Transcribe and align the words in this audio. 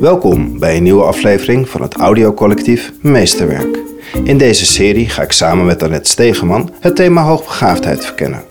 Welkom 0.00 0.58
bij 0.58 0.76
een 0.76 0.82
nieuwe 0.82 1.02
aflevering 1.02 1.68
van 1.68 1.82
het 1.82 1.94
audiocollectief 1.94 2.92
Meesterwerk. 3.00 3.78
In 4.24 4.38
deze 4.38 4.66
serie 4.66 5.08
ga 5.08 5.22
ik 5.22 5.32
samen 5.32 5.66
met 5.66 5.82
Annette 5.82 6.10
Stegeman 6.10 6.70
het 6.80 6.96
thema 6.96 7.22
hoogbegaafdheid 7.22 8.04
verkennen. 8.04 8.42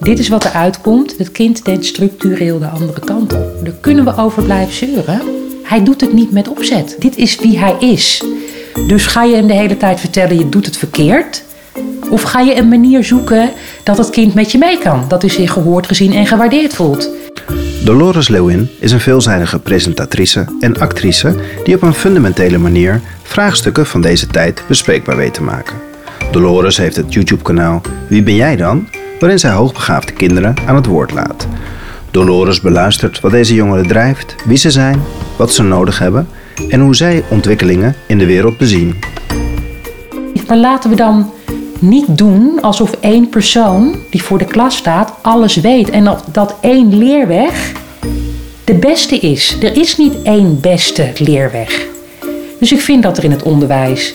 Dit 0.00 0.18
is 0.18 0.28
wat 0.28 0.44
er 0.44 0.50
uitkomt. 0.50 1.18
Het 1.18 1.32
kind 1.32 1.64
denkt 1.64 1.84
structureel 1.84 2.58
de 2.58 2.66
andere 2.66 3.00
kant 3.00 3.32
op. 3.32 3.64
Daar 3.64 3.74
kunnen 3.80 4.04
we 4.04 4.16
over 4.16 4.42
blijven 4.42 4.74
zeuren. 4.74 5.20
Hij 5.62 5.84
doet 5.84 6.00
het 6.00 6.12
niet 6.12 6.32
met 6.32 6.48
opzet. 6.48 6.96
Dit 6.98 7.16
is 7.16 7.38
wie 7.38 7.58
hij 7.58 7.76
is. 7.80 8.24
Dus 8.86 9.06
ga 9.06 9.22
je 9.22 9.34
hem 9.34 9.46
de 9.46 9.54
hele 9.54 9.76
tijd 9.76 10.00
vertellen 10.00 10.38
je 10.38 10.48
doet 10.48 10.66
het 10.66 10.76
verkeerd? 10.76 11.44
Of 12.10 12.22
ga 12.22 12.40
je 12.40 12.56
een 12.56 12.68
manier 12.68 13.04
zoeken 13.04 13.50
dat 13.82 13.98
het 13.98 14.10
kind 14.10 14.34
met 14.34 14.52
je 14.52 14.58
mee 14.58 14.78
kan? 14.78 15.04
Dat 15.08 15.22
hij 15.22 15.30
zich 15.30 15.52
gehoord, 15.52 15.86
gezien 15.86 16.12
en 16.12 16.26
gewaardeerd 16.26 16.74
voelt. 16.74 17.23
Dolores 17.84 18.28
Lewin 18.28 18.70
is 18.78 18.92
een 18.92 19.00
veelzijdige 19.00 19.58
presentatrice 19.58 20.46
en 20.60 20.78
actrice 20.78 21.34
die 21.64 21.74
op 21.74 21.82
een 21.82 21.94
fundamentele 21.94 22.58
manier 22.58 23.00
vraagstukken 23.22 23.86
van 23.86 24.00
deze 24.00 24.26
tijd 24.26 24.62
bespreekbaar 24.68 25.16
weet 25.16 25.34
te 25.34 25.42
maken. 25.42 25.76
Dolores 26.30 26.76
heeft 26.76 26.96
het 26.96 27.12
YouTube-kanaal 27.12 27.80
Wie 28.08 28.22
ben 28.22 28.34
jij 28.34 28.56
dan? 28.56 28.88
waarin 29.18 29.38
zij 29.38 29.50
hoogbegaafde 29.50 30.12
kinderen 30.12 30.54
aan 30.66 30.74
het 30.74 30.86
woord 30.86 31.12
laat. 31.12 31.48
Dolores 32.10 32.60
beluistert 32.60 33.20
wat 33.20 33.30
deze 33.30 33.54
jongeren 33.54 33.86
drijft, 33.86 34.34
wie 34.44 34.56
ze 34.56 34.70
zijn, 34.70 35.02
wat 35.36 35.52
ze 35.52 35.62
nodig 35.62 35.98
hebben 35.98 36.28
en 36.68 36.80
hoe 36.80 36.94
zij 36.94 37.24
ontwikkelingen 37.28 37.94
in 38.06 38.18
de 38.18 38.26
wereld 38.26 38.58
bezien. 38.58 38.98
Maar 40.48 40.56
laten 40.56 40.90
we 40.90 40.96
dan 40.96 41.32
niet 41.88 42.18
doen 42.18 42.58
alsof 42.60 42.92
één 43.00 43.28
persoon 43.28 43.96
die 44.10 44.22
voor 44.22 44.38
de 44.38 44.44
klas 44.44 44.76
staat 44.76 45.12
alles 45.20 45.56
weet 45.56 45.90
en 45.90 46.04
dat, 46.04 46.24
dat 46.32 46.54
één 46.60 46.98
leerweg 46.98 47.72
de 48.64 48.74
beste 48.74 49.18
is. 49.18 49.56
Er 49.62 49.76
is 49.76 49.96
niet 49.96 50.22
één 50.22 50.60
beste 50.60 51.12
leerweg. 51.18 51.86
Dus 52.58 52.72
ik 52.72 52.80
vind 52.80 53.02
dat 53.02 53.18
er 53.18 53.24
in 53.24 53.30
het 53.30 53.42
onderwijs 53.42 54.14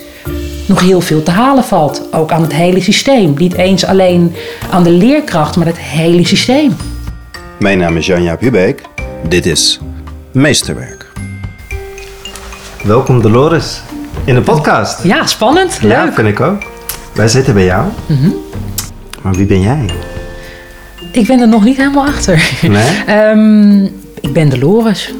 nog 0.66 0.80
heel 0.80 1.02
veel 1.02 1.23
te 1.23 1.31
halen 1.31 1.63
valt. 1.63 2.02
Ook 2.11 2.31
aan 2.31 2.41
het 2.41 2.53
hele 2.53 2.81
systeem. 2.81 3.33
Niet 3.38 3.53
eens 3.53 3.86
alleen 3.86 4.36
aan 4.71 4.83
de 4.83 4.91
leerkracht, 4.91 5.55
maar 5.55 5.65
het 5.65 5.80
hele 5.80 6.25
systeem. 6.25 6.75
Mijn 7.59 7.77
naam 7.77 7.97
is 7.97 8.05
Janja 8.05 8.38
Hubeek. 8.39 8.81
Dit 9.27 9.45
is 9.45 9.80
Meesterwerk. 10.31 11.11
Welkom 12.83 13.21
Dolores 13.21 13.81
in 14.25 14.36
de 14.36 14.41
podcast. 14.41 15.03
Ja, 15.03 15.25
spannend. 15.25 15.81
Leuk. 15.81 15.91
Ja, 15.91 16.13
vind 16.13 16.27
ik 16.27 16.39
ook. 16.39 16.61
Wij 17.13 17.27
zitten 17.27 17.53
bij 17.53 17.65
jou. 17.65 17.88
Maar 19.21 19.33
wie 19.33 19.45
ben 19.45 19.61
jij? 19.61 19.89
Ik 21.11 21.27
ben 21.27 21.39
er 21.39 21.47
nog 21.47 21.63
niet 21.63 21.77
helemaal 21.77 22.05
achter. 22.05 22.52
Nee? 22.61 23.03
Ehm, 23.05 23.83
ik 24.21 24.33
ben 24.33 24.49
Dolores. 24.49 25.13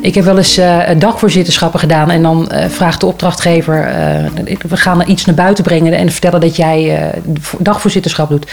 Ik 0.00 0.14
heb 0.14 0.24
wel 0.24 0.36
eens 0.36 0.56
eh, 0.56 0.80
dagvoorzitterschappen 0.98 1.80
gedaan 1.80 2.10
en 2.10 2.22
dan 2.22 2.50
eh, 2.50 2.68
vraagt 2.68 3.00
de 3.00 3.06
opdrachtgever: 3.06 3.86
eh, 3.86 4.56
we 4.68 4.76
gaan 4.76 5.08
iets 5.08 5.24
naar 5.24 5.34
buiten 5.34 5.64
brengen 5.64 5.92
en 5.92 6.10
vertellen 6.10 6.40
dat 6.40 6.56
jij 6.56 7.10
dagvoorzitterschap 7.58 8.28
doet. 8.28 8.50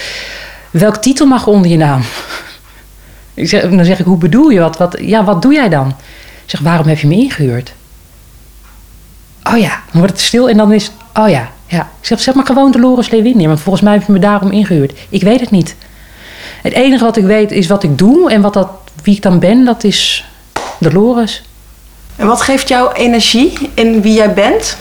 Welk 0.70 0.96
titel 0.96 1.26
mag 1.26 1.46
onder 1.46 1.70
je 1.70 1.76
naam? 1.76 2.02
Ik 3.34 3.48
zeg, 3.48 3.70
dan 3.70 3.84
zeg 3.84 3.98
ik: 3.98 4.06
hoe 4.06 4.18
bedoel 4.18 4.48
je 4.48 4.60
wat, 4.60 4.76
wat? 4.76 4.96
Ja, 5.00 5.24
wat 5.24 5.42
doe 5.42 5.52
jij 5.52 5.68
dan? 5.68 5.88
Ik 6.44 6.50
zeg: 6.50 6.60
waarom 6.60 6.86
heb 6.86 6.98
je 6.98 7.06
me 7.06 7.14
ingehuurd? 7.14 7.72
Oh 9.42 9.58
ja, 9.58 9.82
dan 9.90 10.00
wordt 10.00 10.12
het 10.12 10.20
stil 10.20 10.48
en 10.48 10.56
dan 10.56 10.72
is 10.72 10.90
oh 11.14 11.28
ja, 11.28 11.50
ja. 11.70 11.90
Ik 12.00 12.06
zeg: 12.06 12.20
zeg 12.20 12.34
maar 12.34 12.46
gewoon 12.46 12.70
Dolores 12.70 13.10
Lewin 13.10 13.36
neer, 13.36 13.48
want 13.48 13.60
volgens 13.60 13.84
mij 13.84 13.92
heb 13.92 14.06
je 14.06 14.12
me 14.12 14.18
daarom 14.18 14.50
ingehuurd. 14.50 14.98
Ik 15.08 15.22
weet 15.22 15.40
het 15.40 15.50
niet. 15.50 15.76
Het 16.62 16.72
enige 16.72 17.04
wat 17.04 17.16
ik 17.16 17.24
weet 17.24 17.50
is 17.50 17.66
wat 17.66 17.82
ik 17.82 17.98
doe 17.98 18.30
en 18.30 18.40
wat 18.40 18.52
dat, 18.52 18.70
wie 19.02 19.16
ik 19.16 19.22
dan 19.22 19.38
ben, 19.38 19.64
dat 19.64 19.84
is 19.84 20.24
Dolores. 20.78 21.42
En 22.16 22.26
wat 22.26 22.40
geeft 22.40 22.68
jou 22.68 22.92
energie 22.92 23.70
in 23.74 24.02
wie 24.02 24.12
jij 24.12 24.34
bent? 24.34 24.76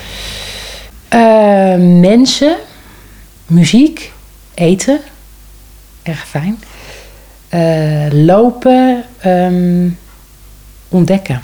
Eh, 1.08 1.76
mensen, 2.00 2.56
muziek, 3.46 4.12
eten, 4.54 5.00
erg 6.04 6.28
fijn. 6.28 6.64
Eh, 7.50 8.12
lopen, 8.12 9.04
ehm, 9.20 9.90
ontdekken. 10.90 11.42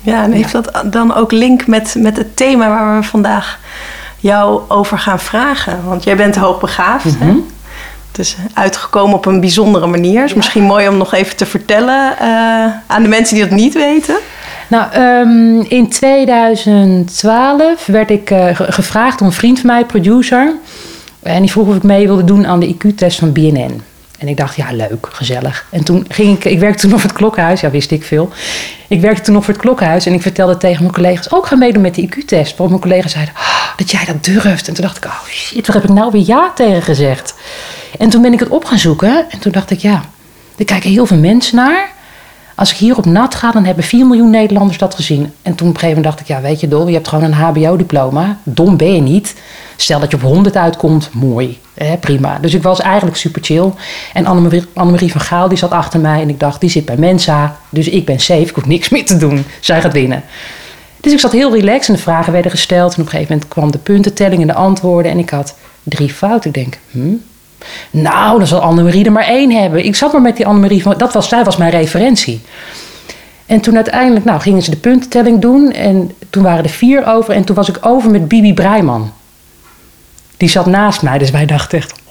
Ja, 0.00 0.22
en 0.22 0.32
heeft 0.32 0.52
dat 0.52 0.82
dan 0.84 1.14
ook 1.14 1.32
link 1.32 1.66
met, 1.66 1.94
met 1.98 2.16
het 2.16 2.36
thema 2.36 2.68
waar 2.68 3.00
we 3.00 3.06
vandaag 3.06 3.58
jou 4.28 4.60
over 4.68 4.98
gaan 4.98 5.18
vragen? 5.20 5.80
Want 5.86 6.04
jij 6.04 6.16
bent 6.16 6.36
hoogbegaafd. 6.36 7.18
hè? 7.18 7.32
Het 8.10 8.18
is 8.18 8.36
uitgekomen 8.54 9.16
op 9.16 9.26
een 9.26 9.40
bijzondere 9.40 9.86
manier. 9.86 10.20
Het 10.20 10.28
is 10.30 10.34
misschien 10.36 10.62
mooi 10.62 10.88
om 10.88 10.96
nog 10.96 11.12
even 11.14 11.36
te 11.36 11.46
vertellen 11.46 12.18
eh, 12.18 12.26
aan 12.86 13.02
de 13.02 13.08
mensen 13.08 13.34
die 13.36 13.44
dat 13.44 13.54
niet 13.58 13.74
weten. 13.74 14.16
Nou, 14.68 14.90
ehm, 14.92 15.60
in 15.72 15.88
2012 15.88 17.86
werd 17.86 18.10
ik 18.10 18.30
eh, 18.30 18.46
ge- 18.56 18.72
gevraagd 18.72 19.18
door 19.18 19.28
een 19.28 19.34
vriend 19.34 19.60
van 19.60 19.66
mij, 19.70 19.84
producer. 19.84 20.52
En 21.22 21.40
die 21.42 21.50
vroeg 21.50 21.68
of 21.68 21.76
ik 21.76 21.82
mee 21.82 22.06
wilde 22.06 22.24
doen 22.24 22.46
aan 22.46 22.60
de 22.60 22.74
IQ-test 22.74 23.18
van 23.18 23.32
BNN. 23.32 23.82
En 24.18 24.28
ik 24.28 24.36
dacht, 24.36 24.56
ja, 24.56 24.72
leuk, 24.72 25.08
gezellig. 25.12 25.66
En 25.70 25.84
toen 25.84 26.04
ging 26.08 26.36
ik, 26.36 26.44
ik 26.44 26.58
werkte 26.58 26.80
toen 26.80 26.90
voor 27.00 27.08
het 27.08 27.18
klokhuis, 27.18 27.60
ja, 27.60 27.70
wist 27.70 27.90
ik 27.90 28.04
veel. 28.04 28.30
Ik 28.88 29.00
werkte 29.00 29.22
toen 29.22 29.42
voor 29.42 29.52
het 29.54 29.62
klokhuis 29.62 30.06
en 30.06 30.12
ik 30.12 30.22
vertelde 30.22 30.56
tegen 30.56 30.82
mijn 30.82 30.94
collega's, 30.94 31.32
ook 31.32 31.46
ga 31.46 31.56
meedoen 31.56 31.82
met 31.82 31.94
de 31.94 32.02
IQ-test. 32.02 32.50
Waarop 32.56 32.68
mijn 32.68 32.80
collega's 32.80 33.12
zeiden, 33.12 33.34
"Ah, 33.34 33.64
dat 33.76 33.90
jij 33.90 34.04
dat 34.04 34.24
durft. 34.24 34.68
En 34.68 34.74
toen 34.74 34.84
dacht 34.84 34.96
ik, 34.96 35.04
oh 35.04 35.24
shit, 35.28 35.66
waar 35.66 35.76
heb 35.76 35.84
ik 35.84 35.90
nou 35.96 36.10
weer 36.10 36.26
ja 36.26 36.52
tegen 36.54 36.82
gezegd? 36.82 37.34
En 37.98 38.08
toen 38.08 38.22
ben 38.22 38.32
ik 38.32 38.40
het 38.40 38.48
op 38.48 38.64
gaan 38.64 38.78
zoeken 38.78 39.30
en 39.30 39.38
toen 39.38 39.52
dacht 39.52 39.70
ik, 39.70 39.78
ja, 39.78 40.04
er 40.56 40.64
kijken 40.64 40.90
heel 40.90 41.06
veel 41.06 41.16
mensen 41.18 41.56
naar. 41.56 41.92
Als 42.54 42.70
ik 42.70 42.76
hier 42.76 42.96
op 42.96 43.04
nat 43.04 43.34
ga, 43.34 43.50
dan 43.50 43.64
hebben 43.64 43.84
4 43.84 44.06
miljoen 44.06 44.30
Nederlanders 44.30 44.78
dat 44.78 44.94
gezien. 44.94 45.32
En 45.42 45.54
toen 45.54 45.68
op 45.68 45.74
een 45.74 45.80
gegeven 45.80 45.86
moment 45.88 46.04
dacht 46.04 46.20
ik, 46.20 46.26
ja, 46.26 46.40
weet 46.40 46.60
je 46.60 46.68
Dol, 46.68 46.86
je 46.86 46.94
hebt 46.94 47.08
gewoon 47.08 47.24
een 47.24 47.32
HBO-diploma. 47.32 48.38
Dom 48.42 48.76
ben 48.76 48.94
je 48.94 49.00
niet. 49.00 49.34
Stel 49.76 50.00
dat 50.00 50.10
je 50.10 50.16
op 50.16 50.22
100 50.22 50.56
uitkomt, 50.56 51.10
mooi, 51.12 51.60
prima. 52.00 52.38
Dus 52.38 52.54
ik 52.54 52.62
was 52.62 52.80
eigenlijk 52.80 53.16
super 53.16 53.44
chill. 53.44 53.70
En 54.12 54.26
Annemarie, 54.26 54.64
Annemarie 54.74 55.12
van 55.12 55.20
Gaal, 55.20 55.48
die 55.48 55.58
zat 55.58 55.70
achter 55.70 56.00
mij. 56.00 56.20
En 56.20 56.28
ik 56.28 56.40
dacht, 56.40 56.60
die 56.60 56.70
zit 56.70 56.84
bij 56.84 56.96
Mensa, 56.96 57.56
dus 57.68 57.88
ik 57.88 58.04
ben 58.04 58.20
safe, 58.20 58.40
ik 58.40 58.54
hoef 58.54 58.66
niks 58.66 58.88
meer 58.88 59.06
te 59.06 59.16
doen. 59.16 59.44
Zij 59.60 59.80
gaat 59.80 59.92
winnen. 59.92 60.22
Dus 61.00 61.12
ik 61.12 61.20
zat 61.20 61.32
heel 61.32 61.54
relaxed 61.54 61.88
en 61.88 61.94
de 61.94 62.00
vragen 62.00 62.32
werden 62.32 62.50
gesteld. 62.50 62.94
En 62.94 63.00
op 63.00 63.04
een 63.04 63.10
gegeven 63.10 63.32
moment 63.32 63.52
kwam 63.52 63.70
de 63.70 63.78
puntentelling 63.78 64.40
en 64.40 64.46
de 64.46 64.54
antwoorden. 64.54 65.12
En 65.12 65.18
ik 65.18 65.30
had 65.30 65.54
drie 65.82 66.10
fouten. 66.10 66.48
Ik 66.48 66.54
denk, 66.54 66.78
hm, 66.90 67.14
nou, 67.90 68.38
dan 68.38 68.46
zal 68.46 68.60
Annemarie 68.60 69.04
er 69.04 69.12
maar 69.12 69.26
één 69.26 69.52
hebben. 69.52 69.84
Ik 69.84 69.96
zat 69.96 70.12
maar 70.12 70.22
met 70.22 70.36
die 70.36 70.46
Annemarie. 70.46 70.96
Dat 70.96 71.12
was, 71.12 71.28
zij 71.28 71.44
was 71.44 71.56
mijn 71.56 71.70
referentie. 71.70 72.40
En 73.46 73.60
toen 73.60 73.74
uiteindelijk 73.74 74.24
nou, 74.24 74.40
gingen 74.40 74.62
ze 74.62 74.70
de 74.70 74.76
puntentelling 74.76 75.40
doen. 75.40 75.72
En 75.72 76.12
toen 76.30 76.42
waren 76.42 76.64
er 76.64 76.70
vier 76.70 77.06
over. 77.06 77.34
En 77.34 77.44
toen 77.44 77.56
was 77.56 77.68
ik 77.68 77.78
over 77.80 78.10
met 78.10 78.28
Bibi 78.28 78.54
Breiman. 78.54 79.12
Die 80.36 80.48
zat 80.48 80.66
naast 80.66 81.02
mij. 81.02 81.18
Dus 81.18 81.30
wij 81.30 81.46
dachten 81.46 81.78
echt... 81.78 82.02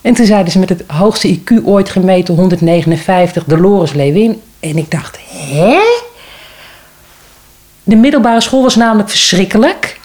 En 0.00 0.14
toen 0.14 0.26
zeiden 0.26 0.52
ze 0.52 0.58
met 0.58 0.68
het 0.68 0.82
hoogste 0.86 1.38
IQ 1.38 1.64
ooit 1.64 1.88
gemeten, 1.88 2.34
159, 2.34 3.44
Dolores 3.44 3.92
Lewin. 3.92 4.40
En 4.60 4.76
ik 4.76 4.90
dacht, 4.90 5.18
hè? 5.28 5.78
De 7.82 7.96
middelbare 7.96 8.40
school 8.40 8.62
was 8.62 8.76
namelijk 8.76 9.08
verschrikkelijk. 9.08 10.00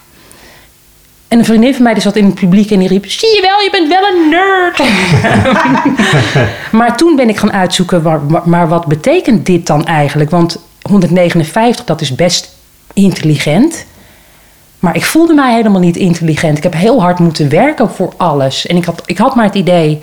En 1.31 1.39
een 1.39 1.45
vriendin 1.45 1.73
van 1.73 1.83
mij 1.83 1.93
die 1.93 2.01
zat 2.01 2.15
in 2.15 2.25
het 2.25 2.33
publiek 2.33 2.71
en 2.71 2.79
die 2.79 2.87
riep... 2.87 3.05
Zie 3.09 3.35
je 3.35 3.41
wel, 3.41 3.59
je 3.59 3.69
bent 3.71 3.87
wel 3.87 4.03
een 4.09 4.29
nerd. 4.29 4.81
maar 6.79 6.97
toen 6.97 7.15
ben 7.15 7.29
ik 7.29 7.37
gaan 7.37 7.51
uitzoeken... 7.51 8.01
Maar- 8.01 8.41
maar 8.43 8.67
wat 8.67 8.85
betekent 8.85 9.45
dit 9.45 9.67
dan 9.67 9.85
eigenlijk? 9.85 10.29
Want 10.29 10.57
159, 10.81 11.85
dat 11.85 12.01
is 12.01 12.15
best 12.15 12.55
intelligent. 12.93 13.85
Maar 14.79 14.95
ik 14.95 15.05
voelde 15.05 15.33
mij 15.33 15.53
helemaal 15.53 15.81
niet 15.81 15.95
intelligent. 15.95 16.57
Ik 16.57 16.63
heb 16.63 16.73
heel 16.73 17.01
hard 17.01 17.19
moeten 17.19 17.49
werken 17.49 17.89
voor 17.91 18.13
alles. 18.17 18.67
En 18.67 18.75
ik 18.75 18.85
had, 18.85 19.01
ik 19.05 19.17
had 19.17 19.35
maar 19.35 19.45
het 19.45 19.55
idee... 19.55 19.99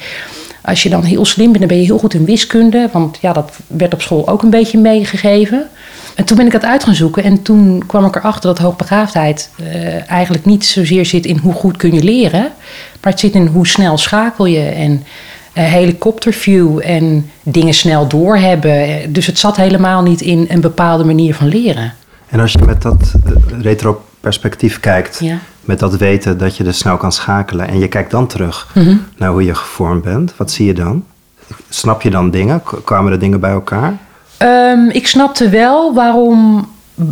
Als 0.63 0.83
je 0.83 0.89
dan 0.89 1.03
heel 1.03 1.25
slim 1.25 1.47
bent, 1.47 1.59
dan 1.59 1.69
ben 1.69 1.79
je 1.79 1.85
heel 1.85 1.99
goed 1.99 2.15
in 2.15 2.25
wiskunde. 2.25 2.89
Want 2.93 3.19
ja, 3.21 3.33
dat 3.33 3.51
werd 3.67 3.95
op 3.95 4.03
school 4.03 4.29
ook 4.29 4.43
een 4.43 4.51
beetje 4.51 4.79
meegegeven. 4.79 5.69
En 6.19 6.25
toen 6.25 6.37
ben 6.37 6.47
ik 6.47 6.53
dat 6.53 6.65
uit 6.65 6.85
gaan 6.85 6.95
zoeken. 6.95 7.23
En 7.23 7.43
toen 7.43 7.83
kwam 7.87 8.05
ik 8.05 8.17
erachter 8.17 8.49
dat 8.55 8.59
hoogbegaafdheid 8.59 9.51
eh, 9.57 10.11
eigenlijk 10.11 10.45
niet 10.45 10.65
zozeer 10.67 11.07
zit 11.07 11.27
in 11.27 11.37
hoe 11.39 11.53
goed 11.53 11.77
kun 11.77 11.93
je 11.95 12.03
leren. 12.03 12.51
Maar 13.03 13.13
het 13.13 13.21
zit 13.21 13.35
in 13.35 13.47
hoe 13.47 13.67
snel 13.67 13.99
schakel 13.99 14.47
je. 14.47 14.61
En 14.61 15.03
eh, 15.53 15.65
helikopterview 15.65 16.81
en 16.83 17.31
dingen 17.43 17.75
snel 17.75 18.07
doorhebben. 18.09 18.71
Eh, 18.83 18.95
Dus 19.09 19.27
het 19.27 19.39
zat 19.39 19.57
helemaal 19.57 20.03
niet 20.03 20.21
in 20.21 20.47
een 20.49 20.61
bepaalde 20.61 21.05
manier 21.05 21.35
van 21.35 21.49
leren. 21.49 21.93
En 22.29 22.41
als 22.41 22.53
je 22.53 22.59
met 22.67 22.83
dat 22.83 23.15
eh, 23.25 23.61
retro-perspectief 23.63 24.81
kijkt, 24.81 25.19
Ja. 25.21 25.39
met 25.61 25.79
dat 25.79 25.97
weten 25.97 26.39
dat 26.39 26.57
je 26.57 26.65
dus 26.65 26.79
snel 26.79 26.97
kan 26.97 27.13
schakelen 27.13 27.69
en 27.69 27.79
je 27.79 27.89
kijkt 27.89 28.11
dan 28.11 28.27
terug 28.27 28.71
Mhm. 28.75 28.97
naar 29.17 29.31
hoe 29.31 29.45
je 29.45 29.55
gevormd 29.55 30.03
bent, 30.05 30.33
wat 30.37 30.51
zie 30.51 30.67
je 30.67 30.75
dan? 30.75 31.05
Snap 31.69 32.03
je 32.03 32.11
dan 32.11 32.31
dingen? 32.31 32.63
Kwamen 32.85 33.13
er 33.13 33.19
dingen 33.19 33.41
bij 33.41 33.51
elkaar? 33.51 33.97
Ehm, 34.39 34.89
ik 34.89 35.07
snapte 35.07 35.49
wel 35.49 35.95
waarom, 35.95 36.69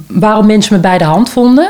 waarom 0.07 0.47
mensen 0.47 0.75
me 0.75 0.81
bij 0.81 0.99
de 0.99 1.05
hand 1.05 1.29
vonden. 1.29 1.69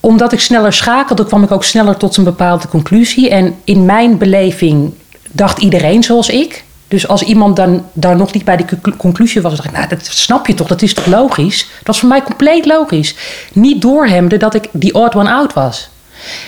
Omdat 0.00 0.32
ik 0.32 0.40
sneller 0.40 0.72
schakelde, 0.72 1.26
kwam 1.26 1.42
ik 1.42 1.50
ook 1.50 1.64
sneller 1.64 1.96
tot 1.96 2.16
een 2.16 2.24
bepaalde 2.24 2.68
conclusie. 2.68 3.30
En 3.30 3.56
in 3.64 3.84
mijn 3.84 4.18
beleving 4.18 4.92
dacht 5.30 5.58
iedereen 5.58 6.02
zoals 6.02 6.28
ik. 6.28 6.64
Dus 6.88 7.08
als 7.08 7.22
iemand 7.22 7.56
dan 7.56 7.84
daar 7.92 8.16
nog 8.16 8.32
niet 8.32 8.44
bij 8.44 8.64
conclu- 8.68 8.96
conclusie 8.96 9.40
was, 9.40 9.52
dacht 9.52 9.64
ik, 9.64 9.72
nou, 9.72 9.88
dat 9.88 10.06
snap 10.06 10.46
je 10.46 10.54
toch, 10.54 10.66
dat 10.68 10.82
is 10.82 10.94
toch 10.94 11.06
logisch? 11.06 11.58
Dat 11.58 11.86
was 11.86 11.98
voor 11.98 12.08
mij 12.08 12.22
compleet 12.22 12.66
logisch. 12.66 13.14
Niet 13.52 13.82
doorhemde 13.82 14.36
dat 14.36 14.54
ik 14.54 14.68
die 14.72 14.94
odd 14.94 15.14
one 15.14 15.30
out 15.30 15.52
was. 15.52 15.88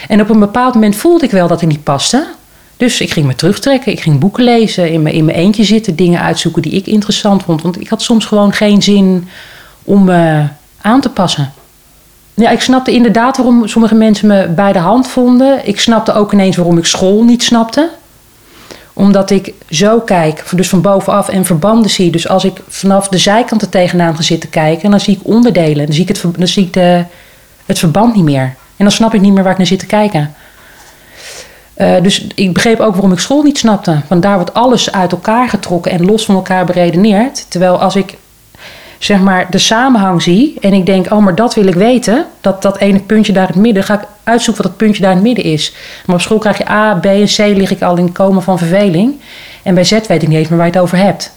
En 0.08 0.20
op 0.20 0.30
een 0.30 0.38
bepaald 0.38 0.74
moment 0.74 0.96
voelde 0.96 1.24
ik 1.24 1.30
wel 1.30 1.48
dat 1.48 1.62
ik 1.62 1.68
niet 1.68 1.84
paste. 1.84 2.26
Dus 2.80 3.00
ik 3.00 3.10
ging 3.10 3.26
me 3.26 3.34
terugtrekken. 3.34 3.92
Ik 3.92 4.00
ging 4.00 4.18
boeken 4.18 4.44
lezen, 4.44 4.90
in 4.90 5.02
mijn, 5.02 5.14
in 5.14 5.24
mijn 5.24 5.36
eentje 5.36 5.64
zitten, 5.64 5.96
dingen 5.96 6.20
uitzoeken 6.20 6.62
die 6.62 6.72
ik 6.72 6.86
interessant 6.86 7.42
vond. 7.42 7.62
Want 7.62 7.80
ik 7.80 7.88
had 7.88 8.02
soms 8.02 8.24
gewoon 8.24 8.52
geen 8.52 8.82
zin 8.82 9.28
om 9.84 10.04
me 10.04 10.46
aan 10.80 11.00
te 11.00 11.08
passen. 11.08 11.52
Ja, 12.34 12.50
ik 12.50 12.60
snapte 12.60 12.92
inderdaad 12.92 13.36
waarom 13.36 13.68
sommige 13.68 13.94
mensen 13.94 14.28
me 14.28 14.48
bij 14.48 14.72
de 14.72 14.78
hand 14.78 15.08
vonden. 15.08 15.66
Ik 15.66 15.80
snapte 15.80 16.12
ook 16.12 16.32
ineens 16.32 16.56
waarom 16.56 16.78
ik 16.78 16.84
school 16.84 17.24
niet 17.24 17.42
snapte 17.42 17.90
omdat 18.92 19.30
ik 19.30 19.52
zo 19.70 20.00
kijk, 20.00 20.44
dus 20.54 20.68
van 20.68 20.80
bovenaf 20.80 21.28
en 21.28 21.44
verbanden 21.44 21.90
zie. 21.90 22.10
Dus 22.10 22.28
als 22.28 22.44
ik 22.44 22.60
vanaf 22.68 23.08
de 23.08 23.18
zijkant 23.18 23.62
er 23.62 23.68
tegenaan 23.68 24.16
ga 24.16 24.22
zitten 24.22 24.50
kijken, 24.50 24.90
dan 24.90 25.00
zie 25.00 25.16
ik 25.16 25.20
onderdelen. 25.22 25.84
Dan 25.84 25.94
zie 25.94 26.02
ik 26.02 26.08
het, 26.08 26.22
dan 26.36 26.48
zie 26.48 26.66
ik 26.66 27.04
het 27.66 27.78
verband 27.78 28.14
niet 28.14 28.24
meer. 28.24 28.54
En 28.76 28.84
dan 28.84 28.90
snap 28.90 29.14
ik 29.14 29.20
niet 29.20 29.32
meer 29.32 29.42
waar 29.42 29.52
ik 29.52 29.58
naar 29.58 29.66
zit 29.66 29.78
te 29.78 29.86
kijken. 29.86 30.34
Eh, 31.80 32.02
dus 32.02 32.26
ik 32.34 32.52
begreep 32.52 32.80
ook 32.80 32.92
waarom 32.92 33.12
ik 33.12 33.18
school 33.18 33.42
niet 33.42 33.58
snapte. 33.58 34.00
Want 34.08 34.22
daar 34.22 34.34
wordt 34.34 34.54
alles 34.54 34.92
uit 34.92 35.12
elkaar 35.12 35.48
getrokken 35.48 35.92
en 35.92 36.04
los 36.04 36.24
van 36.24 36.34
elkaar 36.34 36.64
beredeneerd. 36.64 37.46
Terwijl 37.50 37.80
als 37.80 37.96
ik 37.96 38.16
zeg 38.98 39.20
maar 39.20 39.46
de 39.50 39.58
samenhang 39.58 40.22
zie 40.22 40.56
en 40.60 40.72
ik 40.72 40.86
denk, 40.86 41.12
oh, 41.12 41.18
maar 41.18 41.34
dat 41.34 41.54
wil 41.54 41.66
ik 41.66 41.74
weten. 41.74 42.26
Dat, 42.40 42.62
dat 42.62 42.78
ene 42.78 42.98
puntje 42.98 43.32
daar 43.32 43.46
in 43.46 43.52
het 43.52 43.62
midden, 43.62 43.84
ga 43.84 43.94
ik 43.94 44.06
uitzoeken 44.24 44.62
wat 44.62 44.72
dat 44.72 44.80
puntje 44.80 45.02
daar 45.02 45.10
in 45.10 45.16
het 45.16 45.26
midden 45.26 45.44
is. 45.44 45.74
Maar 46.06 46.16
op 46.16 46.22
school 46.22 46.38
krijg 46.38 46.58
je 46.58 46.68
A, 46.68 46.94
B 46.94 47.04
en 47.04 47.26
C, 47.26 47.38
lig 47.38 47.70
ik 47.70 47.82
al 47.82 47.96
in 47.96 48.12
komen 48.12 48.42
van 48.42 48.58
verveling. 48.58 49.20
En 49.62 49.74
bij 49.74 49.84
Z 49.84 49.90
weet 49.90 50.22
ik 50.22 50.28
niet 50.28 50.38
eens 50.38 50.48
meer 50.48 50.58
waar 50.58 50.66
je 50.66 50.72
het 50.72 50.82
over 50.82 50.98
hebt. 50.98 51.32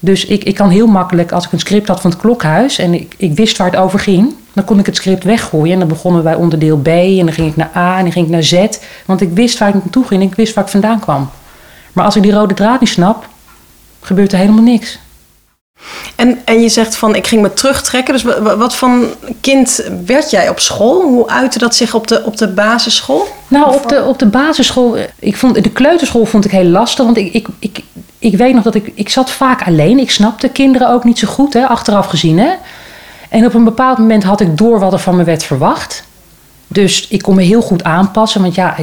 Dus 0.00 0.24
ik, 0.24 0.44
ik 0.44 0.54
kan 0.54 0.68
heel 0.68 0.86
makkelijk, 0.86 1.32
als 1.32 1.44
ik 1.46 1.52
een 1.52 1.58
script 1.58 1.88
had 1.88 2.00
van 2.00 2.10
het 2.10 2.20
klokhuis 2.20 2.78
en 2.78 2.94
ik, 2.94 3.14
ik 3.16 3.32
wist 3.32 3.56
waar 3.56 3.70
het 3.70 3.80
over 3.80 3.98
ging, 3.98 4.34
dan 4.52 4.64
kon 4.64 4.78
ik 4.78 4.86
het 4.86 4.96
script 4.96 5.24
weggooien. 5.24 5.72
En 5.72 5.78
dan 5.78 5.88
begonnen 5.88 6.22
we 6.22 6.28
bij 6.28 6.38
onderdeel 6.38 6.78
B 6.78 6.86
en 6.86 7.24
dan 7.24 7.32
ging 7.32 7.48
ik 7.48 7.56
naar 7.56 7.70
A 7.76 7.96
en 7.96 8.02
dan 8.02 8.12
ging 8.12 8.24
ik 8.24 8.32
naar 8.32 8.42
Z. 8.42 8.66
Want 9.06 9.20
ik 9.20 9.30
wist 9.32 9.58
waar 9.58 9.68
ik 9.68 9.74
naartoe 9.74 10.06
ging 10.06 10.22
en 10.22 10.28
ik 10.28 10.34
wist 10.34 10.54
waar 10.54 10.64
ik 10.64 10.70
vandaan 10.70 11.00
kwam. 11.00 11.30
Maar 11.92 12.04
als 12.04 12.16
ik 12.16 12.22
die 12.22 12.32
rode 12.32 12.54
draad 12.54 12.80
niet 12.80 12.88
snap, 12.88 13.28
gebeurt 14.00 14.32
er 14.32 14.38
helemaal 14.38 14.62
niks. 14.62 14.98
En, 16.16 16.38
en 16.44 16.62
je 16.62 16.68
zegt 16.68 16.96
van, 16.96 17.14
ik 17.14 17.26
ging 17.26 17.42
me 17.42 17.52
terugtrekken. 17.52 18.14
Dus 18.14 18.22
wa- 18.22 18.42
wa- 18.42 18.56
wat 18.56 18.74
voor 18.74 18.90
kind 19.40 19.84
werd 20.06 20.30
jij 20.30 20.48
op 20.48 20.60
school? 20.60 21.02
Hoe 21.02 21.28
uitte 21.28 21.58
dat 21.58 21.74
zich 21.74 21.94
op 21.94 22.06
de, 22.08 22.24
op 22.24 22.36
de 22.36 22.48
basisschool? 22.48 23.28
Nou, 23.48 23.74
op 23.74 23.88
de, 23.88 24.04
op 24.04 24.18
de 24.18 24.26
basisschool, 24.26 24.96
eh, 24.96 25.04
ik 25.18 25.36
vond, 25.36 25.62
de 25.64 25.70
kleuterschool 25.70 26.24
vond 26.26 26.44
ik 26.44 26.50
heel 26.50 26.64
lastig. 26.64 27.04
Want 27.04 27.16
ik, 27.16 27.32
ik, 27.32 27.46
ik, 27.58 27.80
ik 28.18 28.36
weet 28.36 28.54
nog 28.54 28.62
dat 28.62 28.74
ik, 28.74 28.92
ik 28.94 29.08
zat 29.08 29.30
vaak 29.30 29.66
alleen. 29.66 29.98
Ik 29.98 30.10
snapte 30.10 30.48
kinderen 30.48 30.90
ook 30.90 31.04
niet 31.04 31.18
zo 31.18 31.28
goed, 31.28 31.52
hè, 31.52 31.66
achteraf 31.66 32.06
gezien. 32.06 32.38
Hè. 32.38 32.50
En 33.28 33.46
op 33.46 33.54
een 33.54 33.64
bepaald 33.64 33.98
moment 33.98 34.22
had 34.24 34.40
ik 34.40 34.56
door 34.58 34.78
wat 34.78 34.92
er 34.92 34.98
van 34.98 35.16
me 35.16 35.24
werd 35.24 35.42
verwacht. 35.44 36.04
Dus 36.66 37.06
ik 37.08 37.22
kon 37.22 37.34
me 37.34 37.42
heel 37.42 37.62
goed 37.62 37.84
aanpassen. 37.84 38.42
Want 38.42 38.54
ja, 38.54 38.76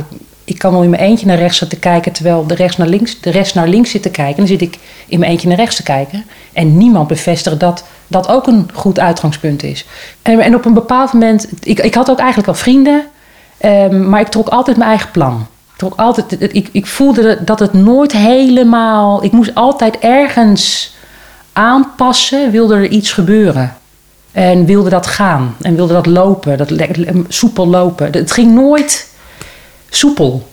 ik 0.47 0.57
kan 0.57 0.71
wel 0.71 0.83
in 0.83 0.89
mijn 0.89 1.01
eentje 1.01 1.25
naar 1.25 1.37
rechts 1.37 1.57
zitten 1.57 1.79
kijken... 1.79 2.11
terwijl 2.11 2.47
de, 2.47 2.55
rechts 2.55 2.77
naar 2.77 2.87
links, 2.87 3.21
de 3.21 3.29
rest 3.29 3.55
naar 3.55 3.67
links 3.67 3.91
zit 3.91 4.01
te 4.01 4.09
kijken. 4.09 4.33
En 4.33 4.47
dan 4.47 4.57
zit 4.57 4.61
ik 4.61 4.77
in 5.07 5.19
mijn 5.19 5.31
eentje 5.31 5.47
naar 5.47 5.57
rechts 5.57 5.75
te 5.75 5.83
kijken. 5.83 6.25
En 6.53 6.77
niemand 6.77 7.07
bevestigt 7.07 7.59
dat 7.59 7.83
dat 8.07 8.27
ook 8.27 8.47
een 8.47 8.69
goed 8.73 8.99
uitgangspunt 8.99 9.63
is. 9.63 9.85
En, 10.21 10.39
en 10.39 10.55
op 10.55 10.65
een 10.65 10.73
bepaald 10.73 11.13
moment... 11.13 11.47
Ik, 11.59 11.79
ik 11.79 11.93
had 11.93 12.09
ook 12.09 12.17
eigenlijk 12.17 12.47
al 12.47 12.53
vrienden... 12.53 13.05
Ehm, 13.57 14.09
maar 14.09 14.19
ik 14.19 14.27
trok 14.27 14.47
altijd 14.47 14.77
mijn 14.77 14.89
eigen 14.89 15.11
plan. 15.11 15.47
Ik, 15.71 15.77
trok 15.77 15.93
altijd, 15.95 16.55
ik, 16.55 16.69
ik 16.71 16.85
voelde 16.85 17.43
dat 17.43 17.59
het 17.59 17.73
nooit 17.73 18.11
helemaal. 18.11 19.23
Ik 19.23 19.31
moest 19.31 19.55
altijd 19.55 19.99
ergens 19.99 20.95
aanpassen, 21.53 22.51
wilde 22.51 22.75
er 22.75 22.87
iets 22.87 23.11
gebeuren. 23.11 23.75
En 24.31 24.65
wilde 24.65 24.89
dat 24.89 25.07
gaan. 25.07 25.55
En 25.61 25.75
wilde 25.75 25.93
dat 25.93 26.05
lopen, 26.05 26.57
dat 26.57 26.71
soepel 27.27 27.67
lopen. 27.67 28.11
Het 28.11 28.31
ging 28.31 28.53
nooit 28.53 29.06
soepel. 29.89 30.47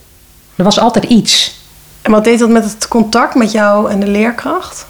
Er 0.56 0.64
was 0.64 0.78
altijd 0.78 1.04
iets. 1.04 1.58
En 2.02 2.10
wat 2.10 2.24
deed 2.24 2.38
dat 2.38 2.48
met 2.48 2.64
het 2.64 2.88
contact 2.88 3.34
met 3.34 3.52
jou 3.52 3.90
en 3.90 4.00
de 4.00 4.06
leerkracht? 4.06 4.86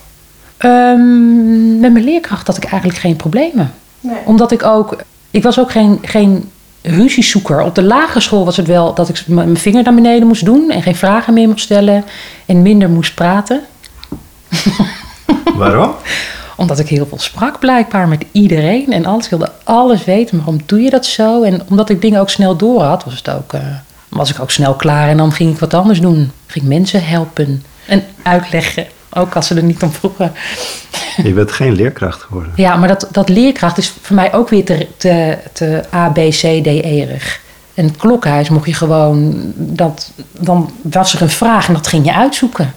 Ehm, 0.56 1.80
met 1.80 1.92
mijn 1.92 2.04
leerkracht 2.04 2.46
had 2.46 2.56
ik 2.56 2.64
eigenlijk 2.64 2.98
geen 2.98 3.16
problemen. 3.16 3.72
Nee. 4.00 4.16
Omdat 4.24 4.52
ik 4.52 4.62
ook... 4.62 4.96
Ik 5.30 5.42
was 5.42 5.58
ook 5.58 5.70
geen, 5.70 5.98
geen 6.02 6.50
ruziezoeker. 6.82 7.62
Op 7.62 7.74
de 7.74 7.82
lagere 7.82 8.20
school 8.20 8.44
was 8.44 8.56
het 8.56 8.66
wel 8.66 8.94
dat 8.94 9.08
ik 9.08 9.26
mijn 9.26 9.56
vinger 9.56 9.82
naar 9.82 9.94
beneden 9.94 10.26
moest 10.26 10.44
doen... 10.44 10.70
en 10.70 10.82
geen 10.82 10.96
vragen 10.96 11.34
meer 11.34 11.48
moest 11.48 11.64
stellen 11.64 12.04
en 12.46 12.62
minder 12.62 12.90
moest 12.90 13.14
praten. 13.14 13.60
Waarom? 15.56 15.94
Omdat 16.56 16.78
ik 16.78 16.88
heel 16.88 17.06
veel 17.06 17.18
sprak 17.18 17.58
blijkbaar 17.58 18.08
met 18.08 18.24
iedereen 18.32 18.92
en 18.92 19.06
alles 19.06 19.28
wilde 19.28 19.52
alles 19.64 20.04
weten. 20.04 20.36
Maar 20.36 20.44
waarom 20.44 20.64
doe 20.66 20.80
je 20.80 20.90
dat 20.90 21.06
zo? 21.06 21.42
En 21.42 21.62
omdat 21.68 21.90
ik 21.90 22.00
dingen 22.00 22.20
ook 22.20 22.30
snel 22.30 22.56
door 22.56 22.82
had, 22.82 23.04
was, 23.04 23.14
het 23.14 23.30
ook, 23.30 23.52
eh, 23.52 23.60
was 24.14 24.30
ik 24.30 24.40
ook 24.40 24.50
snel 24.50 24.74
klaar. 24.74 25.08
En 25.08 25.16
dan 25.16 25.32
ging 25.32 25.52
ik 25.52 25.58
wat 25.58 25.74
anders 25.74 26.00
doen. 26.00 26.32
Ging 26.46 26.64
mensen 26.64 27.06
helpen 27.06 27.64
en 27.86 28.02
uitleggen. 28.22 28.86
Ook 29.10 29.34
als 29.36 29.46
ze 29.46 29.54
er 29.54 29.62
niet 29.62 29.82
om 29.82 29.92
vroegen. 29.92 30.32
Je 31.22 31.32
bent 31.32 31.52
geen 31.52 31.72
leerkracht 31.72 32.22
geworden. 32.22 32.52
Ja, 32.56 32.76
maar 32.76 32.88
dat, 32.88 33.08
dat 33.10 33.28
leerkracht 33.28 33.78
is 33.78 33.94
voor 34.02 34.16
mij 34.16 34.34
ook 34.34 34.48
weer 34.48 34.64
te, 34.64 34.86
te, 34.96 35.38
te 35.52 35.84
A, 35.94 36.08
B, 36.08 36.14
C, 36.14 36.40
D, 36.40 36.66
E-erig. 36.66 37.40
En 37.74 37.84
het 37.84 37.96
klokhuis 37.96 38.48
mocht 38.48 38.66
je 38.66 38.74
gewoon... 38.74 39.34
Dat, 39.54 40.12
dan 40.30 40.72
was 40.82 41.14
er 41.14 41.22
een 41.22 41.30
vraag 41.30 41.68
en 41.68 41.74
dat 41.74 41.86
ging 41.86 42.04
je 42.04 42.14
uitzoeken. 42.14 42.74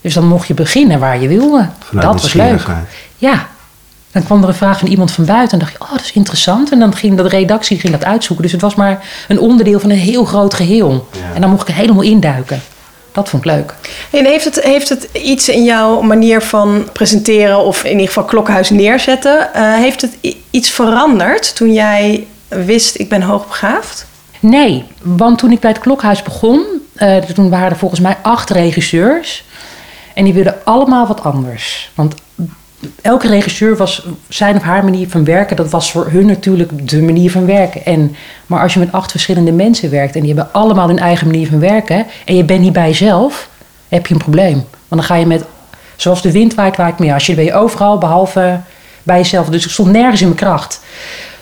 Dus 0.00 0.14
dan 0.14 0.26
mocht 0.26 0.46
je 0.46 0.54
beginnen 0.54 0.98
waar 0.98 1.20
je 1.20 1.28
wilde. 1.28 1.68
Vanuit 1.78 2.06
dat 2.06 2.22
was 2.22 2.32
leuk. 2.32 2.66
Ja. 3.16 3.48
Dan 4.12 4.22
kwam 4.24 4.42
er 4.42 4.48
een 4.48 4.54
vraag 4.54 4.78
van 4.78 4.88
iemand 4.88 5.10
van 5.10 5.24
buiten 5.24 5.52
en 5.52 5.58
dacht 5.58 5.72
je, 5.72 5.80
oh, 5.80 5.90
dat 5.90 6.00
is 6.00 6.12
interessant. 6.12 6.70
En 6.70 6.78
dan 6.78 6.94
ging 6.94 7.16
de 7.16 7.28
redactie 7.28 7.78
ging 7.78 7.92
dat 7.92 8.04
uitzoeken. 8.04 8.44
Dus 8.44 8.52
het 8.52 8.62
was 8.62 8.74
maar 8.74 9.06
een 9.28 9.40
onderdeel 9.40 9.80
van 9.80 9.90
een 9.90 9.96
heel 9.96 10.24
groot 10.24 10.54
geheel. 10.54 11.08
Ja. 11.12 11.34
En 11.34 11.40
dan 11.40 11.50
mocht 11.50 11.62
ik 11.62 11.74
er 11.74 11.80
helemaal 11.80 12.02
induiken. 12.02 12.62
Dat 13.12 13.28
vond 13.28 13.44
ik 13.44 13.50
leuk. 13.50 13.74
En 14.10 14.24
heeft 14.24 14.44
het, 14.44 14.62
heeft 14.62 14.88
het 14.88 15.08
iets 15.12 15.48
in 15.48 15.64
jouw 15.64 16.00
manier 16.00 16.42
van 16.42 16.88
presenteren 16.92 17.64
of 17.64 17.84
in 17.84 17.90
ieder 17.90 18.06
geval 18.06 18.24
klokhuis 18.24 18.70
neerzetten? 18.70 19.54
eh, 19.54 19.74
heeft 19.74 20.00
het 20.00 20.18
iets 20.50 20.70
veranderd 20.70 21.56
toen 21.56 21.72
jij 21.72 22.26
wist 22.48 22.98
ik 22.98 23.08
ben 23.08 23.22
hoogbegaafd? 23.22 24.06
Nee, 24.40 24.84
want 25.02 25.38
toen 25.38 25.52
ik 25.52 25.60
bij 25.60 25.70
het 25.70 25.80
klokhuis 25.80 26.22
begon, 26.22 26.64
eh, 26.94 27.16
toen 27.16 27.50
waren 27.50 27.70
er 27.70 27.76
volgens 27.76 28.00
mij 28.00 28.16
acht 28.22 28.50
regisseurs. 28.50 29.44
En 30.14 30.24
die 30.24 30.32
wilden 30.32 30.56
allemaal 30.64 31.06
wat 31.06 31.24
anders. 31.24 31.90
Want 31.94 32.14
elke 33.02 33.28
regisseur 33.28 33.76
was 33.76 34.06
zijn 34.28 34.56
of 34.56 34.62
haar 34.62 34.84
manier 34.84 35.08
van 35.08 35.24
werken. 35.24 35.56
Dat 35.56 35.70
was 35.70 35.90
voor 35.90 36.06
hun 36.10 36.26
natuurlijk 36.26 36.88
de 36.88 37.02
manier 37.02 37.30
van 37.30 37.46
werken. 37.46 37.84
En, 37.84 38.16
maar 38.46 38.62
als 38.62 38.72
je 38.74 38.78
met 38.78 38.92
acht 38.92 39.10
verschillende 39.10 39.52
mensen 39.52 39.90
werkt 39.90 40.14
en 40.14 40.22
die 40.22 40.34
hebben 40.34 40.52
allemaal 40.52 40.88
hun 40.88 40.98
eigen 40.98 41.26
manier 41.26 41.46
van 41.48 41.60
werken. 41.60 42.06
En 42.24 42.36
je 42.36 42.44
bent 42.44 42.60
niet 42.60 42.72
bij 42.72 42.86
jezelf, 42.88 43.48
heb 43.88 44.06
je 44.06 44.14
een 44.14 44.20
probleem. 44.20 44.54
Want 44.54 44.64
dan 44.88 45.02
ga 45.02 45.14
je 45.14 45.26
met, 45.26 45.44
zoals 45.96 46.22
de 46.22 46.32
wind 46.32 46.54
waait, 46.54 46.76
waait 46.76 46.98
meer. 46.98 47.14
Als 47.14 47.26
je 47.26 47.34
ben 47.34 47.44
je 47.44 47.54
overal, 47.54 47.98
behalve 47.98 48.60
bij 49.02 49.16
jezelf. 49.16 49.48
Dus 49.48 49.64
ik 49.64 49.70
stond 49.70 49.90
nergens 49.92 50.20
in 50.20 50.26
mijn 50.26 50.38
kracht. 50.40 50.80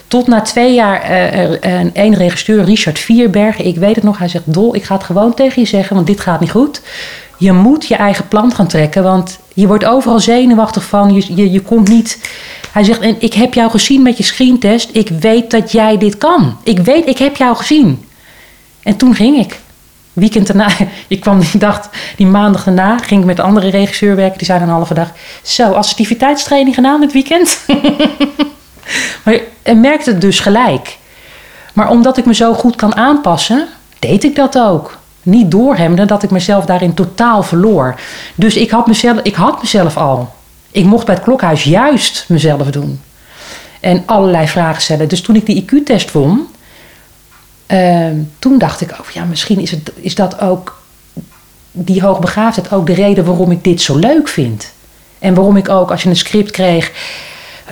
Tot 0.09 0.27
na 0.27 0.41
twee 0.41 0.75
jaar 0.75 1.03
eh, 1.03 1.39
er- 1.39 1.59
een 1.61 1.95
één 1.95 2.15
regisseur, 2.15 2.65
Richard 2.65 2.99
Vierberg, 2.99 3.57
ik 3.59 3.77
weet 3.77 3.95
het 3.95 4.05
nog, 4.05 4.19
hij 4.19 4.29
zegt: 4.29 4.45
Dol, 4.47 4.75
ik 4.75 4.85
ga 4.85 4.95
het 4.95 5.05
gewoon 5.05 5.35
tegen 5.35 5.63
je 5.63 5.69
zeggen, 5.69 5.95
want 5.95 6.07
dit 6.07 6.21
gaat 6.21 6.41
niet 6.41 6.51
goed. 6.51 6.81
Je 7.37 7.53
moet 7.53 7.87
je 7.87 7.95
eigen 7.95 8.29
plan 8.29 8.53
gaan 8.53 8.67
trekken, 8.67 9.03
want 9.03 9.39
je 9.55 9.67
wordt 9.67 9.85
overal 9.85 10.21
zenuwachtig 10.21 10.85
van. 10.85 11.15
Je, 11.15 11.35
je, 11.35 11.51
je 11.51 11.61
komt 11.61 11.89
niet. 11.89 12.29
Hij 12.73 12.85
zegt: 12.85 13.01
En 13.01 13.17
ik 13.19 13.35
heb 13.35 13.55
jou 13.55 13.71
gezien 13.71 14.03
met 14.03 14.17
je 14.17 14.23
screentest. 14.23 14.89
Ik 14.93 15.09
weet 15.09 15.51
dat 15.51 15.73
jij 15.73 15.99
dit 15.99 16.19
kan. 16.19 16.57
Ik 16.63 16.79
weet, 16.79 17.07
ik 17.07 17.19
heb 17.19 17.37
jou 17.37 17.57
gezien. 17.57 18.05
En 18.83 18.97
toen 18.97 19.15
ging 19.15 19.39
ik. 19.39 19.61
Weekend 20.13 20.47
daarna, 20.47 20.69
ik 21.09 21.21
kwam 21.21 21.41
die 21.41 21.59
dag, 21.59 21.91
die 22.17 22.27
maandag 22.27 22.65
daarna, 22.65 22.99
ging 22.99 23.21
ik 23.21 23.27
met 23.27 23.37
de 23.37 23.43
andere 23.43 23.69
regisseur 23.69 24.17
werken. 24.17 24.39
Die 24.39 24.47
zei 24.47 24.63
een 24.63 24.69
halve 24.69 24.95
dag: 24.95 25.13
Zo, 25.43 25.73
assertiviteitstraining 25.73 26.75
gedaan 26.75 27.01
dit 27.01 27.13
weekend? 27.13 27.59
Maar 29.25 29.35
je 29.65 29.75
merkte 29.75 30.11
het 30.11 30.21
dus 30.21 30.41
gelijk. 30.41 30.99
Maar 31.73 31.91
omdat 31.91 32.17
ik 32.17 32.25
me 32.25 32.35
zo 32.35 32.55
goed 32.55 32.77
kan 32.77 32.97
aanpassen, 32.97 33.69
deed 33.99 34.25
ik 34.25 34.37
dat 34.37 34.59
ook. 34.59 34.99
Niet 35.27 35.51
doorhemmen 35.51 36.07
dat 36.07 36.23
ik 36.23 36.31
mezelf 36.31 36.65
daarin 36.65 36.95
totaal 36.95 37.43
verloor. 37.43 38.01
Dus 38.35 38.57
ik 38.57 38.71
had 38.71 38.87
mezelf, 38.87 39.19
ik 39.23 39.35
had 39.35 39.63
mezelf 39.63 39.97
al. 39.97 40.35
Ik 40.71 40.85
mocht 40.85 41.07
bij 41.07 41.15
het 41.15 41.25
klokhuis 41.25 41.65
juist 41.65 42.25
mezelf 42.29 42.71
doen. 42.71 43.01
En 43.81 44.03
allerlei 44.07 44.49
vragen 44.49 44.83
stellen. 44.83 45.09
Dus 45.09 45.21
toen 45.21 45.37
ik 45.37 45.47
die 45.47 45.63
IQ-test 45.63 46.13
won, 46.13 46.47
eh, 47.67 48.07
toen 48.39 48.59
dacht 48.59 48.81
ik, 48.81 48.91
oh 48.91 49.11
ja, 49.13 49.25
misschien 49.25 49.61
is, 49.61 49.71
het, 49.71 49.93
is 49.95 50.15
dat 50.15 50.41
ook, 50.41 50.83
die 51.73 52.03
hoogbegaafdheid 52.03 52.73
ook 52.73 52.87
de 52.87 52.95
reden 52.95 53.25
waarom 53.25 53.51
ik 53.51 53.65
dit 53.65 53.81
zo 53.81 53.97
leuk 53.97 54.29
vind. 54.29 54.73
En 55.19 55.35
waarom 55.35 55.57
ik 55.57 55.69
ook, 55.69 55.91
als 55.91 56.03
je 56.03 56.09
een 56.09 56.17
script 56.17 56.51
kreeg, 56.51 56.93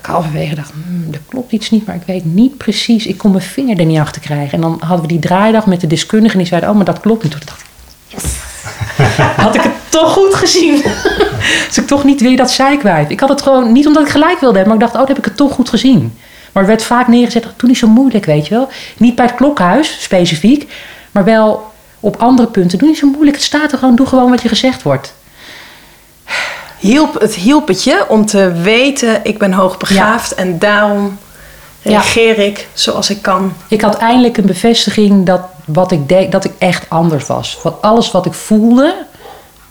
ik 0.04 0.11
halverwege 0.11 0.54
dacht, 0.54 0.70
hmm, 0.70 1.12
er 1.12 1.20
klopt 1.28 1.52
iets 1.52 1.70
niet, 1.70 1.87
maar 1.87 1.94
ik 1.94 2.02
weet 2.06 2.25
niet 2.25 2.56
precies. 2.56 3.06
Ik 3.06 3.18
kon 3.18 3.30
mijn 3.30 3.42
vinger 3.42 3.78
er 3.78 3.84
niet 3.84 3.99
achter 3.99 4.23
krijgen. 4.23 4.52
En 4.52 4.61
dan 4.61 4.76
hadden 4.80 5.00
we 5.00 5.12
die 5.12 5.18
draaidag 5.18 5.66
met 5.66 5.80
de 5.80 5.87
deskundigen 5.87 6.32
en 6.32 6.38
die 6.38 6.49
zeiden, 6.49 6.70
oh, 6.70 6.76
maar 6.76 6.84
dat 6.84 7.00
klopt 7.00 7.23
niet. 7.23 7.32
Toen 7.32 7.40
dacht 7.44 7.61
ik, 7.61 7.66
yes. 8.06 8.32
had 9.44 9.54
ik 9.54 9.62
het 9.62 9.73
toch 9.88 10.12
goed 10.12 10.34
gezien. 10.34 10.82
dus 11.68 11.78
ik 11.78 11.87
toch 11.87 12.04
niet 12.04 12.20
weer 12.20 12.37
dat 12.37 12.50
zeikwijf. 12.50 13.08
Ik 13.08 13.20
had 13.20 13.28
het 13.28 13.42
gewoon, 13.42 13.73
niet 13.73 13.87
omdat 13.87 14.02
ik 14.02 14.08
gelijk 14.08 14.40
wilde 14.40 14.56
hebben, 14.56 14.76
maar 14.76 14.87
ik 14.87 14.92
dacht, 14.92 14.92
oh, 14.92 14.99
dan 14.99 15.08
heb 15.08 15.18
ik 15.18 15.25
het 15.25 15.37
toch 15.37 15.52
goed 15.52 15.68
gezien. 15.68 16.18
Maar 16.52 16.62
er 16.62 16.68
werd 16.68 16.82
vaak 16.82 17.08
neergezet, 17.08 17.46
toen 17.56 17.68
niet 17.68 17.78
zo 17.78 17.88
moeilijk, 17.88 18.25
weet 18.25 18.46
je 18.46 18.54
wel. 18.54 18.68
Niet 18.96 19.14
bij 19.14 19.25
het 19.25 19.34
klokhuis, 19.34 20.02
specifiek, 20.02 20.73
maar 21.11 21.25
wel 21.25 21.73
op 22.00 22.16
andere 22.16 22.49
punten. 22.49 22.78
Doe 22.78 22.88
niet 22.88 22.99
zo 22.99 23.11
moeilijk, 23.11 23.37
het 23.37 23.46
staat 23.46 23.73
er 23.73 23.78
gewoon, 23.78 23.96
doe 23.96 24.06
gewoon 24.06 24.30
wat 24.30 24.42
je 24.42 24.49
gezegd 24.49 24.82
wordt. 24.82 25.14
Hielp, 26.78 27.21
het 27.21 27.35
hielp 27.35 27.69
het 27.69 27.85
je 27.85 28.04
om 28.09 28.26
te 28.26 28.52
weten, 28.52 29.21
ik 29.23 29.38
ben 29.38 29.52
hoogbegaafd 29.52 30.35
en 30.35 30.59
daarom 30.59 31.19
reageer 31.83 32.38
ik 32.38 32.69
zoals 32.73 33.11
ik 33.11 33.23
kan. 33.23 33.52
Ik 33.69 33.81
had 33.81 33.97
eindelijk 33.97 34.37
een 34.37 34.47
bevestiging 34.47 35.26
dat 35.26 35.40
wat 35.64 35.93
ik 35.93 36.09
deed, 36.09 36.33
dat 36.33 36.45
ik 36.45 36.52
echt 36.59 36.90
anders 36.90 37.26
was. 37.26 37.59
Want 37.62 37.83
alles 37.83 38.11
wat 38.11 38.26
ik 38.26 38.33
voelde, 38.33 38.95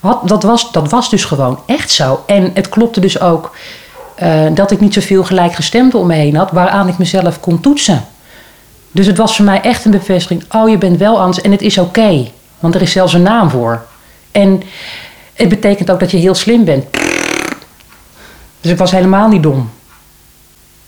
had, 0.00 0.28
dat, 0.28 0.42
was, 0.42 0.72
dat 0.72 0.90
was 0.90 1.10
dus 1.10 1.24
gewoon 1.24 1.58
echt 1.66 1.90
zo. 1.90 2.22
En 2.26 2.50
het 2.54 2.68
klopte 2.68 3.00
dus 3.00 3.20
ook 3.20 3.56
uh, 4.22 4.44
dat 4.54 4.70
ik 4.70 4.80
niet 4.80 4.94
zoveel 4.94 5.24
gelijkgestemden 5.24 6.00
om 6.00 6.06
me 6.06 6.14
heen 6.14 6.36
had, 6.36 6.50
waaraan 6.50 6.88
ik 6.88 6.98
mezelf 6.98 7.40
kon 7.40 7.60
toetsen. 7.60 8.04
Dus 8.90 9.06
het 9.06 9.16
was 9.16 9.36
voor 9.36 9.44
mij 9.44 9.60
echt 9.60 9.84
een 9.84 9.90
bevestiging. 9.90 10.44
Oh, 10.52 10.68
je 10.68 10.78
bent 10.78 10.98
wel 10.98 11.20
anders 11.20 11.40
en 11.40 11.50
het 11.50 11.62
is 11.62 11.78
oké. 11.78 12.28
want 12.58 12.74
er 12.74 12.82
is 12.82 12.92
zelfs 12.92 13.12
een 13.12 13.22
naam 13.22 13.50
voor. 13.50 13.84
En 14.32 14.62
het 15.34 15.48
betekent 15.48 15.90
ook 15.90 16.00
dat 16.00 16.10
je 16.10 16.16
heel 16.16 16.34
slim 16.34 16.64
bent. 16.64 16.84
Dus 18.60 18.72
ik 18.72 18.78
was 18.78 18.90
helemaal 18.90 19.28
niet 19.28 19.42
dom. 19.42 19.70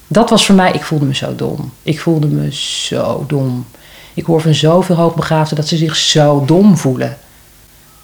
Dat 0.07 0.31
was 0.31 0.47
voor 0.47 0.55
mij, 0.55 0.73
ik 0.73 0.83
voelde 0.83 1.05
me 1.05 1.15
zo 1.15 1.35
dom. 1.35 1.73
Ik 1.83 2.01
voelde 2.01 2.27
me 2.27 2.55
zo 2.55 3.25
dom. 3.27 3.67
Ik 4.15 4.25
hoor 4.25 4.41
van 4.41 4.55
zoveel 4.55 4.97
hoogbegaafden 4.97 5.57
dat 5.57 5.69
ze 5.69 5.77
zich 5.77 5.97
zo 5.97 6.45
dom 6.45 6.77
voelen. 6.77 7.11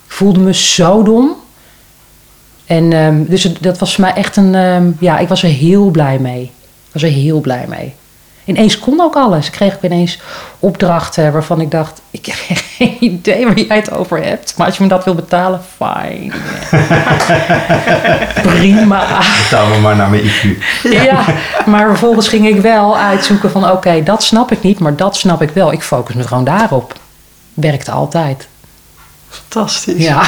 Ik 0.07 0.13
voelde 0.13 0.41
me 0.41 0.55
zo 0.55 1.03
dom. 1.03 1.37
En 2.65 2.93
um, 2.93 3.27
dus 3.29 3.43
dat 3.61 3.79
was 3.79 3.95
voor 3.95 4.05
mij 4.05 4.15
echt 4.15 4.37
een, 4.37 4.55
um, 4.55 4.97
ja, 5.01 5.19
ik 5.19 5.29
was 5.29 5.43
er 5.43 5.49
heel 5.49 5.91
blij 5.91 6.19
mee. 6.19 6.43
Ik 6.43 6.93
was 6.93 7.03
er 7.03 7.09
heel 7.09 7.41
blij 7.41 7.67
mee. 7.69 7.95
Ineens 8.45 8.79
kon 8.79 9.01
ook 9.01 9.17
alles. 9.17 9.47
Ik 9.47 9.53
kreeg 9.53 9.75
ook 9.75 9.83
ineens 9.83 10.19
opdrachten 10.59 11.33
waarvan 11.33 11.61
ik 11.61 11.71
dacht: 11.71 12.01
ik 12.11 12.27
heb 12.27 12.37
geen 12.77 12.97
idee 13.11 13.45
waar 13.47 13.59
jij 13.59 13.77
het 13.77 13.93
over 13.93 14.25
hebt. 14.25 14.55
Maar 14.57 14.67
als 14.67 14.77
je 14.77 14.83
me 14.83 14.89
dat 14.89 15.05
wil 15.05 15.15
betalen, 15.15 15.61
fijn. 15.77 16.33
Prima. 18.57 19.21
Betaal 19.43 19.67
me 19.69 19.79
maar 19.81 19.97
naar 19.97 20.11
mijn 20.11 20.23
IQ. 20.23 20.49
Ja. 20.83 21.25
maar 21.67 21.87
vervolgens 21.87 22.29
ging 22.29 22.47
ik 22.47 22.61
wel 22.61 22.99
uitzoeken 22.99 23.51
van: 23.51 23.71
oké, 23.71 24.03
dat 24.03 24.23
snap 24.23 24.53
ik 24.53 24.63
niet, 24.63 24.79
maar 24.79 24.97
dat 24.97 25.17
snap 25.17 25.43
ik 25.43 25.51
wel. 25.51 25.73
Ik 25.73 25.83
focus 25.83 26.15
me 26.15 26.27
gewoon 26.27 26.45
daarop. 26.45 26.95
Werkt 27.55 27.89
altijd. 27.89 28.49
Fantastisch. 29.29 30.05
Ja. 30.05 30.23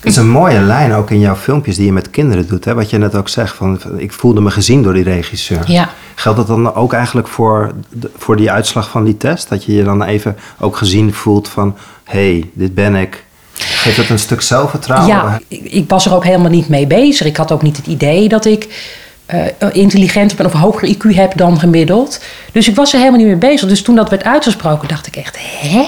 Het 0.00 0.08
is 0.08 0.16
een 0.16 0.30
mooie 0.30 0.60
lijn 0.60 0.92
ook 0.92 1.10
in 1.10 1.18
jouw 1.18 1.36
filmpjes 1.36 1.76
die 1.76 1.84
je 1.84 1.92
met 1.92 2.10
kinderen 2.10 2.48
doet. 2.48 2.64
Hè? 2.64 2.74
Wat 2.74 2.90
je 2.90 2.98
net 2.98 3.14
ook 3.14 3.28
zegt, 3.28 3.56
van, 3.56 3.80
ik 3.96 4.12
voelde 4.12 4.40
me 4.40 4.50
gezien 4.50 4.82
door 4.82 4.92
die 4.92 5.02
regisseur. 5.02 5.62
Ja. 5.66 5.88
Geldt 6.14 6.38
dat 6.38 6.46
dan 6.46 6.74
ook 6.74 6.92
eigenlijk 6.92 7.28
voor, 7.28 7.72
voor 8.16 8.36
die 8.36 8.50
uitslag 8.50 8.90
van 8.90 9.04
die 9.04 9.16
test? 9.16 9.48
Dat 9.48 9.64
je 9.64 9.74
je 9.74 9.84
dan 9.84 10.02
even 10.02 10.36
ook 10.58 10.76
gezien 10.76 11.14
voelt 11.14 11.48
van... 11.48 11.76
hé, 12.04 12.32
hey, 12.32 12.50
dit 12.52 12.74
ben 12.74 12.94
ik. 12.94 13.24
Geeft 13.52 13.96
dat 13.96 14.08
een 14.08 14.18
stuk 14.18 14.40
zelfvertrouwen? 14.40 15.08
Ja, 15.08 15.40
ik, 15.48 15.64
ik, 15.64 15.88
was 15.88 16.06
er 16.06 16.14
ook 16.14 16.24
helemaal 16.24 16.50
niet 16.50 16.68
mee 16.68 16.86
bezig. 16.86 17.26
Ik 17.26 17.36
had 17.36 17.52
ook 17.52 17.62
niet 17.62 17.76
het 17.76 17.86
idee 17.86 18.28
dat 18.28 18.44
ik 18.44 18.90
uh, 19.34 19.46
intelligenter 19.72 20.36
ben 20.36 20.46
of 20.46 20.52
hoger 20.52 20.94
IQ 20.94 21.14
heb 21.14 21.36
dan 21.36 21.58
gemiddeld. 21.58 22.20
Dus 22.52 22.68
ik 22.68 22.76
was 22.76 22.92
er 22.92 22.98
helemaal 22.98 23.18
niet 23.18 23.28
mee 23.28 23.50
bezig. 23.50 23.68
Dus 23.68 23.82
toen 23.82 23.96
dat 23.96 24.10
werd 24.10 24.24
uitgesproken, 24.24 24.88
dacht 24.88 25.06
ik 25.06 25.16
echt... 25.16 25.36
hè? 25.40 25.86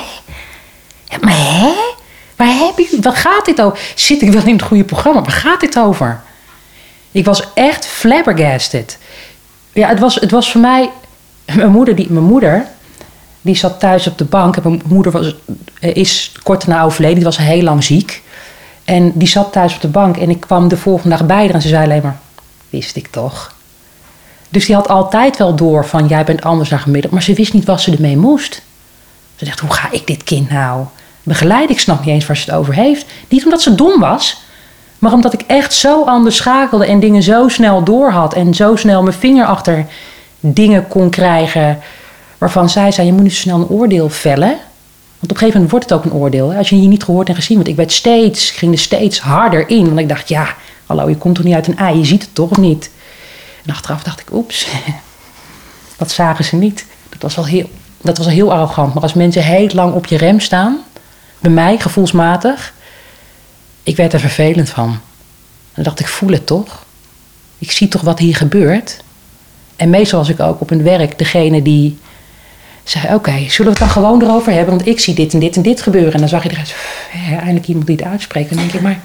Maar 1.20 1.34
hè? 1.36 2.00
Waar, 2.36 2.72
waar 3.00 3.16
gaat 3.16 3.44
dit 3.44 3.60
over? 3.60 3.78
Zit 3.94 4.22
ik 4.22 4.32
wel 4.32 4.46
in 4.46 4.52
het 4.52 4.62
goede 4.62 4.84
programma? 4.84 5.20
Waar 5.20 5.30
gaat 5.30 5.60
dit 5.60 5.78
over? 5.78 6.22
Ik 7.10 7.24
was 7.24 7.42
echt 7.54 7.86
flabbergasted. 7.86 8.98
Ja, 9.72 9.88
het 9.88 9.98
was, 9.98 10.14
het 10.14 10.30
was 10.30 10.50
voor 10.50 10.60
mij... 10.60 10.90
Mijn 11.54 11.70
moeder, 11.70 11.94
die, 11.94 12.12
mijn 12.12 12.24
moeder, 12.24 12.66
die 13.40 13.54
zat 13.54 13.80
thuis 13.80 14.06
op 14.06 14.18
de 14.18 14.24
bank. 14.24 14.62
Mijn 14.62 14.82
moeder 14.86 15.12
was, 15.12 15.34
is 15.80 16.32
kort 16.42 16.66
daarna 16.66 16.84
overleden. 16.84 17.16
Die 17.16 17.24
was 17.24 17.36
heel 17.36 17.62
lang 17.62 17.84
ziek. 17.84 18.22
En 18.84 19.12
die 19.14 19.28
zat 19.28 19.52
thuis 19.52 19.74
op 19.74 19.80
de 19.80 19.88
bank. 19.88 20.16
En 20.16 20.30
ik 20.30 20.40
kwam 20.40 20.68
de 20.68 20.76
volgende 20.76 21.16
dag 21.16 21.26
bij 21.26 21.44
haar. 21.44 21.54
En 21.54 21.62
ze 21.62 21.68
zei 21.68 21.84
alleen 21.84 22.02
maar... 22.02 22.18
Wist 22.70 22.96
ik 22.96 23.06
toch. 23.06 23.54
Dus 24.48 24.66
die 24.66 24.74
had 24.74 24.88
altijd 24.88 25.36
wel 25.36 25.54
door 25.54 25.86
van... 25.86 26.06
Jij 26.06 26.24
bent 26.24 26.42
anders 26.42 26.68
dan 26.68 26.78
gemiddeld. 26.78 27.12
Maar 27.12 27.22
ze 27.22 27.34
wist 27.34 27.52
niet 27.52 27.64
wat 27.64 27.80
ze 27.80 27.92
ermee 27.92 28.16
moest. 28.16 28.62
Ze 29.36 29.44
dacht, 29.44 29.60
hoe 29.60 29.72
ga 29.72 29.88
ik 29.90 30.06
dit 30.06 30.24
kind 30.24 30.50
nou 30.50 30.86
begeleid. 31.22 31.70
Ik 31.70 31.80
snap 31.80 31.98
niet 31.98 32.14
eens 32.14 32.26
waar 32.26 32.36
ze 32.36 32.50
het 32.50 32.58
over 32.58 32.74
heeft. 32.74 33.06
Niet 33.28 33.44
omdat 33.44 33.62
ze 33.62 33.74
dom 33.74 34.00
was, 34.00 34.42
maar 34.98 35.12
omdat 35.12 35.32
ik 35.32 35.40
echt 35.46 35.74
zo 35.74 36.04
anders 36.04 36.36
schakelde 36.36 36.86
en 36.86 37.00
dingen 37.00 37.22
zo 37.22 37.48
snel 37.48 37.84
door 37.84 38.10
had 38.10 38.34
en 38.34 38.54
zo 38.54 38.76
snel 38.76 39.02
mijn 39.02 39.16
vinger 39.16 39.46
achter 39.46 39.86
dingen 40.40 40.88
kon 40.88 41.10
krijgen 41.10 41.78
waarvan 42.38 42.70
zij 42.70 42.92
zei: 42.92 43.06
Je 43.06 43.12
moet 43.12 43.22
niet 43.22 43.34
zo 43.34 43.40
snel 43.40 43.56
een 43.56 43.68
oordeel 43.68 44.08
vellen. 44.08 44.56
Want 45.18 45.34
op 45.34 45.40
een 45.40 45.46
gegeven 45.46 45.52
moment 45.52 45.70
wordt 45.70 45.90
het 45.90 45.98
ook 45.98 46.04
een 46.04 46.20
oordeel. 46.20 46.52
Als 46.52 46.68
je 46.68 46.82
je 46.82 46.88
niet 46.88 47.04
gehoord 47.04 47.28
en 47.28 47.34
gezien 47.34 47.56
wordt. 47.56 47.70
Ik 47.70 47.76
werd 47.76 47.92
steeds, 47.92 48.50
ging 48.50 48.72
er 48.72 48.78
steeds 48.78 49.20
harder 49.20 49.68
in. 49.68 49.84
Want 49.84 49.98
ik 49.98 50.08
dacht, 50.08 50.28
ja, 50.28 50.54
hallo, 50.86 51.08
je 51.08 51.16
komt 51.16 51.34
toch 51.34 51.44
niet 51.44 51.54
uit 51.54 51.66
een 51.66 51.76
ei, 51.76 51.98
je 51.98 52.04
ziet 52.04 52.22
het 52.22 52.34
toch 52.34 52.56
niet? 52.56 52.90
En 53.64 53.72
achteraf 53.72 54.02
dacht 54.02 54.20
ik, 54.20 54.32
oeps, 54.32 54.66
dat 55.98 56.10
zagen 56.10 56.44
ze 56.44 56.56
niet. 56.56 56.86
Dat 57.08 57.22
was 57.22 57.34
wel 57.34 57.46
heel, 57.46 57.70
dat 58.00 58.16
was 58.16 58.26
wel 58.26 58.34
heel 58.34 58.52
arrogant. 58.52 58.94
Maar 58.94 59.02
als 59.02 59.14
mensen 59.14 59.42
heel 59.42 59.68
lang 59.72 59.94
op 59.94 60.06
je 60.06 60.16
rem 60.16 60.40
staan, 60.40 60.78
bij 61.42 61.50
mij, 61.50 61.78
gevoelsmatig. 61.78 62.74
Ik 63.82 63.96
werd 63.96 64.12
er 64.12 64.20
vervelend 64.20 64.70
van. 64.70 65.00
Dan 65.74 65.84
dacht 65.84 66.00
ik, 66.00 66.08
voel 66.08 66.30
het 66.30 66.46
toch? 66.46 66.84
Ik 67.58 67.70
zie 67.70 67.88
toch 67.88 68.02
wat 68.02 68.18
hier 68.18 68.36
gebeurt? 68.36 69.02
En 69.76 69.90
meestal 69.90 70.18
was 70.18 70.28
ik 70.28 70.40
ook 70.40 70.60
op 70.60 70.70
een 70.70 70.82
werk 70.82 71.18
degene 71.18 71.62
die 71.62 71.98
zei: 72.84 73.14
Oké, 73.14 73.32
zullen 73.38 73.72
we 73.72 73.78
het 73.78 73.78
dan 73.78 73.88
gewoon 73.88 74.22
erover 74.22 74.52
hebben? 74.52 74.74
Want 74.74 74.86
ik 74.86 75.00
zie 75.00 75.14
dit 75.14 75.32
en 75.32 75.38
dit 75.38 75.56
en 75.56 75.62
dit 75.62 75.82
gebeuren. 75.82 76.12
En 76.12 76.18
dan 76.18 76.28
zag 76.28 76.42
je 76.42 76.50
eruit, 76.50 76.74
eindelijk 77.38 77.66
iemand 77.66 77.86
die 77.86 77.96
het 77.96 78.04
uitspreekt. 78.04 78.50
En 78.50 78.56
dan 78.56 78.64
denk 78.64 78.76
ik, 78.76 78.82
maar 78.82 79.00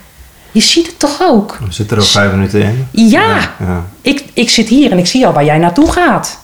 je 0.51 0.61
ziet 0.61 0.87
het 0.87 0.99
toch 0.99 1.21
ook? 1.21 1.57
We 1.65 1.71
zitten 1.71 1.97
er 1.97 2.03
al 2.03 2.09
vijf 2.09 2.31
minuten 2.31 2.61
in. 2.61 2.87
Ja, 2.91 3.51
ja, 3.59 3.85
Ik, 4.01 4.25
ik 4.33 4.49
zit 4.49 4.67
hier 4.67 4.91
en 4.91 4.97
ik 4.97 5.07
zie 5.07 5.25
al 5.25 5.33
waar 5.33 5.45
jij 5.45 5.57
naartoe 5.57 5.91
gaat. 5.91 6.39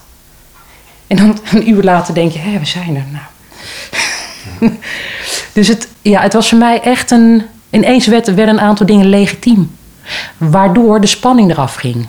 En 1.08 1.18
dan 1.18 1.40
een 1.54 1.70
uur 1.70 1.84
later 1.84 2.14
denk 2.14 2.32
je: 2.32 2.40
hé, 2.40 2.60
we 2.60 2.66
zijn 2.66 2.96
er. 2.96 3.06
Nou. 3.12 3.26
Dus 5.54 5.68
het, 5.68 5.88
ja, 6.02 6.22
het 6.22 6.34
was 6.34 6.50
voor 6.50 6.58
mij 6.58 6.82
echt 6.82 7.12
een. 7.12 7.44
Ineens 7.70 8.08
werden 8.08 8.50
een 8.50 8.60
aantal 8.60 8.86
dingen 8.86 9.06
legitiem. 9.06 9.72
Waardoor 10.38 11.02
de 11.02 11.08
spanning 11.08 11.52
eraf 11.52 11.76
ging. 11.76 12.08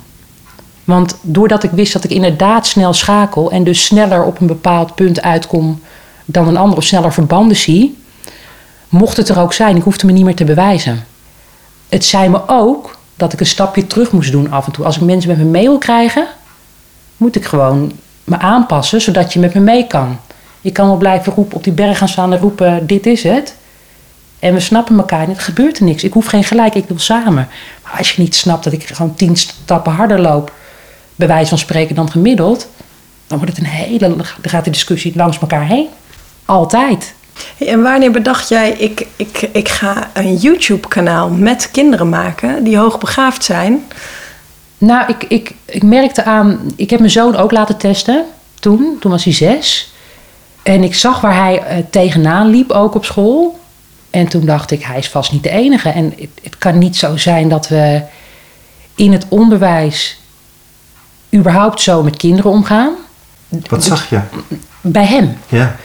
Want 0.84 1.16
doordat 1.22 1.62
ik 1.62 1.70
wist 1.70 1.92
dat 1.92 2.04
ik 2.04 2.10
inderdaad 2.10 2.66
snel 2.66 2.92
schakel 2.92 3.50
en 3.50 3.64
dus 3.64 3.84
sneller 3.84 4.24
op 4.24 4.40
een 4.40 4.46
bepaald 4.46 4.94
punt 4.94 5.22
uitkom 5.22 5.80
dan 6.24 6.48
een 6.48 6.56
ander 6.56 6.78
of 6.78 6.84
sneller 6.84 7.12
verbanden 7.12 7.56
zie, 7.56 7.98
mocht 8.88 9.16
het 9.16 9.28
er 9.28 9.40
ook 9.40 9.52
zijn, 9.52 9.76
ik 9.76 9.82
hoefde 9.82 10.06
me 10.06 10.12
niet 10.12 10.24
meer 10.24 10.34
te 10.34 10.44
bewijzen. 10.44 11.04
Het 11.88 12.04
zei 12.04 12.28
me 12.28 12.40
ook 12.48 12.98
dat 13.16 13.32
ik 13.32 13.40
een 13.40 13.46
stapje 13.46 13.86
terug 13.86 14.12
moest 14.12 14.32
doen 14.32 14.52
af 14.52 14.66
en 14.66 14.72
toe. 14.72 14.84
Als 14.84 14.96
ik 14.96 15.02
mensen 15.02 15.30
met 15.30 15.38
me 15.38 15.44
mee 15.44 15.66
wil 15.66 15.78
krijgen, 15.78 16.26
moet 17.16 17.36
ik 17.36 17.44
gewoon 17.44 17.92
me 18.24 18.38
aanpassen 18.38 19.00
zodat 19.00 19.32
je 19.32 19.40
met 19.40 19.54
me 19.54 19.60
mee 19.60 19.86
kan. 19.86 20.18
Je 20.64 20.72
kan 20.72 20.86
wel 20.86 20.96
blijven 20.96 21.32
roepen, 21.32 21.56
op 21.56 21.64
die 21.64 21.72
berg 21.72 21.98
gaan 21.98 22.08
staan 22.08 22.32
en 22.32 22.38
roepen: 22.38 22.86
dit 22.86 23.06
is 23.06 23.22
het. 23.22 23.54
En 24.38 24.54
we 24.54 24.60
snappen 24.60 24.98
elkaar 24.98 25.28
niet. 25.28 25.36
Er 25.36 25.42
gebeurt 25.42 25.78
er 25.78 25.84
niks. 25.84 26.04
Ik 26.04 26.12
hoef 26.12 26.26
geen 26.26 26.44
gelijk, 26.44 26.74
ik 26.74 26.88
wil 26.88 26.98
samen. 26.98 27.48
Maar 27.82 27.94
als 27.98 28.12
je 28.12 28.22
niet 28.22 28.34
snapt 28.34 28.64
dat 28.64 28.72
ik 28.72 28.86
gewoon 28.86 29.14
tien 29.14 29.36
stappen 29.36 29.92
harder 29.92 30.20
loop, 30.20 30.52
bij 31.16 31.26
wijze 31.26 31.48
van 31.48 31.58
spreken 31.58 31.94
dan 31.94 32.10
gemiddeld, 32.10 32.68
dan 33.26 33.38
wordt 33.38 33.56
het 33.56 33.64
een 33.64 33.70
hele. 33.70 34.16
Dan 34.16 34.24
gaat 34.42 34.64
de 34.64 34.70
discussie 34.70 35.12
langs 35.16 35.38
elkaar 35.38 35.66
heen. 35.66 35.88
Altijd. 36.44 37.14
en 37.58 37.82
wanneer 37.82 38.10
bedacht 38.10 38.48
jij, 38.48 38.70
ik, 38.70 39.06
ik, 39.16 39.48
ik 39.52 39.68
ga 39.68 40.10
een 40.12 40.36
YouTube-kanaal 40.36 41.28
met 41.28 41.70
kinderen 41.70 42.08
maken 42.08 42.64
die 42.64 42.78
hoogbegaafd 42.78 43.44
zijn? 43.44 43.84
Nou, 44.78 45.08
ik, 45.08 45.24
ik, 45.24 45.54
ik 45.64 45.82
merkte 45.82 46.24
aan, 46.24 46.60
ik 46.76 46.90
heb 46.90 46.98
mijn 46.98 47.10
zoon 47.10 47.36
ook 47.36 47.52
laten 47.52 47.76
testen 47.76 48.24
toen, 48.60 48.96
toen 49.00 49.10
was 49.10 49.24
hij 49.24 49.32
zes. 49.32 49.93
En 50.64 50.82
ik 50.82 50.94
zag 50.94 51.20
waar 51.20 51.36
hij 51.36 51.54
uh, 51.58 51.84
tegenaan 51.90 52.46
liep, 52.46 52.70
ook 52.70 52.94
op 52.94 53.04
school. 53.04 53.58
En 54.10 54.28
toen 54.28 54.46
dacht 54.46 54.70
ik, 54.70 54.82
hij 54.82 54.98
is 54.98 55.08
vast 55.08 55.32
niet 55.32 55.42
de 55.42 55.50
enige. 55.50 55.88
En 55.88 56.14
het, 56.18 56.28
het, 56.42 56.58
kan 56.58 56.78
niet 56.78 56.96
zo 56.96 57.16
zijn 57.16 57.48
dat 57.48 57.68
we 57.68 58.02
in 58.94 59.12
het 59.12 59.26
onderwijs 59.28 60.20
überhaupt 61.34 61.80
zo 61.80 62.02
met 62.02 62.16
kinderen 62.16 62.50
omgaan. 62.50 62.92
Wat 63.68 63.84
zag 63.84 64.08
je? 64.08 64.20
Bij 64.80 65.06
hem. 65.06 65.36
Ja. 65.48 65.76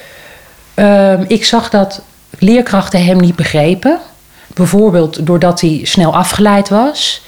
Uh, 0.75 1.29
ik 1.29 1.45
zag 1.45 1.69
dat 1.69 2.01
leerkrachten 2.37 3.05
hem 3.05 3.17
niet 3.17 3.35
begrepen. 3.35 3.99
Bijvoorbeeld 4.47 5.25
doordat 5.25 5.61
hij 5.61 5.79
snel 5.83 6.15
afgeleid 6.15 6.69
was, 6.69 7.21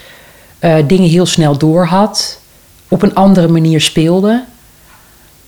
uh, 0.59 0.75
dingen 0.87 1.09
heel 1.09 1.25
snel 1.25 1.57
doorhad, 1.57 2.39
op 2.87 3.01
een 3.01 3.15
andere 3.15 3.47
manier 3.47 3.81
speelde 3.81 4.43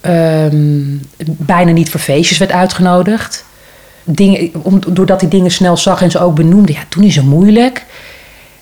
um, 0.06 1.02
bijna 1.26 1.72
niet 1.72 1.90
voor 1.90 2.00
feestjes 2.00 2.38
werd 2.38 2.52
uitgenodigd. 2.52 3.46
Dingen, 4.04 4.52
doordat 4.88 5.22
hij 5.22 5.30
dingen 5.30 5.52
snel 5.52 5.78
zag 5.78 6.02
en 6.02 6.12
ze 6.12 6.20
ook 6.20 6.36
benoemde, 6.36 6.74
ja, 6.74 6.80
toen 6.90 7.04
is 7.04 7.16
het 7.16 7.26
moeilijk. 7.26 7.86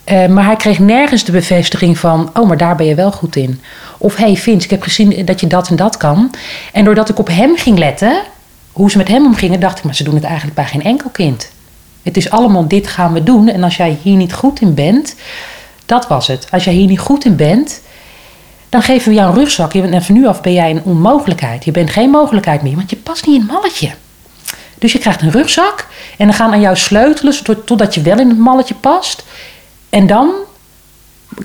Eh, 0.04 0.28
maar 0.28 0.46
hij 0.46 0.56
kreeg 0.56 0.80
nergens 0.80 1.24
de 1.24 1.32
bevestiging 1.32 1.98
van, 1.98 2.30
oh, 2.34 2.48
maar 2.48 2.58
daar 2.58 2.76
ben 2.76 2.86
je 2.86 2.96
wel 2.96 3.12
goed 3.12 3.36
in. 3.36 3.62
Of, 3.98 4.16
hey 4.16 4.36
Vince, 4.36 4.66
ik 4.66 4.70
heb 4.72 4.82
gezien 4.82 5.26
dat 5.26 5.40
je 5.40 5.48
dat 5.48 5.70
en 5.70 5.76
dat 5.76 5.98
kan. 5.98 6.32
En 6.74 6.84
doordat 6.86 7.10
ik 7.10 7.20
op 7.20 7.28
hem 7.28 7.58
ging 7.58 7.78
letten, 7.78 8.22
hoe 8.72 8.92
ze 8.92 8.98
met 8.98 9.08
hem 9.08 9.26
omgingen, 9.26 9.60
dacht 9.60 9.78
ik, 9.78 9.84
maar 9.84 9.96
ze 9.96 10.04
doen 10.04 10.16
het 10.16 10.24
eigenlijk 10.24 10.56
bij 10.56 10.66
geen 10.66 10.84
enkel 10.84 11.10
kind. 11.10 11.52
Het 12.04 12.18
is 12.18 12.30
allemaal 12.30 12.68
dit 12.68 12.88
gaan 12.88 13.14
we 13.14 13.24
doen. 13.24 13.50
En 13.50 13.64
als 13.64 13.78
jij 13.78 13.98
hier 14.02 14.16
niet 14.16 14.34
goed 14.34 14.62
in 14.62 14.74
bent, 14.74 15.16
dat 15.86 16.08
was 16.08 16.28
het. 16.28 16.48
Als 16.52 16.64
jij 16.64 16.74
hier 16.74 16.88
niet 16.88 17.00
goed 17.00 17.26
in 17.26 17.36
bent, 17.36 17.82
dan 18.72 18.82
geven 18.82 19.10
we 19.10 19.16
jou 19.16 19.30
een 19.30 19.36
rugzak. 19.36 19.74
En 19.74 20.04
van 20.04 20.16
nu 20.16 20.28
af 20.28 20.42
ben 20.42 20.54
jij 20.54 20.70
een 20.70 20.84
onmogelijkheid. 20.84 21.66
Je 21.66 21.72
bent 21.72 21.90
geen 21.90 22.10
mogelijkheid 22.10 22.62
meer, 22.62 22.76
want 22.76 22.90
je 22.90 22.96
past 22.96 23.26
niet 23.26 23.36
in 23.36 23.42
het 23.42 23.52
malletje. 23.52 23.92
Dus 24.78 24.92
je 24.92 25.00
krijgt 25.00 25.22
een 25.22 25.32
rugzak 25.32 25.88
en 26.18 26.26
dan 26.26 26.36
gaan 26.36 26.52
aan 26.52 26.62
jou 26.62 26.76
sleutelen 26.76 27.66
totdat 27.66 27.96
je 27.96 28.02
wel 28.02 28.20
in 28.20 28.30
het 28.30 28.38
malletje 28.38 28.74
past. 28.74 29.24
En 29.90 30.08
dan 30.08 30.32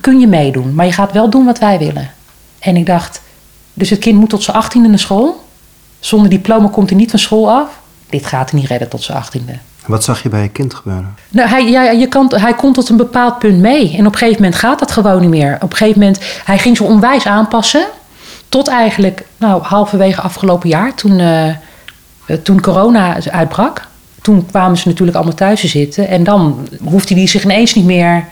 kun 0.00 0.20
je 0.20 0.26
meedoen. 0.26 0.74
Maar 0.74 0.86
je 0.86 0.92
gaat 0.92 1.12
wel 1.12 1.30
doen 1.30 1.44
wat 1.44 1.58
wij 1.58 1.78
willen. 1.78 2.10
En 2.58 2.76
ik 2.76 2.86
dacht, 2.86 3.22
dus 3.74 3.90
het 3.90 3.98
kind 3.98 4.18
moet 4.18 4.30
tot 4.30 4.42
zijn 4.42 4.56
achttiende 4.56 4.88
naar 4.88 4.98
school. 4.98 5.44
Zonder 6.00 6.30
diploma 6.30 6.68
komt 6.68 6.88
hij 6.88 6.98
niet 6.98 7.10
van 7.10 7.18
school 7.18 7.50
af. 7.50 7.68
Dit 8.10 8.26
gaat 8.26 8.50
hij 8.50 8.60
niet 8.60 8.68
redden 8.68 8.88
tot 8.88 9.02
zijn 9.02 9.18
achttiende. 9.18 9.58
Wat 9.86 10.04
zag 10.04 10.22
je 10.22 10.28
bij 10.28 10.42
je 10.42 10.48
kind 10.48 10.74
gebeuren? 10.74 11.14
Nou, 11.30 11.48
hij, 11.48 11.70
ja, 11.70 11.82
je 11.82 12.06
kan, 12.06 12.32
hij 12.36 12.54
komt 12.54 12.74
tot 12.74 12.88
een 12.88 12.96
bepaald 12.96 13.38
punt 13.38 13.58
mee. 13.58 13.96
En 13.96 14.06
op 14.06 14.12
een 14.12 14.18
gegeven 14.18 14.42
moment 14.42 14.60
gaat 14.60 14.78
dat 14.78 14.92
gewoon 14.92 15.20
niet 15.20 15.30
meer. 15.30 15.54
Op 15.60 15.70
een 15.70 15.76
gegeven 15.76 16.00
moment, 16.00 16.20
hij 16.44 16.58
ging 16.58 16.76
zich 16.76 16.86
onwijs 16.86 17.26
aanpassen. 17.26 17.86
Tot 18.48 18.68
eigenlijk, 18.68 19.24
nou, 19.36 19.62
halverwege 19.62 20.20
afgelopen 20.20 20.68
jaar, 20.68 20.94
toen, 20.94 21.18
uh, 21.18 21.52
toen 22.42 22.60
corona 22.60 23.16
uitbrak. 23.30 23.88
Toen 24.22 24.46
kwamen 24.46 24.78
ze 24.78 24.88
natuurlijk 24.88 25.16
allemaal 25.16 25.36
thuis 25.36 25.60
te 25.60 25.68
zitten. 25.68 26.08
En 26.08 26.24
dan 26.24 26.68
hoefde 26.84 27.14
hij 27.14 27.26
zich 27.26 27.44
ineens 27.44 27.74
niet 27.74 27.84
meer 27.84 28.24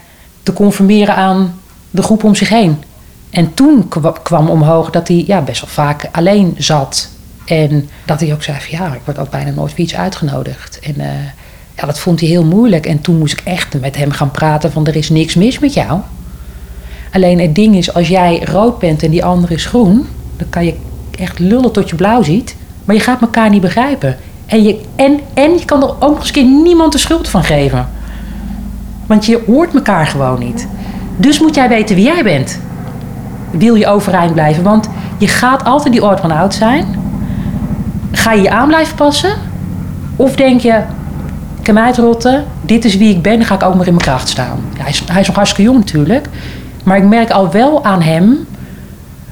te 0.43 0.53
conformeren 0.53 1.17
aan 1.17 1.61
de 1.91 2.03
groep 2.03 2.25
om 2.25 2.35
zich 2.35 2.49
heen. 2.49 2.83
En 3.31 3.55
toen 3.55 3.89
kwam 4.23 4.49
omhoog 4.51 4.91
dat 4.91 5.09
hij 5.09 5.25
ja, 5.27 5.41
best 5.41 5.61
wel 5.61 5.71
vaak 5.71 6.09
alleen 6.13 6.55
zat. 6.59 7.09
En 7.45 7.89
dat 8.05 8.21
hij 8.21 8.33
ook 8.33 8.43
zei 8.43 8.61
van 8.61 8.79
ja, 8.79 8.95
ik 8.95 9.01
word 9.05 9.19
ook 9.19 9.31
bijna 9.31 9.51
nooit 9.51 9.71
voor 9.71 9.81
iets 9.81 9.97
uitgenodigd. 9.97 10.81
En 10.81 10.95
uh, 10.99 11.07
ja, 11.77 11.87
dat 11.87 11.99
vond 11.99 12.21
hij 12.21 12.29
heel 12.29 12.45
moeilijk. 12.45 12.87
En 12.87 13.01
toen 13.01 13.19
moest 13.19 13.33
ik 13.33 13.43
echt 13.45 13.81
met 13.81 13.97
hem 13.97 14.11
gaan 14.11 14.31
praten 14.31 14.73
van 14.73 14.87
er 14.87 14.97
is 14.97 15.11
niks 15.11 15.35
mis 15.35 15.59
met 15.59 15.75
jou. 15.75 16.01
Alleen 17.13 17.41
het 17.41 17.55
ding 17.55 17.77
is, 17.77 17.95
als 17.95 18.09
jij 18.09 18.43
rood 18.45 18.79
bent 18.79 19.03
en 19.03 19.11
die 19.11 19.25
andere 19.25 19.55
is 19.55 19.67
groen... 19.67 20.07
dan 20.37 20.49
kan 20.51 20.65
je 20.65 20.75
echt 21.19 21.39
lullen 21.39 21.73
tot 21.73 21.89
je 21.91 21.97
blauw 21.97 22.23
ziet. 22.23 22.57
Maar 22.85 22.95
je 22.95 23.01
gaat 23.01 23.21
elkaar 23.21 23.51
niet 23.51 23.61
begrijpen. 23.61 24.17
En 24.47 24.63
je, 24.63 24.81
en, 24.97 25.21
en 25.35 25.53
je 25.53 25.65
kan 25.65 25.83
er 25.83 25.89
ook 25.89 26.01
nog 26.01 26.19
eens 26.21 26.31
keer 26.31 26.45
niemand 26.45 26.93
de 26.93 26.99
schuld 26.99 27.29
van 27.29 27.45
geven. 27.45 27.89
Want 29.07 29.27
je 29.27 29.43
hoort 29.47 29.75
elkaar 29.75 30.07
gewoon 30.07 30.39
niet. 30.39 30.69
Dus 31.17 31.41
moet 31.41 31.55
jij 31.55 31.69
weten 31.69 31.97
wie 31.97 32.05
jij 32.05 32.23
bent. 32.23 32.61
Wil 33.51 33.75
je 33.75 33.87
overeind 33.87 34.33
blijven? 34.33 34.63
Want 34.63 34.89
je 35.19 35.29
gaat 35.29 35.65
altijd 35.65 35.93
die 35.93 36.03
oud 36.03 36.21
van 36.21 36.31
oud 36.31 36.55
zijn. 36.55 36.87
Ga 38.13 38.33
je 38.33 38.43
je 38.43 38.51
aan 38.51 38.69
blijven 38.69 38.97
passen? 38.97 39.37
Of 40.17 40.37
denk 40.37 40.61
je, 40.61 40.83
ik 41.65 41.75
heb 41.75 41.85
mij 41.85 41.93
rotten, 41.93 42.45
dit 42.63 42.85
is 42.85 42.97
wie 42.97 43.15
ik 43.15 43.23
ben, 43.23 43.37
dan 43.39 43.47
ga 43.47 43.55
ik 43.55 43.63
ook 43.63 43.75
maar 43.75 43.87
in 43.87 43.95
mijn 43.95 44.05
kracht 44.05 44.29
staan. 44.29 44.65
Ja, 44.77 44.83
hij, 44.83 44.91
is, 44.91 45.03
hij 45.07 45.21
is 45.21 45.27
nog 45.27 45.37
hartstikke 45.37 45.71
jong 45.71 45.85
natuurlijk. 45.85 46.29
Maar 46.85 46.97
ik 46.97 47.05
merk 47.05 47.31
al 47.31 47.51
wel 47.51 47.85
aan 47.85 48.03
hem 48.03 48.47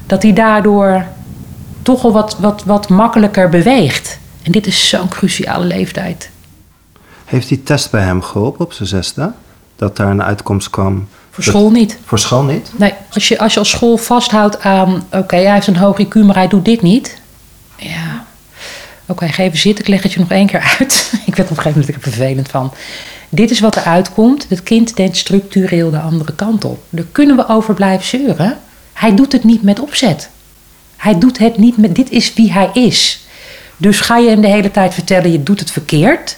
dat 0.05 0.23
hij 0.23 0.33
daardoor 0.33 1.05
toch 1.81 2.01
wel 2.01 2.11
wat, 2.11 2.37
wat, 2.39 2.63
wat 2.63 2.89
makkelijker 2.89 3.49
beweegt. 3.49 4.19
En 4.43 4.51
dit 4.51 4.67
is 4.67 4.89
zo'n 4.89 5.07
cruciale 5.07 5.65
leeftijd. 5.65 6.29
Heeft 7.25 7.47
die 7.47 7.63
test 7.63 7.91
bij 7.91 8.03
hem 8.03 8.21
geholpen 8.21 8.65
op 8.65 8.73
zijn 8.73 8.87
zesde? 8.87 9.31
Dat 9.75 9.97
daar 9.97 10.09
een 10.09 10.23
uitkomst 10.23 10.69
kwam? 10.69 11.07
Voor 11.29 11.43
school 11.43 11.71
niet. 11.71 11.99
Voor 12.05 12.19
school 12.19 12.43
niet? 12.43 12.71
Nee, 12.75 12.93
als 13.13 13.27
je 13.27 13.39
als, 13.39 13.53
je 13.53 13.59
als 13.59 13.69
school 13.69 13.97
vasthoudt 13.97 14.61
aan... 14.61 15.03
oké, 15.11 15.35
hij 15.35 15.53
heeft 15.53 15.67
een 15.67 15.77
hoog 15.77 16.01
IQ, 16.05 16.25
maar 16.25 16.35
hij 16.35 16.47
doet 16.47 16.65
dit 16.65 16.81
niet. 16.81 17.21
Ja, 17.75 18.25
oké, 19.05 19.27
geef 19.27 19.59
zitten, 19.59 19.83
ik 19.83 19.89
leg 19.89 20.03
het 20.03 20.13
je 20.13 20.19
nog 20.19 20.31
één 20.31 20.47
keer 20.47 20.75
uit. 20.79 21.13
ik 21.25 21.35
werd 21.35 21.51
op 21.51 21.57
een 21.57 21.63
gegeven 21.63 21.79
moment 21.79 22.05
er 22.05 22.11
vervelend 22.11 22.49
van. 22.49 22.73
Dit 23.29 23.51
is 23.51 23.59
wat 23.59 23.75
er 23.75 23.83
uitkomt. 23.83 24.45
Het 24.49 24.63
kind 24.63 24.95
denkt 24.95 25.17
structureel 25.17 25.91
de 25.91 25.99
andere 25.99 26.33
kant 26.33 26.65
op. 26.65 26.83
Daar 26.89 27.05
kunnen 27.11 27.35
we 27.35 27.47
over 27.47 27.73
blijven 27.73 28.05
zeuren. 28.05 28.57
Hij 28.93 29.15
doet 29.15 29.31
het 29.31 29.43
niet 29.43 29.63
met 29.63 29.79
opzet. 29.79 30.29
Hij 30.97 31.19
doet 31.19 31.37
het 31.37 31.57
niet 31.57 31.77
met... 31.77 31.95
Dit 31.95 32.09
is 32.09 32.33
wie 32.33 32.53
hij 32.53 32.69
is. 32.73 33.25
Dus 33.77 33.99
ga 33.99 34.17
je 34.17 34.29
hem 34.29 34.41
de 34.41 34.47
hele 34.47 34.71
tijd 34.71 34.93
vertellen, 34.93 35.31
je 35.31 35.43
doet 35.43 35.59
het 35.59 35.71
verkeerd... 35.71 36.37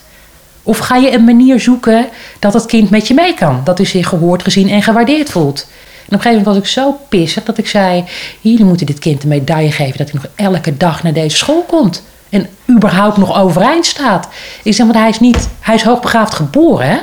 Of 0.68 0.78
ga 0.78 0.96
je 0.96 1.12
een 1.12 1.24
manier 1.24 1.60
zoeken 1.60 2.08
dat 2.40 2.54
het 2.54 2.66
kind 2.66 2.90
met 2.90 3.08
je 3.08 3.14
mee 3.14 3.34
kan? 3.34 3.62
Dat 3.64 3.78
hij 3.78 3.88
zich 3.88 4.08
gehoord, 4.08 4.44
gezien 4.44 4.70
en 4.70 4.82
gewaardeerd 4.82 5.30
voelt. 5.30 5.68
En 6.06 6.06
op 6.06 6.12
een 6.14 6.22
gegeven 6.22 6.38
moment 6.38 6.46
was 6.46 6.58
ik 6.58 6.66
zo 6.66 7.00
pissig 7.10 7.44
dat 7.44 7.58
ik 7.58 7.68
zei: 7.68 8.04
Jullie 8.42 8.66
moeten 8.66 8.86
dit 8.86 9.00
kind 9.00 9.24
een 9.24 9.30
medaille 9.30 9.72
geven 9.72 9.98
dat 9.98 10.12
hij 10.12 10.22
nog 10.22 10.32
elke 10.36 10.78
dag 10.78 11.04
naar 11.04 11.14
deze 11.14 11.38
school 11.38 11.64
komt. 11.68 12.04
En 12.30 12.50
überhaupt 12.70 13.18
nog 13.18 13.38
overeind 13.38 13.86
staat. 13.86 14.28
Ik 14.64 14.74
zeg, 14.74 14.86
want 14.86 14.98
hij 14.98 15.10
is 15.10 15.20
niet, 15.20 15.50
hij 15.60 15.76
is 15.76 15.84
hoogbegaafd 15.84 16.36
geboren, 16.36 16.90
hè? 16.90 16.98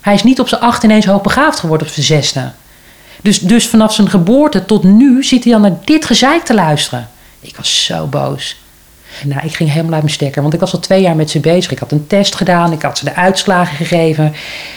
Hij 0.00 0.14
is 0.14 0.22
niet 0.22 0.40
op 0.40 0.48
zijn 0.48 0.60
acht 0.60 0.82
ineens 0.82 1.06
hoogbegaafd 1.06 1.58
geworden 1.58 1.86
op 1.86 1.92
zijn 1.92 2.06
zesde. 2.06 2.50
Dus, 3.22 3.38
dus 3.38 3.68
vanaf 3.68 3.94
zijn 3.94 4.10
geboorte 4.10 4.64
tot 4.64 4.82
nu 4.82 5.24
zit 5.24 5.44
hij 5.44 5.52
dan 5.52 5.62
naar 5.62 5.76
dit 5.84 6.04
gezeik 6.04 6.44
te 6.44 6.54
luisteren. 6.54 7.08
Ik 7.40 7.56
was 7.56 7.84
zo 7.84 8.06
boos. 8.06 8.56
Nou, 9.24 9.40
ik 9.44 9.54
ging 9.54 9.70
helemaal 9.70 9.92
uit 9.92 10.02
mijn 10.02 10.14
stekker, 10.14 10.42
want 10.42 10.54
ik 10.54 10.60
was 10.60 10.72
al 10.72 10.80
twee 10.80 11.02
jaar 11.02 11.16
met 11.16 11.30
ze 11.30 11.40
bezig. 11.40 11.70
Ik 11.70 11.78
had 11.78 11.92
een 11.92 12.06
test 12.06 12.34
gedaan, 12.34 12.72
ik 12.72 12.82
had 12.82 12.98
ze 12.98 13.04
de 13.04 13.14
uitslagen 13.14 13.76
gegeven. 13.76 14.34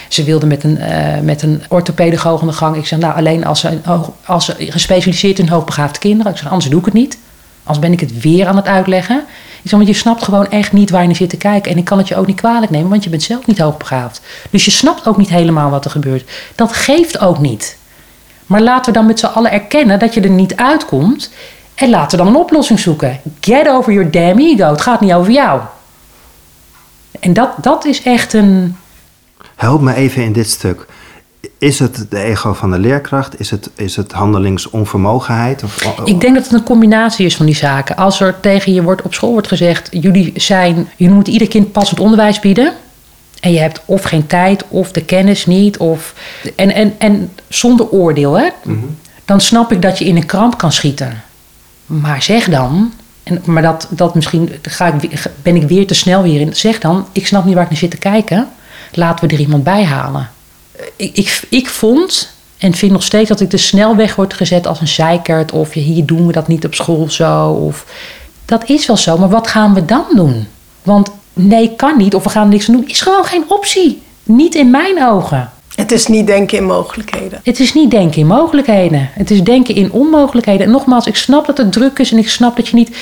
Ze 0.07 0.23
wilden 0.23 0.47
met 0.47 0.63
een, 0.63 0.77
uh, 0.77 1.19
met 1.19 1.41
een 1.41 1.63
orthopedagoog 1.69 2.41
aan 2.41 2.47
de 2.47 2.53
gang. 2.53 2.75
Ik 2.75 2.85
zei, 2.85 3.01
nou, 3.01 3.15
alleen 3.15 3.45
als 3.45 3.59
ze, 3.59 3.79
als 4.25 4.45
ze 4.45 4.55
gespecialiseerd 4.57 5.39
in 5.39 5.47
hoogbegaafde 5.47 5.99
kinderen. 5.99 6.31
Ik 6.31 6.37
zeg, 6.37 6.49
anders 6.49 6.69
doe 6.69 6.79
ik 6.79 6.85
het 6.85 6.93
niet. 6.93 7.17
Anders 7.63 7.79
ben 7.79 7.91
ik 7.91 7.99
het 7.99 8.21
weer 8.21 8.47
aan 8.47 8.55
het 8.55 8.65
uitleggen. 8.65 9.23
Zeg, 9.63 9.71
want 9.71 9.87
je 9.87 9.93
snapt 9.93 10.23
gewoon 10.23 10.49
echt 10.49 10.71
niet 10.71 10.89
waar 10.89 11.01
je 11.01 11.07
naar 11.07 11.15
zit 11.15 11.29
te 11.29 11.37
kijken. 11.37 11.71
En 11.71 11.77
ik 11.77 11.85
kan 11.85 11.97
het 11.97 12.07
je 12.07 12.15
ook 12.15 12.27
niet 12.27 12.39
kwalijk 12.39 12.71
nemen, 12.71 12.89
want 12.89 13.03
je 13.03 13.09
bent 13.09 13.23
zelf 13.23 13.45
niet 13.45 13.59
hoogbegaafd. 13.59 14.21
Dus 14.49 14.65
je 14.65 14.71
snapt 14.71 15.07
ook 15.07 15.17
niet 15.17 15.29
helemaal 15.29 15.69
wat 15.69 15.85
er 15.85 15.91
gebeurt. 15.91 16.29
Dat 16.55 16.73
geeft 16.73 17.19
ook 17.19 17.39
niet. 17.39 17.77
Maar 18.45 18.61
laten 18.61 18.93
we 18.93 18.99
dan 18.99 19.07
met 19.07 19.19
z'n 19.19 19.25
allen 19.25 19.51
erkennen 19.51 19.99
dat 19.99 20.13
je 20.13 20.21
er 20.21 20.29
niet 20.29 20.55
uitkomt. 20.55 21.31
En 21.75 21.89
laten 21.89 22.17
we 22.17 22.23
dan 22.23 22.33
een 22.33 22.41
oplossing 22.41 22.79
zoeken. 22.79 23.19
Get 23.39 23.67
over 23.67 23.93
your 23.93 24.11
damn 24.11 24.39
ego. 24.39 24.69
Het 24.69 24.81
gaat 24.81 25.01
niet 25.01 25.13
over 25.13 25.31
jou. 25.31 25.61
En 27.19 27.33
dat, 27.33 27.49
dat 27.61 27.85
is 27.85 28.03
echt 28.03 28.33
een. 28.33 28.77
Help 29.55 29.81
me 29.81 29.93
even 29.93 30.23
in 30.23 30.33
dit 30.33 30.49
stuk. 30.49 30.87
Is 31.61 31.79
het 31.79 32.05
de 32.09 32.19
ego 32.19 32.53
van 32.53 32.71
de 32.71 32.79
leerkracht? 32.79 33.39
Is 33.39 33.49
het, 33.49 33.69
is 33.75 33.95
het 33.95 34.11
handelingsonvermogenheid? 34.11 35.63
Of, 35.63 35.83
Ik 36.05 36.21
denk 36.21 36.35
dat 36.35 36.43
het 36.43 36.53
een 36.53 36.63
combinatie 36.63 37.25
is 37.25 37.35
van 37.35 37.45
die 37.45 37.55
zaken. 37.55 37.95
Als 37.95 38.19
er 38.19 38.39
tegen 38.39 38.73
je 38.73 38.83
wordt, 38.83 39.01
op 39.01 39.13
school 39.13 39.31
wordt 39.31 39.47
gezegd: 39.47 39.87
jullie 39.91 40.31
zijn, 40.35 40.89
jullie 40.95 41.13
moeten 41.13 41.33
ieder 41.33 41.47
kind 41.47 41.71
passend 41.71 41.99
onderwijs 41.99 42.39
bieden. 42.39 42.73
En 43.39 43.51
je 43.51 43.59
hebt 43.59 43.81
of 43.85 44.03
geen 44.03 44.27
tijd, 44.27 44.63
of 44.67 44.91
de 44.91 45.03
kennis 45.03 45.45
niet, 45.45 45.77
of. 45.77 46.13
En, 46.55 46.73
en, 46.73 46.93
en 46.97 47.31
zonder 47.47 47.89
oordeel, 47.89 48.39
hè? 48.39 48.49
Mhm. 48.63 48.77
Dan 49.25 49.41
snap 49.41 49.71
ik 49.71 49.81
dat 49.81 49.97
je 49.97 50.05
in 50.05 50.15
een 50.15 50.25
kramp 50.25 50.57
kan 50.57 50.71
schieten. 50.71 51.23
Maar 51.85 52.21
zeg 52.21 52.49
dan, 52.49 52.93
en, 53.23 53.41
maar 53.45 53.63
dat, 53.63 53.87
dat 53.89 54.15
misschien 54.15 54.49
ga 54.61 54.93
ik, 54.93 55.29
ben 55.41 55.55
ik 55.55 55.67
weer 55.67 55.87
te 55.87 55.93
snel 55.93 56.23
weer 56.23 56.41
in. 56.41 56.55
Zeg 56.55 56.79
dan, 56.79 57.07
ik 57.11 57.27
snap 57.27 57.45
niet 57.45 57.53
waar 57.53 57.63
ik 57.63 57.69
naar 57.69 57.79
zit 57.79 57.91
te 57.91 57.97
kijken. 57.97 58.49
Laten 58.91 59.27
we 59.27 59.33
er 59.33 59.39
iemand 59.39 59.63
bij 59.63 59.83
halen. 59.83 60.29
Ik, 60.95 61.17
ik, 61.17 61.41
ik 61.49 61.69
vond 61.69 62.33
en 62.57 62.73
vind 62.73 62.91
nog 62.91 63.03
steeds 63.03 63.29
dat 63.29 63.39
ik 63.39 63.49
te 63.49 63.57
snel 63.57 63.95
weg 63.95 64.15
word 64.15 64.33
gezet 64.33 64.67
als 64.67 64.81
een 64.81 64.87
zeikert. 64.87 65.51
Of 65.51 65.71
hier 65.71 66.05
doen 66.05 66.27
we 66.27 66.33
dat 66.33 66.47
niet 66.47 66.65
op 66.65 66.73
school 66.73 67.09
zo. 67.09 67.47
Of, 67.49 67.85
dat 68.45 68.69
is 68.69 68.85
wel 68.85 68.97
zo, 68.97 69.17
maar 69.17 69.29
wat 69.29 69.47
gaan 69.47 69.73
we 69.73 69.85
dan 69.85 70.05
doen? 70.15 70.47
Want 70.83 71.11
nee, 71.33 71.75
kan 71.75 71.97
niet. 71.97 72.15
Of 72.15 72.23
we 72.23 72.29
gaan 72.29 72.49
niks 72.49 72.65
doen. 72.65 72.87
Is 72.87 73.01
gewoon 73.01 73.25
geen 73.25 73.43
optie. 73.47 74.01
Niet 74.23 74.55
in 74.55 74.69
mijn 74.69 75.03
ogen. 75.03 75.51
Het 75.75 75.91
is 75.91 76.07
niet 76.07 76.27
denken 76.27 76.57
in 76.57 76.65
mogelijkheden. 76.65 77.39
Het 77.43 77.59
is 77.59 77.73
niet 77.73 77.91
denken 77.91 78.21
in 78.21 78.27
mogelijkheden. 78.27 79.09
Het 79.13 79.31
is 79.31 79.43
denken 79.43 79.75
in 79.75 79.91
onmogelijkheden. 79.91 80.65
En 80.65 80.71
nogmaals, 80.71 81.05
ik 81.05 81.15
snap 81.15 81.45
dat 81.45 81.57
het 81.57 81.71
druk 81.71 81.99
is 81.99 82.11
en 82.11 82.17
ik 82.17 82.29
snap 82.29 82.55
dat 82.55 82.67
je 82.67 82.75
niet. 82.75 82.97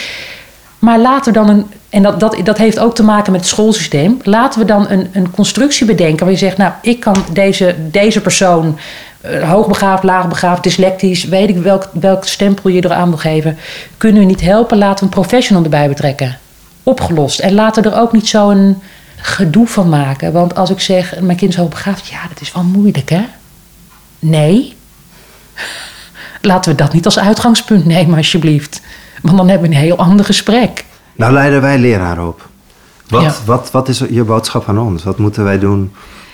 Maar 0.79 0.99
laten 0.99 1.33
we 1.33 1.39
dan 1.39 1.49
een. 1.49 1.65
En 1.89 2.03
dat, 2.03 2.19
dat, 2.19 2.35
dat 2.43 2.57
heeft 2.57 2.79
ook 2.79 2.95
te 2.95 3.03
maken 3.03 3.31
met 3.31 3.41
het 3.41 3.49
schoolsysteem. 3.49 4.19
Laten 4.23 4.59
we 4.59 4.65
dan 4.65 4.89
een, 4.89 5.09
een 5.13 5.31
constructie 5.31 5.85
bedenken 5.85 6.25
waar 6.25 6.33
je 6.33 6.39
zegt: 6.39 6.57
Nou, 6.57 6.71
ik 6.81 6.99
kan 6.99 7.15
deze, 7.33 7.75
deze 7.91 8.21
persoon. 8.21 8.77
Uh, 9.25 9.49
hoogbegaafd, 9.49 10.03
laagbegaafd, 10.03 10.63
dyslectisch, 10.63 11.23
weet 11.23 11.49
ik 11.49 11.57
welk, 11.57 11.89
welk 11.93 12.25
stempel 12.25 12.69
je 12.69 12.85
eraan 12.85 13.09
wil 13.09 13.17
geven. 13.17 13.57
Kunnen 13.97 14.19
we 14.21 14.27
niet 14.27 14.41
helpen? 14.41 14.77
Laten 14.77 14.99
we 14.99 15.03
een 15.03 15.21
professional 15.21 15.63
erbij 15.63 15.87
betrekken. 15.87 16.37
Opgelost. 16.83 17.39
En 17.39 17.53
laten 17.53 17.83
we 17.83 17.89
er 17.89 17.99
ook 17.99 18.11
niet 18.11 18.27
zo'n 18.27 18.81
gedoe 19.15 19.67
van 19.67 19.89
maken. 19.89 20.31
Want 20.31 20.55
als 20.55 20.69
ik 20.69 20.79
zeg, 20.79 21.19
mijn 21.19 21.37
kind 21.37 21.51
is 21.51 21.57
hoogbegaafd, 21.57 22.07
ja, 22.07 22.19
dat 22.29 22.41
is 22.41 22.51
wel 22.51 22.63
moeilijk, 22.63 23.09
hè? 23.09 23.25
Nee. 24.19 24.75
Laten 26.41 26.71
we 26.71 26.77
dat 26.77 26.93
niet 26.93 27.05
als 27.05 27.19
uitgangspunt 27.19 27.85
nemen, 27.85 28.17
alsjeblieft. 28.17 28.81
Want 29.21 29.37
dan 29.37 29.49
hebben 29.49 29.69
we 29.69 29.75
een 29.75 29.81
heel 29.81 29.97
ander 29.97 30.25
gesprek. 30.25 30.85
Nou 31.19 31.33
leiden 31.33 31.61
wij 31.61 31.77
leraar 31.77 32.27
op. 32.27 32.47
Wat, 33.07 33.41
wat, 33.45 33.71
wat 33.71 33.87
is 33.87 34.03
je 34.09 34.23
boodschap 34.23 34.69
aan 34.69 34.79
ons? 34.79 35.03
Wat 35.03 35.17
moeten 35.17 35.43
wij 35.43 35.59
doen 35.59 35.93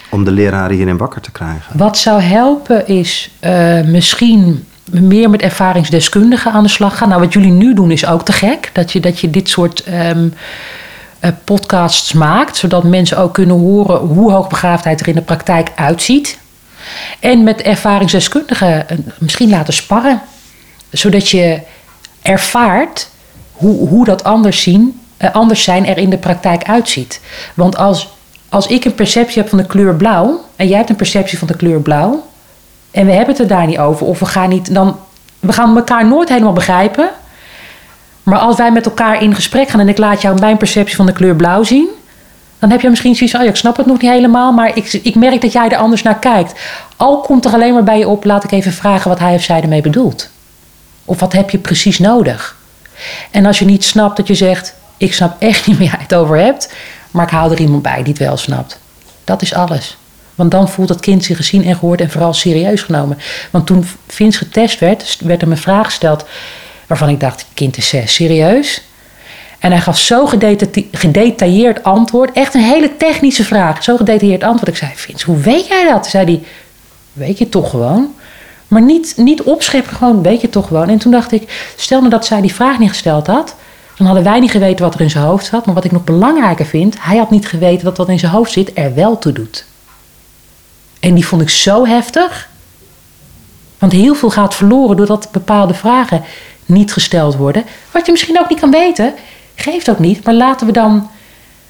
Om 0.10 0.24
de 0.24 0.32
leraren 0.32 0.76
hierin 0.76 0.98
wakker 0.98 1.22
te 1.22 1.32
krijgen. 1.32 1.78
Wat 1.78 1.98
zou 1.98 2.22
helpen 2.22 2.88
is 2.88 3.32
uh, 3.42 3.82
misschien 3.82 4.66
meer 4.86 5.30
met 5.30 5.42
ervaringsdeskundigen 5.42 6.52
aan 6.52 6.64
de 6.64 6.70
slag 6.70 6.98
gaan. 6.98 7.10
Nou, 7.10 7.22
wat 7.22 7.34
jullie 7.34 7.52
nu 7.52 7.74
doen 7.74 7.92
is 7.92 8.06
ook 8.06 8.26
te 8.26 8.32
gek. 8.32 8.70
Dat 8.74 8.92
je, 8.92 9.00
dat 9.00 9.20
je 9.20 9.30
dit 9.30 9.50
soort 9.50 9.84
um, 9.88 10.34
uh, 11.22 11.30
podcasts 11.44 12.14
maakt, 12.14 12.58
zodat 12.58 12.84
mensen 12.84 13.18
ook 13.18 13.34
kunnen 13.34 13.60
horen 13.60 14.00
hoe 14.00 14.32
hoogbegaafdheid 14.32 15.02
er 15.02 15.08
in 15.08 15.16
de 15.16 15.22
praktijk 15.22 15.72
uitziet. 15.76 16.40
En 17.20 17.44
met 17.44 17.62
ervaringsdeskundigen 17.62 18.86
uh, 18.92 18.98
misschien 19.20 19.50
laten 19.50 19.74
sparren, 19.74 20.22
zodat 20.90 21.30
je 21.30 21.60
ervaart 22.22 23.14
hoe, 23.56 23.88
hoe 23.88 24.06
dat 24.06 24.24
anders, 24.24 24.62
zien, 24.62 25.00
uh, 25.22 25.34
anders 25.34 25.64
zijn 25.64 25.86
er 25.86 25.98
in 25.98 26.10
de 26.10 26.18
praktijk 26.18 26.64
uitziet. 26.64 27.22
Want 27.54 27.78
als, 27.78 28.10
als 28.50 28.68
ik 28.68 28.86
een 28.86 28.96
perceptie 28.96 29.42
heb 29.42 29.50
van 29.50 29.58
de 29.58 29.66
kleur 29.66 29.96
blauw 29.96 30.42
en 30.56 30.68
jij 30.68 30.78
hebt 30.78 30.90
een 30.90 30.96
perceptie 30.96 31.38
van 31.38 31.48
de 31.48 31.56
kleur 31.56 31.80
blauw, 31.80 32.24
en 32.92 33.06
we 33.06 33.12
hebben 33.12 33.36
het 33.36 33.40
er 33.40 33.48
daar 33.48 33.68
niet 33.68 33.80
over, 33.80 34.06
of 34.06 34.20
we 34.20 34.26
gaan 34.26 34.50
niet, 34.50 34.74
dan 34.74 35.00
we 35.40 35.54
gaan 35.54 35.76
elkaar 35.76 36.08
nooit 36.08 36.30
helemaal 36.30 36.54
begrijpen. 36.54 37.10
Maar 38.24 38.40
als 38.40 38.58
wij 38.58 38.72
met 38.72 38.86
elkaar 38.86 39.22
in 39.22 39.36
gesprek 39.36 39.70
gaan 39.70 39.80
en 39.80 39.90
ik 39.90 39.98
laat 39.98 40.22
jou 40.22 40.40
mijn 40.40 40.58
perceptie 40.58 40.96
van 40.96 41.06
de 41.06 41.14
kleur 41.14 41.36
blauw 41.36 41.64
zien, 41.64 41.88
dan 42.60 42.70
heb 42.70 42.82
je 42.82 42.90
misschien 42.90 43.16
zoiets 43.16 43.32
van, 43.32 43.40
oh 43.40 43.46
ja, 43.46 43.52
ik 43.54 43.60
snap 43.60 43.78
het 43.78 43.86
nog 43.86 44.02
niet 44.02 44.12
helemaal, 44.12 44.52
maar 44.52 44.78
ik, 44.78 44.94
ik 44.94 45.16
merk 45.16 45.42
dat 45.42 45.52
jij 45.52 45.70
er 45.70 45.78
anders 45.78 46.02
naar 46.02 46.20
kijkt. 46.20 46.60
Al 46.96 47.20
komt 47.22 47.46
er 47.46 47.54
alleen 47.54 47.74
maar 47.74 47.84
bij 47.84 47.98
je 47.98 48.08
op, 48.08 48.26
laat 48.26 48.44
ik 48.44 48.52
even 48.52 48.74
vragen 48.74 49.10
wat 49.10 49.20
hij 49.20 49.36
of 49.36 49.42
zij 49.42 49.62
ermee 49.62 49.82
bedoelt. 49.82 50.30
Of 51.06 51.20
wat 51.20 51.34
heb 51.34 51.50
je 51.50 51.58
precies 51.58 52.00
nodig? 52.00 52.56
En 53.32 53.46
als 53.46 53.60
je 53.60 53.66
niet 53.66 53.84
snapt 53.84 54.18
dat 54.18 54.28
je 54.28 54.36
zegt, 54.36 54.76
ik 54.98 55.14
snap 55.14 55.36
echt 55.40 55.68
niet 55.68 55.78
waar 55.78 55.88
jij 55.88 56.00
het 56.00 56.16
over 56.16 56.38
hebt, 56.38 56.74
maar 57.12 57.26
ik 57.26 57.32
haal 57.32 57.52
er 57.52 57.60
iemand 57.60 57.82
bij 57.82 58.04
die 58.04 58.14
het 58.14 58.18
wel 58.18 58.38
snapt. 58.38 58.80
Dat 59.24 59.42
is 59.42 59.54
alles. 59.54 59.98
Want 60.36 60.52
dan 60.52 60.70
voelt 60.70 60.90
het 60.90 61.00
kind 61.00 61.24
zich 61.24 61.38
gezien 61.38 61.66
en 61.66 61.76
gehoord 61.76 62.02
en 62.02 62.10
vooral 62.10 62.34
serieus 62.34 62.82
genomen. 62.82 63.18
Want 63.52 63.66
toen 63.66 63.88
Vince 64.08 64.38
getest 64.38 64.80
werd, 64.80 65.18
werd 65.20 65.42
hem 65.42 65.52
een 65.52 65.58
vraag 65.58 65.86
gesteld 65.86 66.26
waarvan 66.88 67.10
ik 67.10 67.20
dacht, 67.20 67.46
kind 67.54 67.78
is 67.78 67.94
serieus? 68.06 68.82
En 69.60 69.72
hij 69.72 69.82
gaf 69.82 70.00
zo 70.00 70.26
gedetailleerd 70.92 71.84
antwoord, 71.84 72.32
echt 72.32 72.54
een 72.54 72.64
hele 72.64 72.98
technische 72.98 73.44
vraag, 73.44 73.84
zo 73.84 73.98
gedetailleerd 73.98 74.44
antwoord. 74.44 74.68
Ik 74.68 74.78
zei, 74.78 74.92
Vince, 74.96 75.26
hoe 75.26 75.38
weet 75.38 75.68
jij 75.68 75.90
dat? 75.90 76.08
Zei 76.08 76.26
hij, 76.26 76.44
weet 77.14 77.38
je 77.38 77.50
toch 77.50 77.70
gewoon? 77.70 78.16
Maar 78.68 78.82
niet, 78.82 79.14
niet 79.18 79.42
opscheppen, 79.42 79.96
gewoon 79.96 80.22
weet 80.22 80.42
je 80.42 80.50
toch 80.50 80.68
gewoon. 80.68 80.90
En 80.90 80.98
toen 80.98 81.12
dacht 81.12 81.32
ik, 81.32 81.74
stel 81.76 82.00
nou 82.00 82.10
dat 82.12 82.26
zij 82.26 82.42
die 82.42 82.54
vraag 82.54 82.80
niet 82.80 82.90
gesteld 82.90 83.28
had, 83.28 83.56
dan 83.98 84.06
hadden 84.06 84.24
wij 84.24 84.40
niet 84.40 84.52
geweten 84.52 84.86
wat 84.86 84.94
er 84.94 85.02
in 85.02 85.10
zijn 85.10 85.26
hoofd 85.26 85.46
zat. 85.46 85.66
Maar 85.66 85.76
wat 85.76 85.84
ik 85.84 85.92
nog 85.92 86.04
belangrijker 86.04 86.66
vind, 86.66 86.96
hij 87.00 87.18
had 87.18 87.32
niet 87.32 87.48
geweten 87.48 87.86
dat 87.86 87.98
wat 87.98 88.10
in 88.10 88.20
zijn 88.20 88.32
hoofd 88.32 88.52
zit 88.52 88.72
er 88.74 88.94
wel 88.94 89.18
toe 89.18 89.32
doet. 89.32 89.66
En 91.00 91.14
die 91.14 91.28
vond 91.28 91.42
ik 91.42 91.50
zo 91.50 91.86
heftig. 91.86 92.50
Want 93.80 93.92
heel 93.92 94.16
veel 94.16 94.30
gaat 94.30 94.56
verloren 94.56 94.98
doordat 94.98 95.30
bepaalde 95.32 95.74
vragen 95.74 96.24
niet 96.66 96.94
gesteld 96.94 97.36
worden. 97.36 97.64
Wat 97.92 98.06
je 98.06 98.12
misschien 98.12 98.40
ook 98.40 98.50
niet 98.50 98.60
kan 98.60 98.72
weten, 98.72 99.14
geeft 99.56 99.90
ook 99.90 100.00
niet. 100.00 100.26
Maar 100.26 100.34
laten 100.34 100.68
we 100.68 100.74
dan 100.74 101.10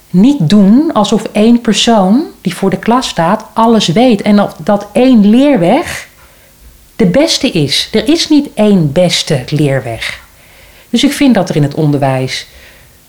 niet 0.10 0.50
doen 0.50 0.94
alsof 0.94 1.24
één 1.32 1.62
persoon 1.62 2.24
die 2.42 2.56
voor 2.56 2.70
de 2.70 2.80
klas 2.80 3.08
staat 3.08 3.46
alles 3.54 3.88
weet. 3.88 4.22
En 4.22 4.50
dat 4.64 4.88
één 4.92 5.30
leerweg 5.30 6.08
de 6.96 7.06
beste 7.06 7.52
is. 7.52 7.90
Er 7.92 8.08
is 8.08 8.30
niet 8.30 8.50
één 8.54 8.92
beste 8.92 9.44
leerweg. 9.50 10.20
Dus 10.90 11.04
ik 11.04 11.12
vind 11.12 11.34
dat 11.34 11.50
er 11.50 11.56
in 11.56 11.64
het 11.64 11.74
onderwijs 11.74 12.48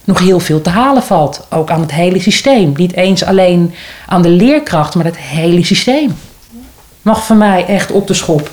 nog 0.03 0.19
heel 0.19 0.39
veel 0.39 0.61
te 0.61 0.69
halen 0.69 1.03
valt. 1.03 1.47
Ook 1.49 1.69
aan 1.69 1.81
het 1.81 1.91
hele 1.91 2.19
systeem. 2.19 2.73
Niet 2.75 2.93
eens 2.93 3.23
alleen 3.23 3.73
aan 4.05 4.21
de 4.21 4.29
leerkracht, 4.29 4.95
maar 4.95 5.05
het 5.05 5.17
hele 5.17 5.65
systeem. 5.65 6.17
Mag 7.01 7.25
van 7.25 7.37
mij 7.37 7.65
echt 7.65 7.91
op 7.91 8.07
de 8.07 8.13
schop. 8.13 8.51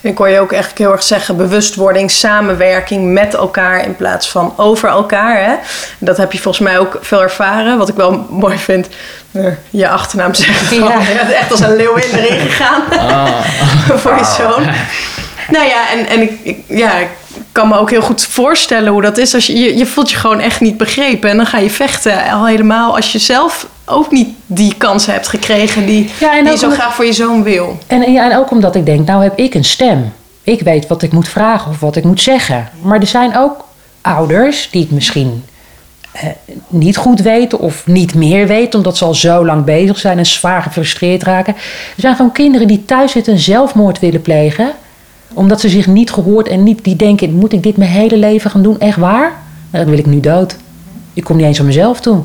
Ik 0.00 0.18
hoor 0.18 0.28
je 0.28 0.40
ook 0.40 0.52
echt 0.52 0.78
heel 0.78 0.92
erg 0.92 1.02
zeggen: 1.02 1.36
bewustwording, 1.36 2.10
samenwerking 2.10 3.12
met 3.12 3.34
elkaar 3.34 3.84
in 3.84 3.96
plaats 3.96 4.30
van 4.30 4.54
over 4.56 4.88
elkaar. 4.88 5.44
Hè? 5.44 5.54
Dat 5.98 6.16
heb 6.16 6.32
je 6.32 6.38
volgens 6.38 6.64
mij 6.64 6.78
ook 6.78 6.98
veel 7.00 7.22
ervaren. 7.22 7.78
Wat 7.78 7.88
ik 7.88 7.94
wel 7.94 8.26
mooi 8.44 8.58
vind, 8.58 8.88
eh, 9.32 9.46
je 9.70 9.88
achternaam 9.88 10.34
zeggen. 10.34 10.76
Ja. 10.76 10.98
Je 11.08 11.14
bent 11.14 11.32
echt 11.32 11.50
als 11.50 11.60
een 11.60 11.76
leeuw 11.76 11.94
in 11.94 12.18
erin 12.18 12.38
gegaan 12.38 12.82
ah. 12.90 13.40
voor 14.02 14.14
je 14.14 14.24
zoon. 14.24 14.64
Nou 15.48 15.66
ja, 15.66 15.90
en, 15.90 16.06
en 16.06 16.22
ik, 16.22 16.38
ik, 16.42 16.58
ja, 16.66 16.98
ik 16.98 17.08
kan 17.54 17.68
me 17.68 17.78
ook 17.78 17.90
heel 17.90 18.02
goed 18.02 18.22
voorstellen 18.22 18.92
hoe 18.92 19.02
dat 19.02 19.18
is. 19.18 19.34
Als 19.34 19.46
je, 19.46 19.58
je, 19.58 19.76
je 19.76 19.86
voelt 19.86 20.10
je 20.10 20.16
gewoon 20.16 20.40
echt 20.40 20.60
niet 20.60 20.76
begrepen. 20.76 21.30
En 21.30 21.36
dan 21.36 21.46
ga 21.46 21.58
je 21.58 21.70
vechten. 21.70 22.30
Al 22.30 22.46
helemaal 22.46 22.96
als 22.96 23.12
je 23.12 23.18
zelf 23.18 23.66
ook 23.84 24.10
niet 24.10 24.28
die 24.46 24.74
kans 24.78 25.06
hebt 25.06 25.28
gekregen 25.28 25.86
die, 25.86 26.10
die 26.18 26.50
je 26.50 26.56
zo 26.56 26.70
graag 26.70 26.94
voor 26.94 27.04
je 27.04 27.12
zoon 27.12 27.42
wil. 27.42 27.78
En, 27.86 28.12
ja, 28.12 28.30
en 28.30 28.38
ook 28.38 28.50
omdat 28.50 28.74
ik 28.74 28.86
denk, 28.86 29.06
nou 29.06 29.22
heb 29.22 29.38
ik 29.38 29.54
een 29.54 29.64
stem. 29.64 30.12
Ik 30.42 30.60
weet 30.60 30.86
wat 30.86 31.02
ik 31.02 31.12
moet 31.12 31.28
vragen 31.28 31.70
of 31.70 31.80
wat 31.80 31.96
ik 31.96 32.04
moet 32.04 32.20
zeggen. 32.20 32.70
Maar 32.82 33.00
er 33.00 33.06
zijn 33.06 33.36
ook 33.36 33.64
ouders 34.00 34.68
die 34.70 34.80
het 34.80 34.90
misschien 34.90 35.44
eh, 36.12 36.22
niet 36.68 36.96
goed 36.96 37.20
weten 37.20 37.58
of 37.58 37.86
niet 37.86 38.14
meer 38.14 38.46
weten, 38.46 38.78
omdat 38.78 38.96
ze 38.96 39.04
al 39.04 39.14
zo 39.14 39.44
lang 39.44 39.64
bezig 39.64 39.98
zijn 39.98 40.18
en 40.18 40.26
zwaar 40.26 40.62
gefrustreerd 40.62 41.22
raken. 41.22 41.54
Er 41.54 41.62
zijn 41.96 42.16
gewoon 42.16 42.32
kinderen 42.32 42.66
die 42.66 42.84
thuis 42.84 43.12
zitten 43.12 43.32
en 43.32 43.38
zelfmoord 43.38 43.98
willen 43.98 44.22
plegen 44.22 44.72
omdat 45.32 45.60
ze 45.60 45.68
zich 45.68 45.86
niet 45.86 46.10
gehoord 46.10 46.48
en 46.48 46.62
niet 46.62 46.84
die 46.84 46.96
denken: 46.96 47.32
moet 47.32 47.52
ik 47.52 47.62
dit 47.62 47.76
mijn 47.76 47.90
hele 47.90 48.16
leven 48.16 48.50
gaan 48.50 48.62
doen? 48.62 48.80
Echt 48.80 48.98
waar? 48.98 49.32
Nou, 49.70 49.84
dan 49.84 49.94
wil 49.94 49.98
ik 49.98 50.06
nu 50.06 50.20
dood. 50.20 50.56
Ik 51.12 51.24
kom 51.24 51.36
niet 51.36 51.46
eens 51.46 51.60
aan 51.60 51.66
mezelf 51.66 52.00
toe. 52.00 52.22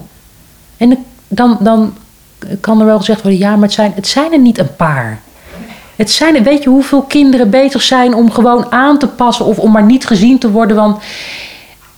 En 0.78 0.98
dan, 1.28 1.58
dan 1.60 1.94
kan 2.60 2.80
er 2.80 2.86
wel 2.86 2.98
gezegd 2.98 3.22
worden: 3.22 3.40
ja, 3.40 3.52
maar 3.52 3.64
het 3.64 3.74
zijn, 3.74 3.92
het 3.96 4.08
zijn 4.08 4.32
er 4.32 4.40
niet 4.40 4.58
een 4.58 4.76
paar. 4.76 5.20
Het 5.96 6.12
zijn, 6.12 6.44
weet 6.44 6.64
je 6.64 6.70
hoeveel 6.70 7.02
kinderen 7.02 7.50
bezig 7.50 7.82
zijn 7.82 8.14
om 8.14 8.32
gewoon 8.32 8.72
aan 8.72 8.98
te 8.98 9.08
passen 9.08 9.46
of 9.46 9.60
om 9.60 9.72
maar 9.72 9.84
niet 9.84 10.06
gezien 10.06 10.38
te 10.38 10.52
worden? 10.52 10.76
Want, 10.76 11.04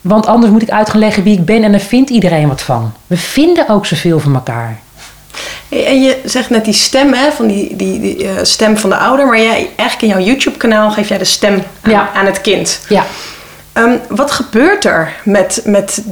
want 0.02 0.26
anders 0.26 0.52
moet 0.52 0.62
ik 0.62 0.70
uit 0.70 0.90
gaan 0.90 1.00
leggen 1.00 1.24
wie 1.24 1.38
ik 1.38 1.46
ben 1.46 1.64
en 1.64 1.72
dan 1.72 1.80
vindt 1.80 2.10
iedereen 2.10 2.48
wat 2.48 2.62
van. 2.62 2.92
We 3.08 3.18
vinden 3.18 3.70
ook 3.70 3.86
zoveel 3.86 4.20
van 4.20 4.34
elkaar. 4.34 4.80
En 5.70 6.02
je 6.02 6.18
zegt 6.26 6.50
net 6.50 6.66
die 6.66 6.74
stem, 6.74 7.14
hè, 7.14 7.32
van 7.32 7.48
die, 7.48 7.76
die, 7.76 8.00
die 8.00 8.24
uh, 8.24 8.30
stem 8.42 8.78
van 8.78 8.90
de 8.90 8.96
ouder. 8.96 9.26
Maar 9.26 9.42
jij, 9.42 9.70
eigenlijk 9.76 10.02
in 10.02 10.08
jouw 10.08 10.28
YouTube-kanaal 10.28 10.92
geef 10.92 11.10
jij 11.10 11.18
de 11.18 11.26
stem 11.26 11.64
aan, 11.82 11.92
ja. 11.92 12.10
aan 12.14 12.26
het 12.26 12.42
kind. 12.42 12.80
Ja. 12.90 13.06
Um, 13.74 14.00
wat 14.10 14.32
gebeurt 14.32 14.86
er 14.86 15.14
met, 15.24 15.62
met 15.66 16.04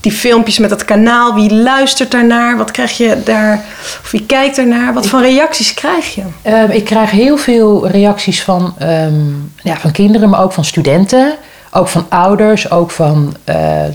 die 0.00 0.12
filmpjes, 0.12 0.58
met 0.58 0.70
dat 0.70 0.84
kanaal? 0.84 1.34
Wie 1.34 1.54
luistert 1.54 2.10
daarnaar? 2.10 2.56
Wat 2.56 2.70
krijg 2.70 2.96
je 2.96 3.22
daar? 3.24 3.64
Of 4.02 4.10
wie 4.10 4.26
kijkt 4.26 4.58
ernaar? 4.58 4.94
Wat 4.94 5.06
voor 5.06 5.20
reacties 5.20 5.74
krijg 5.74 6.14
je? 6.14 6.22
Um, 6.46 6.70
ik 6.70 6.84
krijg 6.84 7.10
heel 7.10 7.36
veel 7.36 7.88
reacties 7.88 8.42
van, 8.42 8.74
um, 8.82 9.52
ja, 9.62 9.76
van 9.76 9.90
kinderen, 9.90 10.28
maar 10.28 10.42
ook 10.42 10.52
van 10.52 10.64
studenten. 10.64 11.34
Ook 11.76 11.88
van 11.88 12.06
ouders, 12.08 12.70
ook 12.70 12.90
van 12.90 13.36
uh, 13.44 13.84
uh, 13.84 13.94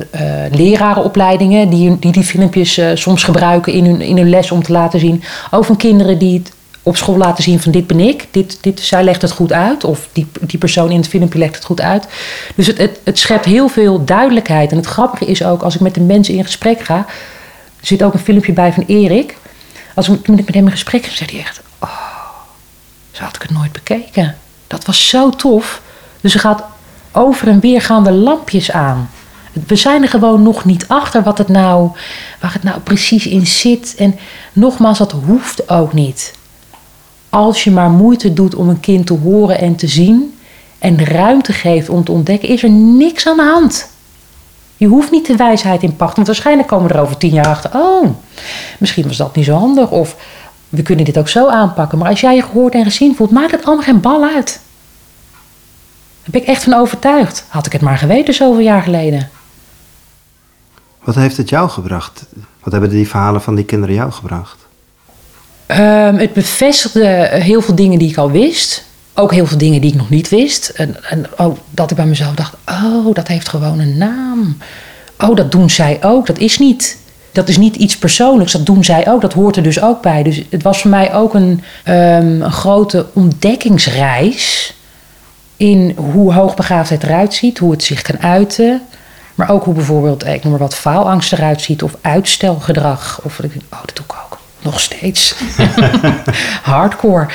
lerarenopleidingen 0.52 1.70
die, 1.70 2.00
die 2.00 2.12
die 2.12 2.24
filmpjes 2.24 2.78
uh, 2.78 2.92
soms 2.94 3.24
gebruiken 3.24 3.74
in 3.74 3.86
hun, 3.86 4.02
in 4.02 4.18
hun 4.18 4.30
les 4.30 4.52
om 4.52 4.64
te 4.64 4.72
laten 4.72 5.00
zien. 5.00 5.24
Ook 5.52 5.66
van 5.66 5.78
kinderen 5.78 6.18
die 6.18 6.38
het 6.38 6.52
op 6.84 6.98
school 6.98 7.18
laten 7.18 7.44
zien 7.44 7.60
van 7.60 7.72
dit 7.72 7.88
ben 7.88 8.00
ik, 8.00 8.28
dit, 8.32 8.58
dit, 8.62 8.80
zij 8.80 9.04
legt 9.04 9.22
het 9.22 9.32
goed 9.32 9.52
uit. 9.52 9.84
Of 9.84 10.08
die, 10.12 10.28
die 10.42 10.60
persoon 10.60 10.92
in 10.92 10.98
het 10.98 11.08
filmpje 11.08 11.40
legt 11.40 11.56
het 11.56 11.66
goed 11.66 11.82
uit. 11.82 12.08
Dus 12.56 12.68
het, 12.68 12.78
het, 12.78 13.00
het 13.04 13.20
schept 13.20 13.46
heel 13.46 13.68
veel 13.68 14.06
duidelijkheid. 14.06 14.72
En 14.72 14.78
het 14.78 14.86
grappige 14.86 15.26
is 15.26 15.44
ook, 15.44 15.62
als 15.62 15.76
ik 15.76 15.82
met 15.82 15.94
de 15.94 16.02
mensen 16.02 16.34
in 16.34 16.44
gesprek 16.44 16.82
ga... 16.82 17.06
Er 17.80 17.88
zit 17.88 18.04
ook 18.04 18.14
een 18.14 18.20
filmpje 18.20 18.54
bij 18.54 18.74
van 18.74 18.84
Erik. 18.88 19.38
Als 19.96 20.10
ik 20.10 20.28
met 20.28 20.54
hem 20.54 20.66
in 20.66 20.72
gesprek 20.72 21.06
ga, 21.06 21.16
zegt 21.16 21.32
hij 21.32 21.40
echt... 21.40 21.62
Oh, 21.80 21.90
zo 23.12 23.24
had 23.24 23.36
ik 23.36 23.42
het 23.42 23.52
nooit 23.52 23.72
bekeken. 23.72 24.36
Dat 24.68 24.86
was 24.86 25.10
zo 25.10 25.30
tof. 25.30 25.82
Dus 26.22 26.32
ze 26.32 26.40
gaat 26.40 26.64
over 27.12 27.48
en 27.48 27.60
weer 27.60 27.82
gaan 27.82 28.04
de 28.04 28.12
lampjes 28.12 28.72
aan. 28.72 29.10
We 29.68 29.76
zijn 29.76 30.02
er 30.02 30.10
gewoon 30.10 30.44
nog 30.44 30.66
niet 30.66 30.88
achter 30.88 31.24
wat 31.24 31.38
het 31.38 31.48
nou, 31.48 31.90
waar 32.40 32.54
het 32.54 32.64
nou 32.64 32.80
precies 32.80 33.28
in 33.28 33.48
zit. 33.48 33.96
En 33.98 34.16
nogmaals, 34.54 34.98
dat 34.98 35.16
hoeft 35.26 35.70
ook 35.70 35.94
niet. 35.94 36.34
Als 37.30 37.64
je 37.64 37.72
maar 37.72 37.90
moeite 37.90 38.34
doet 38.34 38.56
om 38.56 38.70
een 38.70 38.80
kind 38.80 39.06
te 39.06 39.14
horen 39.14 39.60
en 39.60 39.76
te 39.76 39.88
zien 39.88 40.38
en 40.80 41.06
ruimte 41.06 41.54
geeft 41.54 41.90
om 41.90 42.04
te 42.04 42.12
ontdekken, 42.12 42.50
is 42.50 42.64
er 42.64 42.70
niks 42.70 43.28
aan 43.28 43.38
de 43.38 43.52
hand. 43.54 43.90
Je 44.78 44.88
hoeft 44.88 45.12
niet 45.12 45.26
de 45.26 45.36
wijsheid 45.36 45.84
in 45.84 45.96
pacht, 45.96 46.16
want 46.16 46.28
waarschijnlijk 46.28 46.68
komen 46.68 46.92
er 46.92 47.00
over 47.00 47.18
tien 47.18 47.34
jaar 47.34 47.48
achter. 47.48 47.72
Oh, 47.74 48.08
misschien 48.80 49.08
was 49.08 49.18
dat 49.18 49.36
niet 49.36 49.46
zo 49.46 49.54
handig. 49.54 49.92
Of 49.92 50.16
we 50.70 50.82
kunnen 50.82 51.06
dit 51.06 51.18
ook 51.18 51.30
zo 51.30 51.48
aanpakken. 51.48 51.98
Maar 51.98 52.10
als 52.10 52.22
jij 52.22 52.36
je 52.36 52.42
gehoord 52.42 52.74
en 52.74 52.84
gezien 52.84 53.16
voelt, 53.16 53.32
maakt 53.32 53.52
het 53.52 53.66
allemaal 53.66 53.86
geen 53.86 54.02
bal 54.02 54.24
uit. 54.24 54.60
Daar 56.22 56.32
ben 56.32 56.42
ik 56.42 56.48
echt 56.48 56.64
van 56.64 56.74
overtuigd. 56.74 57.46
Had 57.48 57.66
ik 57.66 57.72
het 57.72 57.82
maar 57.82 57.98
geweten 57.98 58.34
zoveel 58.34 58.64
jaar 58.64 58.82
geleden. 58.82 59.30
Wat 61.04 61.16
heeft 61.16 61.38
het 61.38 61.50
jou 61.50 61.70
gebracht? 61.70 62.26
Wat 62.64 62.72
hebben 62.72 62.90
die 62.90 63.08
verhalen 63.08 63.42
van 63.42 63.56
die 63.56 63.66
kinderen 63.66 63.96
jou 63.96 64.12
gebracht? 64.12 64.58
Um, 65.68 66.18
het 66.18 66.34
bevestigde 66.34 67.30
heel 67.32 67.62
veel 67.62 67.76
dingen 67.76 68.00
die 68.00 68.10
ik 68.10 68.18
al 68.18 68.32
wist. 68.32 68.86
Ook 69.14 69.32
heel 69.32 69.46
veel 69.46 69.58
dingen 69.58 69.82
die 69.82 69.92
ik 69.92 69.98
nog 69.98 70.10
niet 70.10 70.30
wist. 70.30 70.70
En, 70.70 71.04
en 71.04 71.26
ook 71.38 71.58
dat 71.70 71.92
ik 71.92 71.98
bij 71.98 72.06
mezelf 72.06 72.36
dacht: 72.36 72.56
oh, 72.66 73.14
dat 73.14 73.28
heeft 73.28 73.50
gewoon 73.50 73.80
een 73.80 73.98
naam. 73.98 74.58
Oh, 75.20 75.36
dat 75.36 75.52
doen 75.52 75.70
zij 75.70 76.00
ook. 76.02 76.26
Dat 76.26 76.38
is 76.38 76.60
niet 76.60 77.00
dat 77.32 77.50
is 77.50 77.58
niet 77.58 77.76
iets 77.76 77.98
persoonlijks, 77.98 78.52
dat 78.52 78.66
doen 78.66 78.84
zij 78.84 79.08
ook, 79.08 79.22
dat 79.22 79.34
hoort 79.34 79.56
er 79.56 79.64
dus 79.64 79.82
ook 79.82 80.02
bij. 80.02 80.24
Dus 80.24 80.42
het 80.50 80.64
was 80.64 80.82
voor 80.82 80.90
mij 80.90 81.14
ook 81.14 81.34
een, 81.34 81.64
ehm, 81.84 82.42
een 82.42 82.52
grote 82.52 83.06
ontdekkingsreis 83.14 84.74
in 85.62 85.94
hoe 85.96 86.34
hoogbegaafdheid 86.34 87.04
eruit 87.04 87.34
ziet, 87.34 87.58
hoe 87.58 87.72
het 87.72 87.84
zich 87.84 88.02
kan 88.02 88.20
uiten. 88.20 88.82
Maar 89.36 89.50
ook 89.50 89.64
hoe 89.64 89.74
bijvoorbeeld, 89.74 90.26
ik 90.26 90.44
noem 90.44 90.52
maar 90.52 90.62
wat, 90.62 90.76
faalangst 90.76 91.34
eruit 91.34 91.62
ziet 91.62 91.84
of 91.84 91.96
uitstelgedrag. 92.02 93.22
Of, 93.24 93.40
oh, 93.40 93.46
dat 93.86 93.96
doe 93.96 94.06
ik 94.06 94.14
ook 94.26 94.40
nog 94.62 94.80
steeds. 94.80 95.36
Hardcore. 96.64 97.28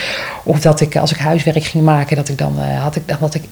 Of 0.43 0.61
dat 0.61 0.81
ik, 0.81 0.97
als 0.97 1.13
ik 1.13 1.19
huiswerk 1.19 1.65
ging 1.65 1.85
maken, 1.85 2.17
dat 2.17 2.29
ik 2.29 2.39
dan 2.39 2.55
uh, 2.59 2.83
had 2.83 2.97
ik, 2.97 3.03
had 3.21 3.35
ik 3.35 3.43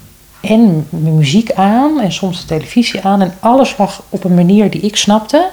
en 0.40 0.87
mijn 0.90 1.16
muziek 1.16 1.52
aan 1.52 2.00
en 2.00 2.12
soms 2.12 2.40
de 2.40 2.46
televisie 2.46 3.00
aan. 3.00 3.22
En 3.22 3.34
alles 3.40 3.76
lag 3.78 4.02
op 4.08 4.24
een 4.24 4.34
manier 4.34 4.70
die 4.70 4.80
ik 4.80 4.96
snapte. 4.96 5.50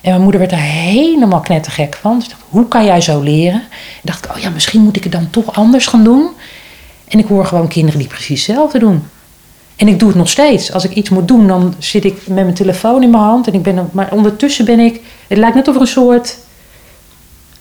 En 0.00 0.10
mijn 0.10 0.22
moeder 0.22 0.40
werd 0.40 0.52
er 0.52 0.58
helemaal 0.58 1.40
knettergek 1.40 1.98
van. 2.00 2.18
Dacht, 2.18 2.34
hoe 2.48 2.68
kan 2.68 2.84
jij 2.84 3.00
zo 3.00 3.20
leren? 3.20 3.60
En 3.60 4.02
dacht 4.02 4.24
ik, 4.24 4.36
oh 4.36 4.38
ja, 4.38 4.50
misschien 4.50 4.80
moet 4.80 4.96
ik 4.96 5.02
het 5.02 5.12
dan 5.12 5.30
toch 5.30 5.54
anders 5.54 5.86
gaan 5.86 6.04
doen. 6.04 6.30
En 7.10 7.18
ik 7.18 7.26
hoor 7.26 7.46
gewoon 7.46 7.68
kinderen 7.68 7.98
die 7.98 8.08
precies 8.08 8.46
hetzelfde 8.46 8.78
doen. 8.78 9.02
En 9.76 9.88
ik 9.88 9.98
doe 9.98 10.08
het 10.08 10.18
nog 10.18 10.28
steeds. 10.28 10.72
Als 10.72 10.84
ik 10.84 10.94
iets 10.94 11.08
moet 11.08 11.28
doen, 11.28 11.46
dan 11.46 11.74
zit 11.78 12.04
ik 12.04 12.14
met 12.26 12.44
mijn 12.44 12.54
telefoon 12.54 13.02
in 13.02 13.10
mijn 13.10 13.22
hand. 13.22 13.46
En 13.46 13.54
ik 13.54 13.62
ben, 13.62 13.88
maar 13.92 14.08
ondertussen 14.10 14.64
ben 14.64 14.80
ik. 14.80 15.00
Het 15.26 15.38
lijkt 15.38 15.54
net 15.54 15.68
of 15.68 15.74
er 15.74 15.80
een 15.80 15.86
soort 15.86 16.36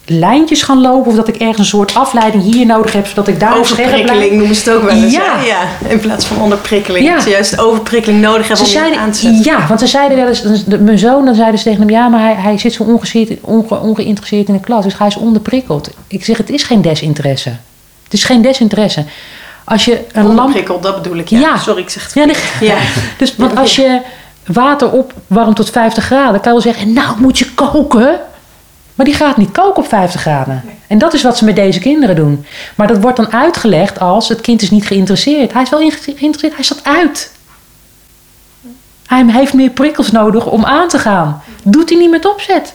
lijntjes 0.05 0.61
gaan 0.61 0.81
lopen. 0.81 1.11
Of 1.11 1.15
dat 1.15 1.27
ik 1.27 1.35
ergens 1.35 1.57
een 1.57 1.65
soort 1.65 1.95
afleiding 1.95 2.43
hier 2.43 2.65
nodig 2.65 2.93
heb, 2.93 3.07
zodat 3.07 3.27
ik 3.27 3.39
daar 3.39 3.57
Overprikkeling 3.57 4.31
noemen 4.31 4.55
ze 4.55 4.69
het 4.69 4.79
ook 4.79 4.83
wel 4.83 4.95
eens. 4.95 5.13
Ja. 5.13 5.41
ja. 5.41 5.89
In 5.89 5.99
plaats 5.99 6.25
van 6.25 6.41
onderprikkeling. 6.41 7.05
Ja. 7.05 7.19
Ze 7.19 7.29
juist 7.29 7.59
overprikkeling 7.59 8.21
nodig 8.21 8.47
hebben 8.47 8.65
om 8.65 8.71
zeiden, 8.71 8.99
aan 8.99 9.11
te 9.11 9.19
zetten. 9.19 9.43
Ja, 9.43 9.67
want 9.67 9.79
ze 9.79 9.87
zeiden 9.87 10.17
wel 10.17 10.27
eens, 10.27 10.43
mijn 10.79 10.99
zoon, 10.99 11.25
dan 11.25 11.35
zeiden 11.35 11.57
ze 11.57 11.63
tegen 11.63 11.79
hem, 11.79 11.89
ja, 11.89 12.07
maar 12.07 12.21
hij, 12.21 12.35
hij 12.35 12.57
zit 12.57 12.73
zo 12.73 12.83
onge, 13.41 13.79
ongeïnteresseerd 13.81 14.47
in 14.47 14.53
de 14.53 14.59
klas. 14.59 14.83
Dus 14.83 14.97
hij 14.97 15.07
is 15.07 15.15
onderprikkeld. 15.15 15.89
Ik 16.07 16.25
zeg, 16.25 16.37
het 16.37 16.49
is 16.49 16.63
geen 16.63 16.81
desinteresse. 16.81 17.49
Het 18.03 18.13
is 18.13 18.23
geen 18.23 18.41
desinteresse. 18.41 19.05
Als 19.69 19.85
je 19.85 20.05
een 20.11 20.33
lamp... 20.33 20.81
dat 20.81 21.01
bedoel 21.01 21.17
ik. 21.17 21.27
Ja. 21.27 21.57
Sorry, 21.57 21.81
ik 21.81 21.89
zeg 21.89 22.03
het. 22.03 22.13
Ja, 22.13 22.25
nee. 22.25 22.35
ja. 22.69 22.77
dus 23.17 23.35
want 23.35 23.57
als 23.57 23.75
je 23.75 24.01
water 24.45 24.91
opwarmt 24.91 25.55
tot 25.55 25.69
50 25.69 26.03
graden, 26.03 26.41
kan 26.41 26.53
je 26.53 26.61
wel 26.63 26.73
zeggen, 26.73 26.93
nou 26.93 27.19
moet 27.19 27.37
je 27.39 27.53
koken. 27.53 28.19
Maar 28.95 29.05
die 29.05 29.15
gaat 29.15 29.37
niet 29.37 29.51
koken 29.51 29.83
op 29.83 29.89
50 29.89 30.21
graden. 30.21 30.63
En 30.87 30.97
dat 30.97 31.13
is 31.13 31.23
wat 31.23 31.37
ze 31.37 31.45
met 31.45 31.55
deze 31.55 31.79
kinderen 31.79 32.15
doen. 32.15 32.45
Maar 32.75 32.87
dat 32.87 33.01
wordt 33.01 33.17
dan 33.17 33.31
uitgelegd 33.31 33.99
als 33.99 34.29
het 34.29 34.41
kind 34.41 34.61
is 34.61 34.71
niet 34.71 34.87
geïnteresseerd. 34.87 35.53
Hij 35.53 35.61
is 35.61 35.69
wel 35.69 35.79
geïnteresseerd, 35.89 36.55
hij 36.55 36.63
zat 36.63 36.83
uit. 36.83 37.31
Hij 39.05 39.25
heeft 39.27 39.53
meer 39.53 39.69
prikkels 39.69 40.11
nodig 40.11 40.45
om 40.45 40.65
aan 40.65 40.87
te 40.87 40.99
gaan. 40.99 41.41
Doet 41.63 41.89
hij 41.89 41.97
niet 41.97 42.09
met 42.09 42.25
opzet. 42.25 42.73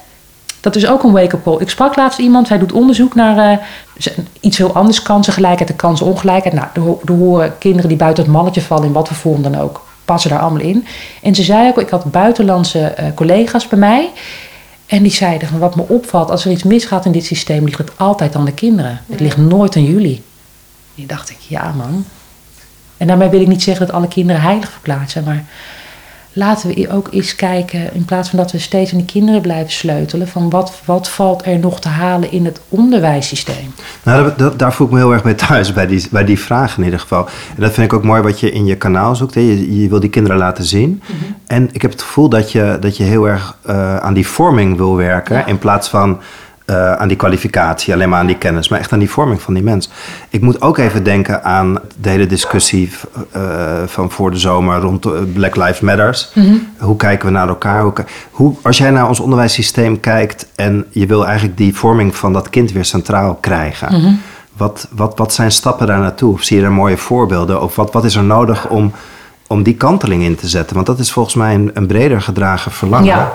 Dat 0.65 0.77
is 0.77 0.87
ook 0.87 1.03
een 1.03 1.13
wake-up 1.13 1.43
call. 1.43 1.61
Ik 1.61 1.71
sprak 1.71 1.97
laatst 1.97 2.19
iemand, 2.19 2.47
zij 2.47 2.59
doet 2.59 2.73
onderzoek 2.73 3.15
naar 3.15 3.61
uh, 3.97 4.13
iets 4.41 4.59
heel 4.59 4.75
anders. 4.75 5.03
Kansengelijkheid 5.03 5.71
en 5.71 5.77
kansenongelijkheid. 5.77 6.55
Nou, 6.55 6.97
er, 7.05 7.13
horen 7.13 7.59
kinderen 7.59 7.89
die 7.89 7.99
buiten 7.99 8.25
het 8.25 8.33
mannetje 8.33 8.61
vallen, 8.61 8.85
in 8.85 8.93
wat 8.93 9.09
voor 9.09 9.17
vorm 9.17 9.43
dan 9.43 9.59
ook, 9.59 9.87
passen 10.05 10.31
daar 10.31 10.39
allemaal 10.39 10.61
in. 10.61 10.87
En 11.23 11.35
ze 11.35 11.43
zei 11.43 11.69
ook, 11.69 11.79
ik 11.79 11.89
had 11.89 12.05
buitenlandse 12.05 12.95
uh, 13.01 13.07
collega's 13.15 13.69
bij 13.69 13.79
mij. 13.79 14.11
En 14.87 15.03
die 15.03 15.13
zeiden 15.13 15.49
van 15.49 15.59
wat 15.59 15.77
me 15.77 15.85
opvalt, 15.89 16.31
als 16.31 16.45
er 16.45 16.51
iets 16.51 16.63
misgaat 16.63 17.05
in 17.05 17.13
dit 17.13 17.25
systeem, 17.25 17.65
ligt 17.65 17.79
het 17.79 17.99
altijd 17.99 18.37
aan 18.37 18.45
de 18.45 18.53
kinderen. 18.53 19.01
Het 19.09 19.21
ligt 19.21 19.37
nooit 19.37 19.77
aan 19.77 19.85
jullie. 19.85 20.23
En 20.99 21.07
dacht 21.07 21.31
ik, 21.31 21.39
ja 21.39 21.73
man. 21.77 22.05
En 22.97 23.07
daarmee 23.07 23.29
wil 23.29 23.41
ik 23.41 23.49
niet 23.49 23.63
zeggen 23.63 23.87
dat 23.87 23.95
alle 23.95 24.09
kinderen 24.09 24.43
heilig 24.43 24.71
verklaard 24.71 25.11
zijn, 25.11 25.25
maar 25.25 25.45
laten 26.35 26.69
we 26.69 26.91
ook 26.91 27.09
eens 27.11 27.35
kijken, 27.35 27.95
in 27.95 28.05
plaats 28.05 28.29
van 28.29 28.39
dat 28.39 28.53
we 28.53 28.59
steeds 28.59 28.93
aan 28.93 28.99
die 28.99 29.07
kinderen 29.07 29.41
blijven 29.41 29.73
sleutelen, 29.73 30.29
van 30.29 30.51
wat, 30.51 30.81
wat 30.85 31.09
valt 31.09 31.47
er 31.47 31.59
nog 31.59 31.81
te 31.81 31.89
halen 31.89 32.33
in 32.33 32.45
het 32.45 32.61
onderwijssysteem? 32.69 33.75
Nou, 34.03 34.31
dat, 34.37 34.59
daar 34.59 34.73
voel 34.73 34.87
ik 34.87 34.93
me 34.93 34.99
heel 34.99 35.13
erg 35.13 35.23
bij 35.23 35.35
thuis, 35.35 35.73
bij 35.73 35.87
die, 35.87 36.07
bij 36.11 36.25
die 36.25 36.39
vragen 36.39 36.79
in 36.79 36.85
ieder 36.85 37.01
geval. 37.01 37.29
En 37.57 37.63
dat 37.63 37.73
vind 37.73 37.87
ik 37.87 37.93
ook 37.93 38.05
mooi 38.05 38.23
wat 38.23 38.41
je 38.41 38.51
in 38.51 38.67
je 38.67 38.77
kanaal 38.77 39.17
zoekt. 39.17 39.35
Hè. 39.35 39.41
Je, 39.41 39.83
je 39.83 39.89
wil 39.89 40.01
die 40.01 40.11
kinderen 40.11 40.39
laten 40.39 40.65
zien. 40.65 41.03
Mhm. 41.07 41.33
En 41.47 41.69
ik 41.73 41.83
heb 41.83 41.91
het 41.91 42.03
gevoel 42.03 42.29
dat 42.29 42.53
je, 42.53 42.77
dat 42.81 42.97
je 42.97 43.05
heel 43.05 43.29
erg 43.29 43.57
uh, 43.67 43.97
aan 43.97 44.15
die 44.15 44.27
vorming 44.27 44.77
wil 44.77 44.97
werken, 44.97 45.47
in 45.47 45.59
plaats 45.59 45.89
van 45.89 46.21
uh, 46.67 46.93
aan 46.93 47.09
die 47.09 47.17
kwalificatie, 47.17 47.93
alleen 47.93 48.09
maar 48.09 48.19
aan 48.19 48.27
die 48.27 48.39
kennis, 48.39 48.69
maar 48.69 48.79
echt 48.79 48.93
aan 48.93 48.99
die 48.99 49.11
vorming 49.11 49.43
van 49.43 49.55
die 49.55 49.63
mens. 49.63 49.91
Ik 50.29 50.41
moet 50.41 50.61
ook 50.63 50.79
even 50.79 51.03
denken 51.03 51.45
aan 51.45 51.79
de 52.01 52.09
hele 52.09 52.27
discussie 52.27 52.91
uh, 53.37 53.43
van 53.87 54.11
voor 54.11 54.31
de 54.31 54.39
zomer 54.39 54.81
rond 54.81 55.33
Black 55.33 55.57
Lives 55.57 55.81
Matters. 55.81 56.31
Mm 56.35 56.45
-hmm. 56.45 56.69
Hoe 56.79 56.97
kijken 56.97 57.27
we 57.27 57.33
naar 57.33 57.49
elkaar? 57.49 57.83
Hoe, 57.83 57.93
hoe, 58.31 58.55
als 58.63 58.79
jij 58.79 58.91
naar 58.91 59.09
ons 59.09 59.21
onderwijssysteem 59.21 60.01
kijkt 60.01 60.47
en 60.55 60.87
je 60.91 61.07
wil 61.07 61.27
eigenlijk 61.27 61.57
die 61.57 61.77
vorming 61.77 62.17
van 62.17 62.33
dat 62.33 62.51
kind 62.51 62.73
weer 62.73 62.85
centraal 62.85 63.35
krijgen. 63.35 63.95
Mm 63.95 64.01
-hmm. 64.01 64.21
wat, 64.57 64.89
wat, 64.91 65.19
wat 65.19 65.35
zijn 65.35 65.53
stappen 65.53 65.87
daar 65.87 65.99
naartoe? 65.99 66.33
Of 66.33 66.43
zie 66.43 66.59
je 66.59 66.65
er 66.65 66.73
mooie 66.73 66.97
voorbeelden? 66.97 67.63
Of 67.63 67.77
wat, 67.77 67.93
wat 67.93 68.05
is 68.05 68.15
er 68.15 68.25
nodig 68.25 68.69
om, 68.69 68.93
om 69.47 69.63
die 69.63 69.75
kanteling 69.75 70.23
in 70.23 70.37
te 70.37 70.49
zetten? 70.49 70.75
Want 70.75 70.87
dat 70.87 70.99
is 70.99 71.13
volgens 71.13 71.35
mij 71.35 71.55
een, 71.55 71.71
een 71.75 71.87
breder 71.87 72.23
gedragen 72.23 72.73
verlangen. 72.73 73.07
Ja. 73.07 73.33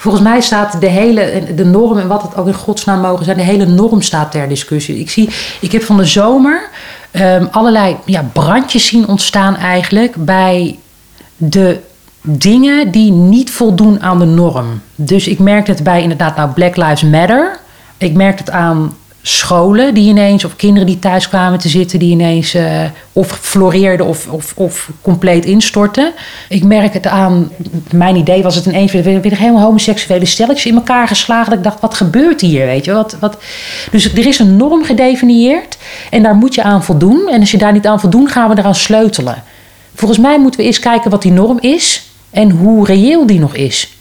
Volgens 0.00 0.22
mij 0.22 0.40
staat 0.40 0.80
de 0.80 0.86
hele, 0.86 1.44
de 1.54 1.64
norm 1.64 1.98
en 1.98 2.08
wat 2.08 2.22
het 2.22 2.36
ook 2.36 2.46
in 2.46 2.54
godsnaam 2.54 3.00
mogen 3.00 3.24
zijn, 3.24 3.36
de 3.36 3.42
hele 3.42 3.66
norm 3.66 4.02
staat 4.02 4.30
ter 4.30 4.48
discussie. 4.48 4.98
Ik, 4.98 5.10
zie, 5.10 5.30
ik 5.60 5.72
heb 5.72 5.82
van 5.82 5.96
de 5.96 6.04
zomer 6.04 6.68
um, 7.12 7.48
allerlei 7.50 7.96
ja, 8.04 8.30
brandjes 8.32 8.86
zien 8.86 9.08
ontstaan 9.08 9.56
eigenlijk 9.56 10.14
bij 10.16 10.78
de 11.36 11.80
dingen 12.22 12.90
die 12.90 13.12
niet 13.12 13.50
voldoen 13.50 14.02
aan 14.02 14.18
de 14.18 14.24
norm. 14.24 14.80
Dus 14.94 15.28
ik 15.28 15.38
merk 15.38 15.66
het 15.66 15.82
bij 15.82 16.02
inderdaad 16.02 16.36
nou 16.36 16.50
Black 16.50 16.76
Lives 16.76 17.02
Matter. 17.02 17.58
Ik 17.96 18.14
merk 18.14 18.38
het 18.38 18.50
aan 18.50 18.96
scholen 19.28 19.94
die 19.94 20.08
ineens, 20.08 20.44
of 20.44 20.56
kinderen 20.56 20.86
die 20.86 20.98
thuis 20.98 21.28
kwamen 21.28 21.58
te 21.58 21.68
zitten, 21.68 21.98
die 21.98 22.10
ineens 22.10 22.54
uh, 22.54 22.82
of 23.12 23.38
floreerden 23.40 24.06
of, 24.06 24.26
of, 24.28 24.52
of 24.56 24.90
compleet 25.02 25.44
instortten. 25.44 26.12
Ik 26.48 26.64
merk 26.64 26.92
het 26.92 27.06
aan, 27.06 27.50
mijn 27.90 28.16
idee 28.16 28.42
was 28.42 28.54
het 28.54 28.66
ineens 28.66 28.92
weer, 28.92 29.36
helemaal 29.36 29.62
homoseksuele 29.62 30.24
stelletjes 30.24 30.66
in 30.66 30.74
elkaar 30.74 31.08
geslagen. 31.08 31.50
Dat 31.50 31.58
ik 31.58 31.64
dacht, 31.64 31.80
wat 31.80 31.94
gebeurt 31.94 32.40
hier? 32.40 32.66
Weet 32.66 32.84
je? 32.84 32.92
Wat, 32.92 33.16
wat... 33.20 33.38
Dus 33.90 34.12
er 34.12 34.26
is 34.26 34.38
een 34.38 34.56
norm 34.56 34.84
gedefinieerd 34.84 35.78
en 36.10 36.22
daar 36.22 36.34
moet 36.34 36.54
je 36.54 36.62
aan 36.62 36.84
voldoen. 36.84 37.28
En 37.28 37.40
als 37.40 37.50
je 37.50 37.58
daar 37.58 37.72
niet 37.72 37.86
aan 37.86 38.00
voldoen, 38.00 38.28
gaan 38.28 38.48
we 38.48 38.58
eraan 38.58 38.74
sleutelen. 38.74 39.42
Volgens 39.94 40.20
mij 40.20 40.38
moeten 40.40 40.60
we 40.60 40.66
eens 40.66 40.80
kijken 40.80 41.10
wat 41.10 41.22
die 41.22 41.32
norm 41.32 41.58
is 41.60 42.02
en 42.30 42.50
hoe 42.50 42.86
reëel 42.86 43.26
die 43.26 43.40
nog 43.40 43.54
is. 43.54 43.92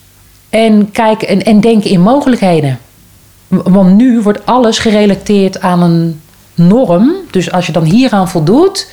En 0.49 0.91
kijken 0.91 1.27
en, 1.27 1.43
en 1.43 1.59
denken 1.59 1.89
in 1.89 2.01
mogelijkheden. 2.01 2.79
Want 3.47 3.95
nu 3.95 4.21
wordt 4.21 4.45
alles 4.45 4.79
gerelateerd 4.79 5.61
aan 5.61 5.81
een 5.81 6.21
norm. 6.53 7.13
Dus 7.31 7.51
als 7.51 7.65
je 7.65 7.71
dan 7.71 7.83
hieraan 7.83 8.29
voldoet, 8.29 8.89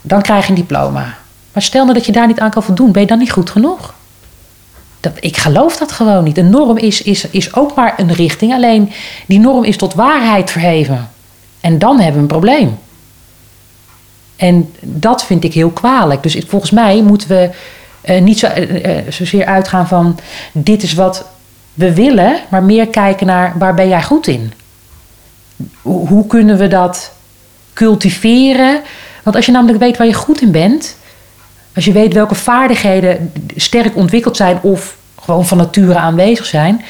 dan 0.00 0.22
krijg 0.22 0.44
je 0.44 0.48
een 0.48 0.58
diploma. 0.58 1.16
Maar 1.52 1.62
stel 1.62 1.82
nou 1.82 1.94
dat 1.94 2.06
je 2.06 2.12
daar 2.12 2.26
niet 2.26 2.40
aan 2.40 2.50
kan 2.50 2.62
voldoen, 2.62 2.92
ben 2.92 3.02
je 3.02 3.08
dan 3.08 3.18
niet 3.18 3.32
goed 3.32 3.50
genoeg? 3.50 3.94
Dat, 5.00 5.12
ik 5.20 5.36
geloof 5.36 5.76
dat 5.76 5.92
gewoon 5.92 6.24
niet. 6.24 6.38
Een 6.38 6.50
norm 6.50 6.76
is, 6.76 7.02
is, 7.02 7.28
is 7.30 7.54
ook 7.54 7.74
maar 7.74 7.94
een 7.96 8.12
richting. 8.12 8.52
Alleen 8.52 8.92
die 9.26 9.38
norm 9.38 9.64
is 9.64 9.76
tot 9.76 9.94
waarheid 9.94 10.50
verheven. 10.50 11.10
En 11.60 11.78
dan 11.78 11.96
hebben 11.96 12.14
we 12.14 12.20
een 12.20 12.26
probleem. 12.26 12.78
En 14.36 14.72
dat 14.80 15.24
vind 15.24 15.44
ik 15.44 15.54
heel 15.54 15.70
kwalijk. 15.70 16.22
Dus 16.22 16.36
volgens 16.46 16.70
mij 16.70 17.02
moeten 17.02 17.28
we 17.28 17.50
uh, 18.04 18.20
niet 18.20 18.38
zo, 18.38 18.46
uh, 18.46 18.96
zozeer 19.08 19.44
uitgaan 19.46 19.88
van 19.88 20.18
dit 20.52 20.82
is 20.82 20.94
wat 20.94 21.24
we 21.78 21.94
willen, 21.94 22.40
maar 22.48 22.62
meer 22.62 22.88
kijken 22.88 23.26
naar 23.26 23.52
waar 23.58 23.74
ben 23.74 23.88
jij 23.88 24.02
goed 24.02 24.26
in? 24.26 24.52
Hoe 25.82 26.26
kunnen 26.26 26.58
we 26.58 26.68
dat 26.68 27.12
cultiveren? 27.72 28.80
Want 29.22 29.36
als 29.36 29.46
je 29.46 29.52
namelijk 29.52 29.78
weet 29.78 29.96
waar 29.96 30.06
je 30.06 30.14
goed 30.14 30.40
in 30.40 30.50
bent, 30.50 30.96
als 31.74 31.84
je 31.84 31.92
weet 31.92 32.12
welke 32.12 32.34
vaardigheden 32.34 33.32
sterk 33.56 33.96
ontwikkeld 33.96 34.36
zijn 34.36 34.58
of 34.62 34.96
gewoon 35.20 35.46
van 35.46 35.58
nature 35.58 35.98
aanwezig 35.98 36.46
zijn, 36.46 36.84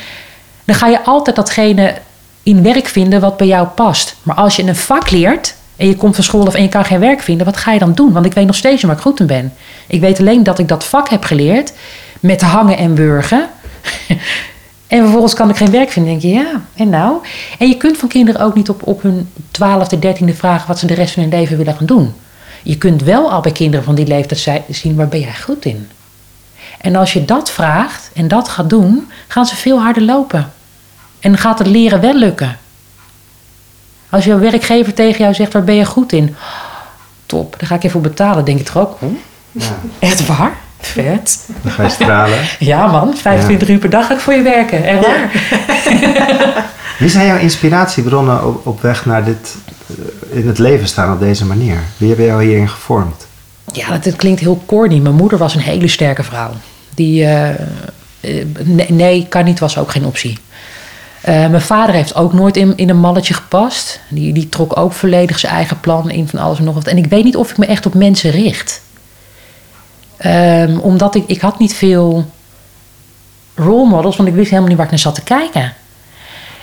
dan 0.64 0.77
ga 0.77 0.87
je 0.87 1.05
altijd 1.05 1.37
datgene 1.37 1.94
in 2.42 2.62
werk 2.62 2.87
vinden 2.87 3.20
wat 3.20 3.37
bij 3.37 3.46
jou 3.46 3.66
past. 3.66 4.16
Maar 4.22 4.37
als 4.37 4.57
je 4.57 4.62
een 4.62 4.77
vak 4.77 5.11
leert 5.11 5.55
en 5.77 5.87
je 5.87 5.96
komt 5.96 6.14
van 6.14 6.24
school 6.24 6.46
af 6.46 6.55
en 6.55 6.62
je 6.62 6.68
kan 6.68 6.85
geen 6.85 7.01
werk 7.01 7.20
vinden, 7.22 7.46
wat 7.46 7.57
ga 7.57 7.72
je 7.72 7.79
dan 7.79 7.94
doen? 7.94 8.12
Want 8.12 8.27
ik 8.27 8.35
weet 8.35 8.46
nog 8.46 8.57
steeds 8.57 8.83
waar 8.83 8.96
ik 8.96 9.03
goed 9.03 9.20
in 9.20 9.27
ben. 9.27 9.53
Ik 9.87 10.01
weet 10.01 10.20
alleen 10.20 10.42
dat 10.42 10.59
ik 10.59 10.68
dat 10.68 10.85
vak 10.85 11.09
heb 11.09 11.24
geleerd 11.24 11.72
met 12.20 12.40
hangen 12.40 12.77
en 12.77 12.94
burgen. 12.94 13.48
En 14.88 15.03
vervolgens 15.03 15.35
kan 15.35 15.51
ik 15.51 15.57
geen 15.57 15.70
werk 15.70 15.90
vinden. 15.90 16.11
denk 16.11 16.22
je, 16.22 16.29
ja, 16.29 16.62
en 16.74 16.88
nou? 16.88 17.16
En 17.59 17.68
je 17.68 17.77
kunt 17.77 17.96
van 17.96 18.09
kinderen 18.09 18.40
ook 18.40 18.55
niet 18.55 18.68
op, 18.68 18.87
op 18.87 19.03
hun 19.03 19.31
twaalfde, 19.51 19.98
dertiende 19.98 20.35
vragen 20.35 20.68
wat 20.68 20.79
ze 20.79 20.87
de 20.87 20.94
rest 20.94 21.14
van 21.14 21.22
hun 21.22 21.33
leven 21.33 21.57
willen 21.57 21.77
gaan 21.77 21.87
doen. 21.87 22.14
Je 22.62 22.79
kunt 22.79 23.03
wel 23.03 23.31
al 23.31 23.40
bij 23.40 23.53
kinderen 23.53 23.85
van 23.85 23.94
die 23.94 24.07
leeftijd 24.07 24.62
zien 24.68 24.96
waar 24.96 25.09
ben 25.09 25.20
jij 25.20 25.37
goed 25.37 25.64
in. 25.64 25.88
En 26.81 26.96
als 26.96 27.12
je 27.12 27.24
dat 27.24 27.51
vraagt 27.51 28.11
en 28.14 28.29
dat 28.29 28.48
gaat 28.48 28.70
doen, 28.70 29.11
gaan 29.29 29.46
ze 29.46 29.57
veel 29.57 29.81
harder 29.81 30.03
lopen. 30.03 30.53
En 31.20 31.38
gaat 31.38 31.59
het 31.59 31.68
leren 31.68 32.01
wel 32.01 32.14
lukken. 32.14 32.59
Als 34.11 34.24
je 34.24 34.38
werkgever 34.38 34.94
tegen 34.94 35.18
jou 35.18 35.35
zegt, 35.35 35.53
waar 35.53 35.64
ben 35.64 35.74
je 35.74 35.85
goed 35.85 36.12
in? 36.12 36.37
Top, 37.27 37.55
daar 37.59 37.68
ga 37.68 37.74
ik 37.74 37.83
even 37.83 37.90
voor 37.90 38.11
betalen. 38.11 38.44
Denk 38.44 38.59
je 38.59 38.64
toch 38.64 38.77
ook, 38.77 38.98
hm? 38.98 39.07
ja. 39.53 39.79
echt 39.98 40.27
waar? 40.27 40.59
Vet. 40.80 41.48
Dan 41.62 41.72
ga 41.72 41.82
je 41.82 41.88
stralen. 41.88 42.38
Ja 42.58 42.86
man, 42.86 43.16
25 43.16 43.68
uur 43.68 43.78
per 43.78 43.90
dag 43.90 44.06
ga 44.06 44.14
ik 44.14 44.20
voor 44.20 44.34
je 44.34 44.42
werken. 44.42 44.84
Echt 44.84 45.06
waar. 45.06 45.30
Wie 46.98 47.08
zijn 47.08 47.26
jouw 47.26 47.38
inspiratiebronnen 47.38 48.46
op, 48.46 48.66
op 48.66 48.82
weg 48.82 49.06
naar 49.06 49.24
dit 49.24 49.56
eh, 50.30 50.38
in 50.38 50.46
het 50.46 50.58
leven 50.58 50.88
staan 50.88 51.12
op 51.12 51.20
deze 51.20 51.44
manier? 51.44 51.76
Wie 51.96 52.08
hebben 52.08 52.26
jou 52.26 52.44
hierin 52.44 52.68
gevormd? 52.68 53.26
Ja, 53.72 53.88
dat, 53.88 54.04
het 54.04 54.16
klinkt 54.16 54.40
heel 54.40 54.62
corny. 54.66 54.98
Mijn 54.98 55.14
moeder 55.14 55.38
was 55.38 55.54
een 55.54 55.60
hele 55.60 55.88
sterke 55.88 56.22
vrouw. 56.22 56.50
Die, 56.94 57.24
eh, 57.24 57.50
eh, 57.50 58.46
nee, 58.64 58.92
nee, 58.92 59.26
kan 59.28 59.44
niet, 59.44 59.58
was 59.58 59.78
ook 59.78 59.90
geen 59.90 60.04
optie. 60.04 60.38
Eh, 61.20 61.34
mijn 61.34 61.60
vader 61.60 61.94
heeft 61.94 62.14
ook 62.14 62.32
nooit 62.32 62.56
in, 62.56 62.76
in 62.76 62.88
een 62.88 63.00
malletje 63.00 63.34
gepast. 63.34 64.00
Die, 64.08 64.32
die 64.32 64.48
trok 64.48 64.76
ook 64.76 64.92
volledig 64.92 65.38
zijn 65.38 65.52
eigen 65.52 65.80
plan 65.80 66.10
in 66.10 66.28
van 66.28 66.38
alles 66.38 66.58
en 66.58 66.64
nog 66.64 66.74
wat. 66.74 66.86
En 66.86 66.96
ik 66.96 67.06
weet 67.06 67.24
niet 67.24 67.36
of 67.36 67.50
ik 67.50 67.58
me 67.58 67.66
echt 67.66 67.86
op 67.86 67.94
mensen 67.94 68.30
richt. 68.30 68.80
Ehm, 70.18 70.78
omdat 70.78 71.14
ik, 71.14 71.24
ik 71.26 71.40
had 71.40 71.59
niet 71.59 71.74
veel 71.74 72.31
role 73.54 73.88
models, 73.88 74.16
want 74.16 74.28
ik 74.28 74.35
wist 74.35 74.48
helemaal 74.48 74.68
niet 74.68 74.76
waar 74.76 74.87
ik 74.87 74.92
naar 74.92 75.00
zat 75.00 75.14
te 75.14 75.22
kijken. 75.22 75.72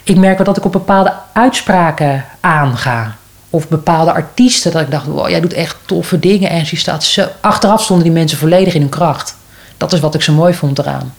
Ik 0.03 0.17
merk 0.17 0.37
wel 0.37 0.45
dat 0.45 0.57
ik 0.57 0.65
op 0.65 0.71
bepaalde 0.71 1.13
uitspraken 1.33 2.25
aanga. 2.39 3.15
Of 3.49 3.67
bepaalde 3.67 4.13
artiesten, 4.13 4.71
dat 4.71 4.81
ik 4.81 4.91
dacht, 4.91 5.05
wow, 5.05 5.29
jij 5.29 5.39
doet 5.41 5.53
echt 5.53 5.77
toffe 5.85 6.19
dingen. 6.19 6.49
En 6.49 6.63
je 6.65 6.75
staat 6.75 7.03
zo... 7.03 7.25
Achteraf 7.41 7.83
stonden 7.83 8.05
die 8.05 8.13
mensen 8.13 8.37
volledig 8.37 8.73
in 8.73 8.81
hun 8.81 8.89
kracht. 8.89 9.35
Dat 9.77 9.93
is 9.93 9.99
wat 9.99 10.15
ik 10.15 10.21
zo 10.21 10.33
mooi 10.33 10.53
vond 10.53 10.79
eraan. 10.79 11.13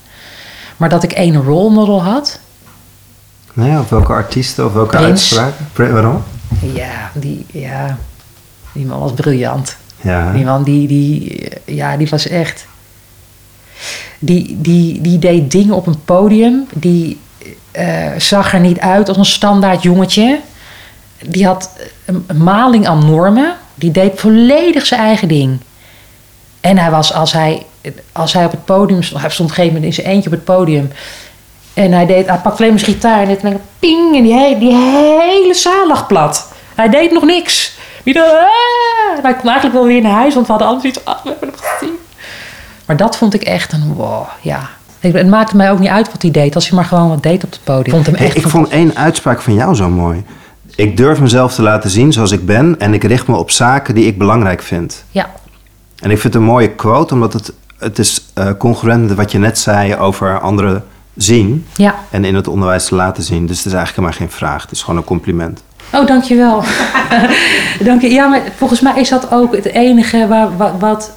Maar 0.77 0.89
dat 0.89 1.03
ik 1.03 1.13
één 1.13 1.43
role 1.43 1.71
model 1.71 2.03
had, 2.03 2.39
Nee, 3.57 3.79
of 3.79 3.89
welke 3.89 4.13
artiesten 4.13 4.67
of 4.67 4.73
welke 4.73 4.97
Prins. 4.97 5.39
uitspraken? 5.39 5.93
Waarom? 5.93 6.25
ja, 6.75 7.11
die, 7.15 7.47
ja, 7.53 7.99
die 8.73 8.87
man 8.87 9.01
was 9.01 9.13
briljant. 9.13 9.77
Ja. 10.07 10.33
Die 10.33 10.45
man, 10.45 10.63
die, 10.63 10.89
die, 10.89 11.49
ja, 11.65 11.97
die 11.97 12.09
was 12.09 12.29
echt... 12.29 12.67
Die, 14.19 14.57
die, 14.61 15.01
die 15.01 15.19
deed 15.19 15.51
dingen 15.51 15.75
op 15.75 15.87
een 15.87 16.05
podium. 16.05 16.67
Die 16.75 17.19
eh, 17.71 18.07
zag 18.19 18.53
er 18.53 18.61
niet 18.61 18.79
uit 18.79 19.09
als 19.09 19.17
een 19.17 19.25
standaard 19.25 19.83
jongetje. 19.83 20.41
Die 21.27 21.47
had 21.47 21.71
een, 22.05 22.27
maling 22.35 22.87
aan 22.87 23.07
normen. 23.07 23.55
Die 23.75 23.91
deed 23.91 24.21
volledig 24.21 24.87
zijn 24.87 25.01
eigen 25.01 25.29
ding. 25.29 25.59
En 26.61 26.79
hij 26.79 26.91
was, 26.91 27.13
als 27.13 27.33
hij, 27.33 27.67
als 28.13 28.33
hij 28.33 28.45
op 28.45 28.51
het 28.51 28.65
podium 28.65 29.03
stond... 29.03 29.21
Hij 29.21 29.31
stond 29.31 29.51
op 29.51 29.57
een 29.57 29.63
gegeven 29.63 29.81
moment 29.81 29.97
in 29.97 30.03
zijn 30.03 30.15
eentje 30.15 30.31
op 30.31 30.37
het 30.37 30.45
podium... 30.45 30.91
En 31.75 31.93
hij, 31.93 32.07
deed, 32.07 32.27
hij 32.27 32.39
pakte 32.39 32.63
alleen 32.63 32.79
gitaar 32.79 33.29
en 33.29 33.39
dan 33.43 33.61
ping. 33.79 34.17
En 34.17 34.23
die, 34.23 34.59
die 34.59 34.75
hele 34.75 35.55
zaal 35.55 35.87
lag 35.87 36.07
plat. 36.07 36.53
Hij 36.75 36.89
deed 36.89 37.13
nog 37.13 37.25
niks. 37.25 37.76
Dacht, 38.15 38.31
"Ah." 38.33 39.23
Hij 39.23 39.35
kon 39.35 39.45
eigenlijk 39.51 39.73
wel 39.73 39.87
weer 39.87 40.03
naar 40.03 40.13
huis, 40.13 40.35
want 40.35 40.47
we 40.47 40.53
hadden 40.53 40.71
anders 40.71 40.87
iets. 40.95 41.05
Ah, 41.05 41.23
we 41.25 41.29
hebben 41.29 41.49
hem 41.49 41.59
gezien. 41.63 41.95
Maar 42.87 42.97
dat 42.97 43.17
vond 43.17 43.35
ik 43.35 43.43
echt 43.43 43.73
een 43.73 43.95
wow, 43.95 44.27
ja. 44.41 44.69
Ik- 45.01 45.13
Het 45.15 45.29
maakte 45.29 45.57
mij 45.57 45.71
ook 45.71 45.79
niet 45.79 45.89
uit 45.89 46.11
wat 46.13 46.23
hij 46.23 46.31
deed, 46.31 46.55
als 46.55 46.67
hij 46.69 46.77
maar 46.77 46.85
gewoon 46.87 47.09
wat 47.09 47.23
deed 47.23 47.45
op 47.45 47.51
het 47.51 47.61
podium. 47.65 47.85
Ik 47.87 47.93
vond 47.93 48.07
hem 48.07 48.15
Hey, 48.15 48.27
echt 48.27 48.37
ik 48.37 48.49
vond 48.49 48.69
één 48.69 48.97
uitspraak 48.97 49.41
van 49.41 49.55
jou 49.55 49.75
zo 49.75 49.89
mooi. 49.89 50.25
Ik 50.77 50.97
durf 50.97 51.21
mezelf 51.21 51.55
te 51.55 51.63
laten 51.63 51.91
zien 51.91 52.13
zoals 52.13 52.31
ik 52.31 52.47
ben 52.47 52.75
en 52.79 52.95
ik 52.95 53.05
richt 53.05 53.27
me 53.27 53.37
op 53.37 53.51
zaken 53.51 53.95
die 53.95 54.07
ik 54.07 54.19
belangrijk 54.19 54.63
vind. 54.63 55.05
Ja, 55.11 55.31
En 55.99 56.11
ik 56.11 56.19
vind 56.21 56.35
het 56.35 56.43
een 56.43 56.49
mooie 56.49 56.71
quote, 56.71 57.15
omdat 57.15 57.33
het, 57.33 57.53
het 57.79 57.99
is 57.99 58.25
eh, 58.35 58.49
congruent 58.59 59.09
met 59.09 59.17
wat 59.17 59.33
je 59.33 59.39
net 59.39 59.59
zei 59.59 59.97
over 59.97 60.41
anderen 60.41 60.85
zien 61.17 61.67
ja. 61.77 61.95
en 62.11 62.25
in 62.25 62.35
het 62.35 62.49
onderwijs 62.49 62.85
te 62.85 62.95
laten 62.95 63.23
zien. 63.23 63.47
Dus 63.47 63.57
het 63.57 63.67
is 63.67 63.73
eigenlijk 63.73 63.97
helemaal 64.09 64.29
geen 64.29 64.39
vraag, 64.39 64.63
het 64.63 64.71
is 64.71 64.81
gewoon 64.83 64.97
een 64.97 65.05
compliment. 65.05 65.63
Oh, 65.93 66.07
dankjewel. 66.07 66.63
Dank 67.85 68.01
je. 68.01 68.11
Ja, 68.11 68.27
maar 68.27 68.43
volgens 68.57 68.81
mij 68.81 69.01
is 69.01 69.09
dat 69.09 69.33
ook 69.33 69.57
het 69.57 69.65
enige 69.65 70.27
waar, 70.27 70.57
wat, 70.57 70.73
wat, 70.79 71.13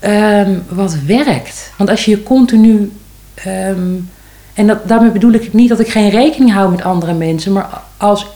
ehm, 0.00 0.58
wat 0.68 0.96
werkt. 1.06 1.72
Want 1.76 1.90
als 1.90 2.04
je 2.04 2.10
je 2.10 2.22
continu. 2.22 2.92
ehm, 3.34 3.92
en 4.54 4.66
dat, 4.66 4.88
daarmee 4.88 5.10
bedoel 5.10 5.32
ik 5.32 5.52
niet 5.52 5.68
dat 5.68 5.80
ik 5.80 5.88
geen 5.88 6.10
rekening 6.10 6.52
hou 6.52 6.70
met 6.70 6.82
andere 6.82 7.12
mensen. 7.12 7.52
Maar 7.52 7.68
als 7.96 8.26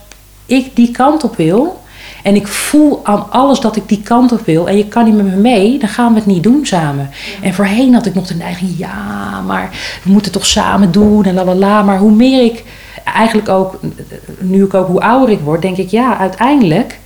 ik 0.46 0.76
die 0.76 0.90
kant 0.90 1.24
op 1.24 1.36
wil. 1.36 1.80
En 2.22 2.34
ik 2.34 2.46
voel 2.46 3.00
aan 3.02 3.26
alles 3.30 3.60
dat 3.60 3.76
ik 3.76 3.88
die 3.88 4.02
kant 4.02 4.32
op 4.32 4.46
wil. 4.46 4.68
En 4.68 4.76
je 4.76 4.86
kan 4.88 5.04
niet 5.04 5.14
met 5.16 5.26
me 5.26 5.36
mee. 5.36 5.78
Dan 5.78 5.88
gaan 5.88 6.12
we 6.12 6.18
het 6.18 6.26
niet 6.26 6.42
doen 6.42 6.66
samen. 6.66 7.10
En 7.42 7.54
voorheen 7.54 7.94
had 7.94 8.06
ik 8.06 8.14
nog 8.14 8.26
de 8.26 8.34
neiging. 8.34 8.78
Ja, 8.78 9.40
maar 9.46 9.70
we 10.04 10.10
moeten 10.10 10.32
het 10.32 10.40
toch 10.40 10.50
samen 10.50 10.92
doen. 10.92 11.24
En 11.24 11.34
la 11.34 11.44
la 11.44 11.54
la. 11.54 11.82
Maar 11.82 11.98
hoe 11.98 12.12
meer 12.12 12.44
ik 12.44 12.64
eigenlijk 13.14 13.48
ook. 13.48 13.78
Nu 14.38 14.64
ik 14.64 14.74
ook 14.74 14.86
hoe 14.86 15.00
ouder 15.00 15.30
ik 15.30 15.40
word. 15.40 15.62
Denk 15.62 15.76
ik 15.76 15.88
ja, 15.88 16.18
uiteindelijk 16.18 16.98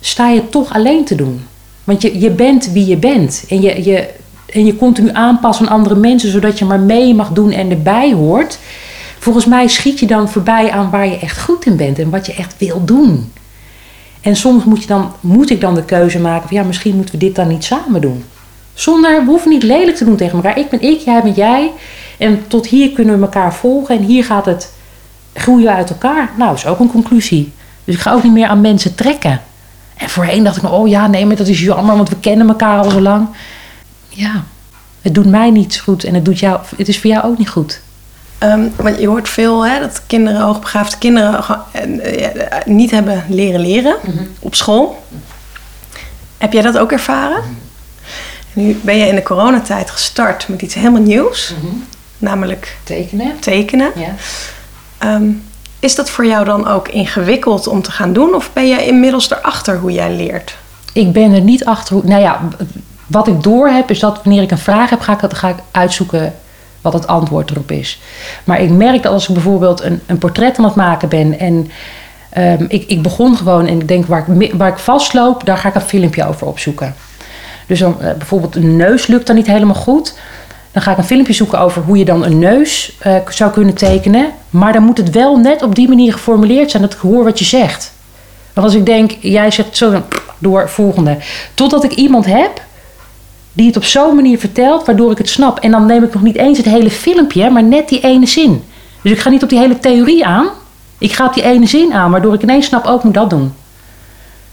sta 0.00 0.28
je 0.28 0.48
toch 0.48 0.74
alleen 0.74 1.04
te 1.04 1.14
doen. 1.14 1.44
Want 1.84 2.02
je, 2.02 2.20
je 2.20 2.30
bent 2.30 2.70
wie 2.72 2.86
je 2.86 2.96
bent. 2.96 3.44
En 3.48 3.60
je, 3.60 3.84
je, 3.84 4.08
en 4.52 4.66
je 4.66 4.76
continu 4.76 5.10
aanpassen 5.12 5.66
aan 5.66 5.72
andere 5.72 5.94
mensen, 5.94 6.30
zodat 6.30 6.58
je 6.58 6.64
maar 6.64 6.80
mee 6.80 7.14
mag 7.14 7.30
doen 7.30 7.50
en 7.50 7.70
erbij 7.70 8.12
hoort. 8.12 8.58
Volgens 9.18 9.46
mij 9.46 9.68
schiet 9.68 9.98
je 9.98 10.06
dan 10.06 10.28
voorbij 10.28 10.70
aan 10.70 10.90
waar 10.90 11.06
je 11.06 11.18
echt 11.18 11.42
goed 11.42 11.66
in 11.66 11.76
bent 11.76 11.98
en 11.98 12.10
wat 12.10 12.26
je 12.26 12.34
echt 12.34 12.54
wil 12.58 12.84
doen. 12.84 13.32
En 14.20 14.36
soms 14.36 14.64
moet, 14.64 14.80
je 14.80 14.86
dan, 14.86 15.12
moet 15.20 15.50
ik 15.50 15.60
dan 15.60 15.74
de 15.74 15.84
keuze 15.84 16.18
maken 16.18 16.48
van 16.48 16.56
ja, 16.56 16.62
misschien 16.62 16.96
moeten 16.96 17.14
we 17.14 17.20
dit 17.20 17.34
dan 17.34 17.48
niet 17.48 17.64
samen 17.64 18.00
doen. 18.00 18.24
Zonder, 18.74 19.24
we 19.24 19.30
hoeven 19.30 19.50
niet 19.50 19.62
lelijk 19.62 19.96
te 19.96 20.04
doen 20.04 20.16
tegen 20.16 20.34
elkaar. 20.34 20.58
Ik 20.58 20.68
ben 20.68 20.80
ik, 20.80 20.98
jij 21.00 21.22
bent 21.22 21.36
jij. 21.36 21.72
En 22.18 22.44
tot 22.48 22.66
hier 22.66 22.90
kunnen 22.90 23.18
we 23.18 23.22
elkaar 23.22 23.54
volgen. 23.54 23.98
En 23.98 24.04
hier 24.04 24.24
gaat 24.24 24.46
het 24.46 24.72
groeien 25.36 25.74
uit 25.74 25.90
elkaar. 25.90 26.30
Nou, 26.36 26.54
is 26.54 26.66
ook 26.66 26.80
een 26.80 26.90
conclusie. 26.90 27.52
Dus 27.84 27.94
ik 27.94 28.00
ga 28.00 28.12
ook 28.12 28.22
niet 28.22 28.32
meer 28.32 28.48
aan 28.48 28.60
mensen 28.60 28.94
trekken. 28.94 29.40
En 29.96 30.08
voorheen 30.08 30.44
dacht 30.44 30.56
ik, 30.56 30.62
nog, 30.62 30.72
oh 30.72 30.88
ja, 30.88 31.06
nee, 31.06 31.26
maar 31.26 31.36
dat 31.36 31.48
is 31.48 31.60
jammer, 31.60 31.96
want 31.96 32.08
we 32.08 32.16
kennen 32.16 32.48
elkaar 32.48 32.78
al 32.78 32.90
zo 32.90 33.00
lang. 33.00 33.28
Ja, 34.08 34.44
het 35.02 35.14
doet 35.14 35.26
mij 35.26 35.50
niet 35.50 35.78
goed 35.78 36.04
en 36.04 36.14
het, 36.14 36.24
doet 36.24 36.38
jou, 36.38 36.60
het 36.76 36.88
is 36.88 37.00
voor 37.00 37.10
jou 37.10 37.24
ook 37.24 37.38
niet 37.38 37.48
goed. 37.48 37.80
Ehm, 38.38 38.68
want 38.76 38.98
je 38.98 39.06
hoort 39.06 39.28
veel 39.28 39.66
hè, 39.66 39.80
dat 39.80 40.02
kinderen, 40.06 40.40
hoogbegaafde 40.40 40.98
kinderen, 40.98 41.44
eh, 41.72 42.24
eh, 42.24 42.66
niet 42.66 42.90
hebben 42.90 43.24
leren 43.28 43.60
leren 43.60 43.96
op 44.38 44.54
school. 44.54 45.04
Heb 46.38 46.52
jij 46.52 46.62
dat 46.62 46.78
ook 46.78 46.92
ervaren? 46.92 47.42
Nu 48.52 48.80
ben 48.82 48.96
je 48.96 49.06
in 49.06 49.14
de 49.14 49.22
coronatijd 49.22 49.90
gestart 49.90 50.48
met 50.48 50.62
iets 50.62 50.74
helemaal 50.74 51.02
nieuws, 51.02 51.54
namelijk 52.18 52.76
Tekenen? 52.82 53.38
tekenen. 53.40 53.92
Ja. 53.96 54.14
Ehm, 55.06 55.30
is 55.78 55.94
dat 55.94 56.10
voor 56.10 56.26
jou 56.26 56.44
dan 56.44 56.66
ook 56.66 56.88
ingewikkeld 56.88 57.66
om 57.66 57.82
te 57.82 57.90
gaan 57.90 58.12
doen? 58.12 58.34
Of 58.34 58.50
ben 58.52 58.68
je 58.68 58.86
inmiddels 58.86 59.30
erachter 59.30 59.78
hoe 59.78 59.92
jij 59.92 60.12
leert? 60.14 60.56
Ik 60.92 61.12
ben 61.12 61.32
er 61.32 61.40
niet 61.40 61.64
achter. 61.64 61.94
hoe- 61.94 62.04
Nou 62.06 62.20
ja, 62.20 62.40
wat 63.06 63.26
ik 63.28 63.42
door 63.42 63.68
heb 63.68 63.90
is 63.90 63.98
dat 63.98 64.20
wanneer 64.24 64.42
ik 64.42 64.50
een 64.50 64.58
vraag 64.58 64.90
heb, 64.90 65.00
ga 65.00 65.12
ik, 65.20 65.32
ga 65.36 65.48
ik 65.48 65.56
uitzoeken 65.70 66.34
wat 66.80 66.92
het 66.92 67.06
antwoord 67.06 67.50
erop 67.50 67.70
is. 67.70 68.00
Maar 68.44 68.60
ik 68.60 68.70
merk 68.70 69.02
dat 69.02 69.12
als 69.12 69.28
ik 69.28 69.34
bijvoorbeeld 69.34 69.82
een, 69.82 70.00
een 70.06 70.18
portret 70.18 70.58
aan 70.58 70.64
het 70.64 70.74
maken 70.74 71.08
ben 71.08 71.38
en 71.38 71.70
ehm, 72.30 72.64
ik, 72.68 72.84
ik 72.88 73.02
begon 73.02 73.36
gewoon 73.36 73.66
en 73.66 73.80
ik 73.80 73.88
denk 73.88 74.06
waar 74.06 74.24
ik, 74.38 74.52
waar 74.54 74.68
ik 74.68 74.78
vastloop, 74.78 75.44
daar 75.46 75.58
ga 75.58 75.68
ik 75.68 75.74
een 75.74 75.80
filmpje 75.80 76.26
over 76.28 76.46
opzoeken. 76.46 76.94
Dus 77.66 77.78
dan, 77.78 78.00
eh, 78.00 78.14
bijvoorbeeld 78.14 78.56
een 78.56 78.76
neus 78.76 79.06
lukt 79.06 79.26
dan 79.26 79.36
niet 79.36 79.46
helemaal 79.46 79.74
goed. 79.74 80.18
Dan 80.76 80.84
ga 80.84 80.90
ik 80.90 80.98
een 80.98 81.04
filmpje 81.04 81.32
zoeken 81.32 81.60
over 81.60 81.82
hoe 81.82 81.98
je 81.98 82.04
dan 82.04 82.24
een 82.24 82.38
neus 82.38 82.96
eh, 82.98 83.16
zou 83.28 83.50
kunnen 83.50 83.74
tekenen. 83.74 84.32
Maar 84.50 84.72
dan 84.72 84.82
moet 84.82 84.98
het 84.98 85.10
wel 85.10 85.36
net 85.36 85.62
op 85.62 85.74
die 85.74 85.88
manier 85.88 86.12
geformuleerd 86.12 86.70
zijn 86.70 86.82
dat 86.82 86.92
ik 86.92 86.98
hoor 86.98 87.24
wat 87.24 87.38
je 87.38 87.44
zegt. 87.44 87.92
Want 88.52 88.66
als 88.66 88.76
ik 88.76 88.86
denk, 88.86 89.10
jij 89.20 89.50
zegt 89.50 89.76
zo, 89.76 89.90
dan 89.90 90.04
door 90.38 90.68
volgende. 90.68 91.18
Totdat 91.54 91.84
ik 91.84 91.92
iemand 91.92 92.26
heb 92.26 92.62
die 93.52 93.66
het 93.66 93.76
op 93.76 93.84
zo'n 93.84 94.14
manier 94.14 94.38
vertelt, 94.38 94.86
waardoor 94.86 95.10
ik 95.10 95.18
het 95.18 95.28
snap. 95.28 95.58
En 95.58 95.70
dan 95.70 95.86
neem 95.86 96.04
ik 96.04 96.12
nog 96.12 96.22
niet 96.22 96.36
eens 96.36 96.58
het 96.58 96.66
hele 96.66 96.90
filmpje, 96.90 97.50
maar 97.50 97.64
net 97.64 97.88
die 97.88 98.00
ene 98.00 98.26
zin. 98.26 98.64
Dus 99.02 99.12
ik 99.12 99.18
ga 99.18 99.30
niet 99.30 99.42
op 99.42 99.48
die 99.48 99.58
hele 99.58 99.78
theorie 99.78 100.26
aan. 100.26 100.48
Ik 100.98 101.12
ga 101.12 101.26
op 101.26 101.34
die 101.34 101.42
ene 101.42 101.66
zin 101.66 101.92
aan, 101.92 102.10
waardoor 102.10 102.34
ik 102.34 102.42
ineens 102.42 102.66
snap, 102.66 102.86
ook 102.86 103.04
moet 103.04 103.14
dat 103.14 103.30
doen. 103.30 103.54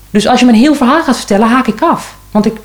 Dus 0.09 0.27
als 0.27 0.39
je 0.39 0.45
me 0.45 0.51
een 0.51 0.57
heel 0.57 0.75
verhaal 0.75 1.03
gaat 1.03 1.17
vertellen, 1.17 1.47
haak 1.47 1.67
ik 1.67 1.81
af. 1.81 2.15
Want 2.31 2.45
ik, 2.45 2.57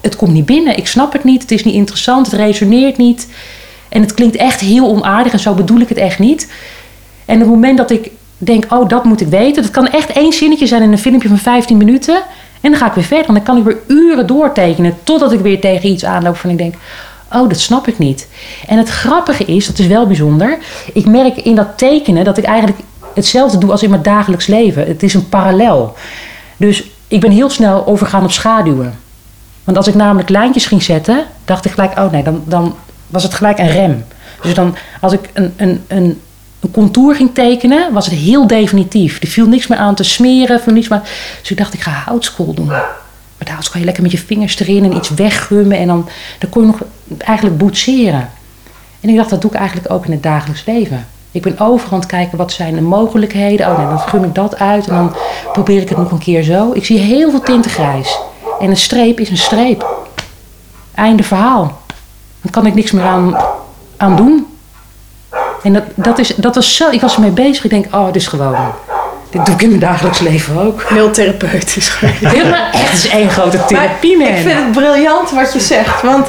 het 0.00 0.16
komt 0.16 0.32
niet 0.32 0.46
binnen, 0.46 0.76
ik 0.76 0.86
snap 0.86 1.12
het 1.12 1.24
niet, 1.24 1.42
het 1.42 1.50
is 1.50 1.64
niet 1.64 1.74
interessant, 1.74 2.30
het 2.30 2.40
resoneert 2.40 2.96
niet. 2.96 3.28
En 3.88 4.00
het 4.00 4.14
klinkt 4.14 4.36
echt 4.36 4.60
heel 4.60 4.88
onaardig 4.88 5.32
en 5.32 5.38
zo 5.38 5.54
bedoel 5.54 5.80
ik 5.80 5.88
het 5.88 5.98
echt 5.98 6.18
niet. 6.18 6.52
En 7.24 7.34
op 7.34 7.40
het 7.40 7.50
moment 7.50 7.78
dat 7.78 7.90
ik 7.90 8.10
denk, 8.38 8.64
oh, 8.68 8.88
dat 8.88 9.04
moet 9.04 9.20
ik 9.20 9.26
weten. 9.26 9.62
Dat 9.62 9.70
kan 9.70 9.88
echt 9.88 10.12
één 10.12 10.32
zinnetje 10.32 10.66
zijn 10.66 10.82
in 10.82 10.92
een 10.92 10.98
filmpje 10.98 11.28
van 11.28 11.38
15 11.38 11.76
minuten. 11.76 12.22
En 12.60 12.70
dan 12.70 12.80
ga 12.80 12.86
ik 12.86 12.92
weer 12.92 13.04
verder. 13.04 13.26
En 13.28 13.34
dan 13.34 13.42
kan 13.42 13.56
ik 13.56 13.64
weer 13.64 13.78
uren 13.86 14.26
doortekenen. 14.26 14.98
Totdat 15.02 15.32
ik 15.32 15.40
weer 15.40 15.60
tegen 15.60 15.88
iets 15.88 16.04
aanloop 16.04 16.36
van 16.36 16.50
ik 16.50 16.58
denk, 16.58 16.74
oh, 17.32 17.48
dat 17.48 17.60
snap 17.60 17.88
ik 17.88 17.98
niet. 17.98 18.28
En 18.66 18.78
het 18.78 18.88
grappige 18.88 19.44
is, 19.44 19.66
dat 19.66 19.78
is 19.78 19.86
wel 19.86 20.06
bijzonder. 20.06 20.58
Ik 20.92 21.06
merk 21.06 21.36
in 21.36 21.54
dat 21.54 21.78
tekenen 21.78 22.24
dat 22.24 22.38
ik 22.38 22.44
eigenlijk 22.44 22.78
hetzelfde 23.14 23.58
doe 23.58 23.70
als 23.70 23.82
in 23.82 23.90
mijn 23.90 24.02
dagelijks 24.02 24.46
leven. 24.46 24.86
Het 24.86 25.02
is 25.02 25.14
een 25.14 25.28
parallel. 25.28 25.96
Dus 26.56 26.84
ik 27.08 27.20
ben 27.20 27.30
heel 27.30 27.50
snel 27.50 27.86
overgaan 27.86 28.24
op 28.24 28.32
schaduwen. 28.32 29.00
Want 29.64 29.76
als 29.76 29.86
ik 29.86 29.94
namelijk 29.94 30.28
lijntjes 30.28 30.66
ging 30.66 30.82
zetten, 30.82 31.24
dacht 31.44 31.64
ik 31.64 31.70
gelijk, 31.72 31.98
oh 31.98 32.12
nee, 32.12 32.22
dan, 32.22 32.42
dan 32.46 32.74
was 33.06 33.22
het 33.22 33.34
gelijk 33.34 33.58
een 33.58 33.70
rem. 33.70 34.04
Dus 34.42 34.54
dan, 34.54 34.74
als 35.00 35.12
ik 35.12 35.30
een, 35.32 35.52
een, 35.56 35.84
een, 35.86 36.20
contour 36.72 37.14
ging 37.14 37.34
tekenen, 37.34 37.92
was 37.92 38.06
het 38.06 38.14
heel 38.14 38.46
definitief. 38.46 39.22
Er 39.22 39.28
viel 39.28 39.46
niks 39.46 39.66
meer 39.66 39.78
aan 39.78 39.94
te 39.94 40.02
smeren, 40.02 40.60
viel 40.60 40.72
niks 40.72 40.88
meer. 40.88 41.00
Dus 41.40 41.50
ik 41.50 41.56
dacht, 41.56 41.74
ik 41.74 41.80
ga 41.80 41.90
houtskool 41.90 42.54
doen. 42.54 42.66
Maar 42.66 42.96
daar 43.38 43.68
kon 43.70 43.80
je 43.80 43.86
lekker 43.86 44.02
met 44.02 44.12
je 44.12 44.18
vingers 44.18 44.58
erin 44.58 44.84
en 44.84 44.96
iets 44.96 45.10
weggummen. 45.10 45.78
En 45.78 45.86
dan, 45.86 46.08
dan 46.38 46.50
kon 46.50 46.62
je 46.62 46.68
nog 46.68 46.80
eigenlijk 47.18 47.58
boetseren. 47.58 48.30
En 49.00 49.08
ik 49.08 49.16
dacht, 49.16 49.30
dat 49.30 49.40
doe 49.40 49.50
ik 49.50 49.56
eigenlijk 49.56 49.90
ook 49.90 50.04
in 50.04 50.12
het 50.12 50.22
dagelijks 50.22 50.64
leven. 50.64 51.06
Ik 51.30 51.42
ben 51.42 51.58
overal 51.58 51.92
aan 51.92 51.98
het 51.98 52.08
kijken, 52.08 52.38
wat 52.38 52.52
zijn 52.52 52.74
de 52.74 52.80
mogelijkheden? 52.80 53.68
Oh 53.68 53.78
nee, 53.78 53.86
dan 53.86 53.98
gum 53.98 54.24
ik 54.24 54.34
dat 54.34 54.58
uit 54.58 54.88
en 54.88 54.94
dan 54.94 55.16
probeer 55.52 55.80
ik 55.80 55.88
het 55.88 55.98
nog 55.98 56.10
een 56.10 56.18
keer 56.18 56.42
zo. 56.42 56.72
Ik 56.72 56.84
zie 56.84 56.98
heel 56.98 57.30
veel 57.30 57.40
tinten 57.40 57.70
grijs. 57.70 58.18
En 58.62 58.70
een 58.70 58.76
streep 58.76 59.20
is 59.20 59.30
een 59.30 59.38
streep. 59.38 59.86
Einde 60.94 61.22
verhaal. 61.22 61.80
Dan 62.40 62.50
kan 62.50 62.66
ik 62.66 62.74
niks 62.74 62.90
meer 62.90 63.04
aan, 63.04 63.36
aan 63.96 64.16
doen. 64.16 64.56
En 65.62 65.72
dat, 65.72 65.84
dat, 65.94 66.18
is, 66.18 66.34
dat 66.36 66.54
was 66.54 66.76
zo, 66.76 66.90
ik 66.90 67.00
was 67.00 67.14
ermee 67.14 67.30
bezig. 67.30 67.64
Ik 67.64 67.70
denk, 67.70 67.94
oh, 67.94 68.06
dit 68.06 68.16
is 68.16 68.26
gewoon. 68.26 68.56
Dit 69.30 69.46
doe 69.46 69.54
ik 69.54 69.62
in 69.62 69.68
mijn 69.68 69.80
dagelijks 69.80 70.18
leven 70.18 70.58
ook. 70.58 70.82
Heel 70.82 71.10
therapeutisch. 71.10 71.98
Echt, 72.02 72.78
het 72.78 72.92
is 72.92 73.08
één 73.08 73.30
grote 73.30 73.64
therapie, 73.64 74.16
man. 74.16 74.26
Ik 74.26 74.36
vind 74.36 74.58
het 74.58 74.72
briljant 74.72 75.30
wat 75.30 75.52
je 75.52 75.60
zegt. 75.60 76.02
Want 76.02 76.28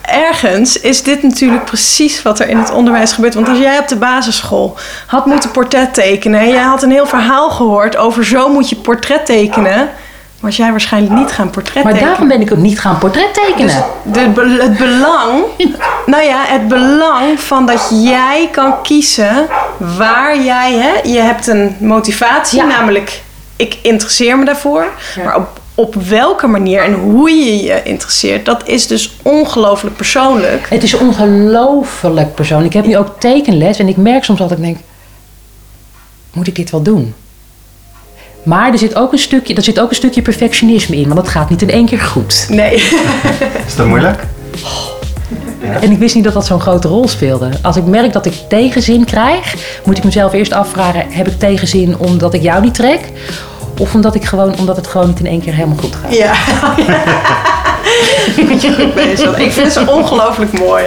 ergens 0.00 0.80
is 0.80 1.02
dit 1.02 1.22
natuurlijk 1.22 1.64
precies 1.64 2.22
wat 2.22 2.40
er 2.40 2.48
in 2.48 2.58
het 2.58 2.70
onderwijs 2.70 3.12
gebeurt. 3.12 3.34
Want 3.34 3.48
als 3.48 3.58
jij 3.58 3.78
op 3.78 3.88
de 3.88 3.96
basisschool 3.96 4.76
had 5.06 5.26
moeten 5.26 5.50
portret 5.50 5.94
tekenen... 5.94 6.40
en 6.40 6.48
jij 6.48 6.62
had 6.62 6.82
een 6.82 6.90
heel 6.90 7.06
verhaal 7.06 7.50
gehoord 7.50 7.96
over 7.96 8.24
zo 8.24 8.48
moet 8.48 8.68
je 8.68 8.76
portret 8.76 9.26
tekenen... 9.26 9.90
was 10.42 10.56
jij 10.56 10.70
waarschijnlijk 10.70 11.14
niet 11.14 11.30
gaan 11.32 11.50
portret 11.50 11.84
Maar 11.84 11.98
daarom 11.98 12.28
ben 12.28 12.40
ik 12.40 12.52
ook 12.52 12.58
niet 12.58 12.80
gaan 12.80 12.98
portret 12.98 13.34
tekenen. 13.34 13.84
Dus 14.02 14.24
de, 14.34 14.58
het 14.60 14.76
belang, 14.78 15.42
nou 16.12 16.22
ja, 16.22 16.44
het 16.46 16.68
belang 16.68 17.40
van 17.40 17.66
dat 17.66 17.90
jij 18.02 18.48
kan 18.52 18.82
kiezen 18.82 19.46
waar 19.96 20.42
jij, 20.42 20.72
hè, 20.72 21.08
je 21.10 21.18
hebt 21.20 21.46
een 21.46 21.76
motivatie, 21.78 22.58
Ja. 22.58 22.66
namelijk 22.66 23.22
ik 23.56 23.78
interesseer 23.82 24.38
me 24.38 24.44
daarvoor, 24.44 24.86
Ja. 25.14 25.24
maar 25.24 25.36
op, 25.36 25.60
op 25.74 25.94
welke 25.94 26.46
manier 26.46 26.82
en 26.84 26.92
hoe 26.94 27.30
je 27.30 27.62
je 27.62 27.82
interesseert, 27.82 28.44
dat 28.44 28.68
is 28.68 28.86
dus 28.86 29.16
ongelooflijk 29.22 29.96
persoonlijk. 29.96 30.66
Het 30.70 30.82
is 30.82 30.94
ongelooflijk 30.94 32.34
persoonlijk. 32.34 32.74
Ik 32.74 32.80
heb 32.80 32.86
nu 32.86 32.96
ook 32.96 33.20
tekenles 33.20 33.78
en 33.78 33.88
ik 33.88 33.96
merk 33.96 34.24
soms 34.24 34.38
dat 34.38 34.50
ik 34.50 34.60
denk... 34.60 34.76
Moet 36.32 36.46
ik 36.46 36.56
dit 36.56 36.70
wel 36.70 36.82
doen? 36.82 37.14
Maar 38.42 38.72
er 38.72 38.78
zit, 38.78 38.94
ook 38.94 39.12
een 39.12 39.18
stukje, 39.18 39.54
er 39.54 39.62
zit 39.62 39.80
ook 39.80 39.90
een 39.90 39.96
stukje 39.96 40.22
perfectionisme 40.22 40.96
in. 40.96 41.02
Want 41.02 41.16
dat 41.16 41.28
gaat 41.28 41.50
niet 41.50 41.62
in 41.62 41.70
één 41.70 41.86
keer 41.86 42.00
goed. 42.00 42.46
Nee. 42.48 42.74
Is 43.66 43.76
dat 43.76 43.86
moeilijk? 43.86 44.18
En 45.80 45.90
ik 45.90 45.98
wist 45.98 46.14
niet 46.14 46.24
dat 46.24 46.32
dat 46.32 46.46
zo'n 46.46 46.60
grote 46.60 46.88
rol 46.88 47.08
speelde. 47.08 47.48
Als 47.62 47.76
ik 47.76 47.84
merk 47.84 48.12
dat 48.12 48.26
ik 48.26 48.34
tegenzin 48.48 49.04
krijg... 49.04 49.54
moet 49.84 49.98
ik 49.98 50.04
mezelf 50.04 50.32
eerst 50.32 50.52
afvragen... 50.52 51.04
heb 51.08 51.28
ik 51.28 51.38
tegenzin 51.38 51.98
omdat 51.98 52.34
ik 52.34 52.42
jou 52.42 52.62
niet 52.62 52.74
trek? 52.74 53.00
Of 53.78 53.94
omdat, 53.94 54.14
ik 54.14 54.24
gewoon, 54.24 54.58
omdat 54.58 54.76
het 54.76 54.86
gewoon 54.86 55.06
niet 55.06 55.18
in 55.18 55.26
één 55.26 55.40
keer 55.40 55.54
helemaal 55.54 55.76
goed 55.76 55.94
gaat? 56.02 56.14
Ja. 56.14 56.32
Moet 58.48 58.62
je 58.62 58.74
goed 58.74 58.94
bezig. 58.94 59.38
Ik 59.38 59.52
vind 59.52 59.74
het 59.74 59.88
ongelooflijk 59.88 60.58
mooi. 60.58 60.84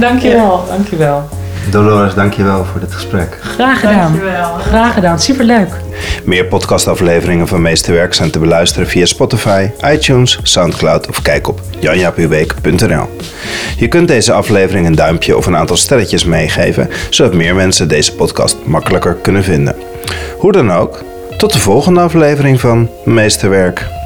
Dankjewel. 0.00 0.64
Dankjewel. 0.68 1.28
Dolores, 1.70 2.14
dankjewel 2.14 2.64
voor 2.64 2.80
dit 2.80 2.92
gesprek. 2.92 3.38
Graag 3.40 3.80
gedaan. 3.80 4.12
Dankjewel. 4.12 4.54
Graag 4.54 4.94
gedaan. 4.94 5.18
Superleuk. 5.18 5.68
Meer 6.24 6.44
podcastafleveringen 6.44 7.48
van 7.48 7.62
Meesterwerk 7.62 8.14
zijn 8.14 8.30
te 8.30 8.38
beluisteren 8.38 8.88
via 8.88 9.06
Spotify, 9.06 9.70
iTunes, 9.84 10.38
Soundcloud 10.42 11.08
of 11.08 11.22
kijk 11.22 11.48
op 11.48 11.60
janjapubeek.nl. 11.80 13.08
Je 13.76 13.88
kunt 13.88 14.08
deze 14.08 14.32
aflevering 14.32 14.86
een 14.86 14.94
duimpje 14.94 15.36
of 15.36 15.46
een 15.46 15.56
aantal 15.56 15.76
sterretjes 15.76 16.24
meegeven, 16.24 16.90
zodat 17.10 17.34
meer 17.34 17.54
mensen 17.54 17.88
deze 17.88 18.14
podcast 18.14 18.56
makkelijker 18.64 19.14
kunnen 19.14 19.44
vinden. 19.44 19.76
Hoe 20.38 20.52
dan 20.52 20.72
ook, 20.72 21.02
tot 21.36 21.52
de 21.52 21.58
volgende 21.58 22.00
aflevering 22.00 22.60
van 22.60 22.90
Meesterwerk. 23.04 23.97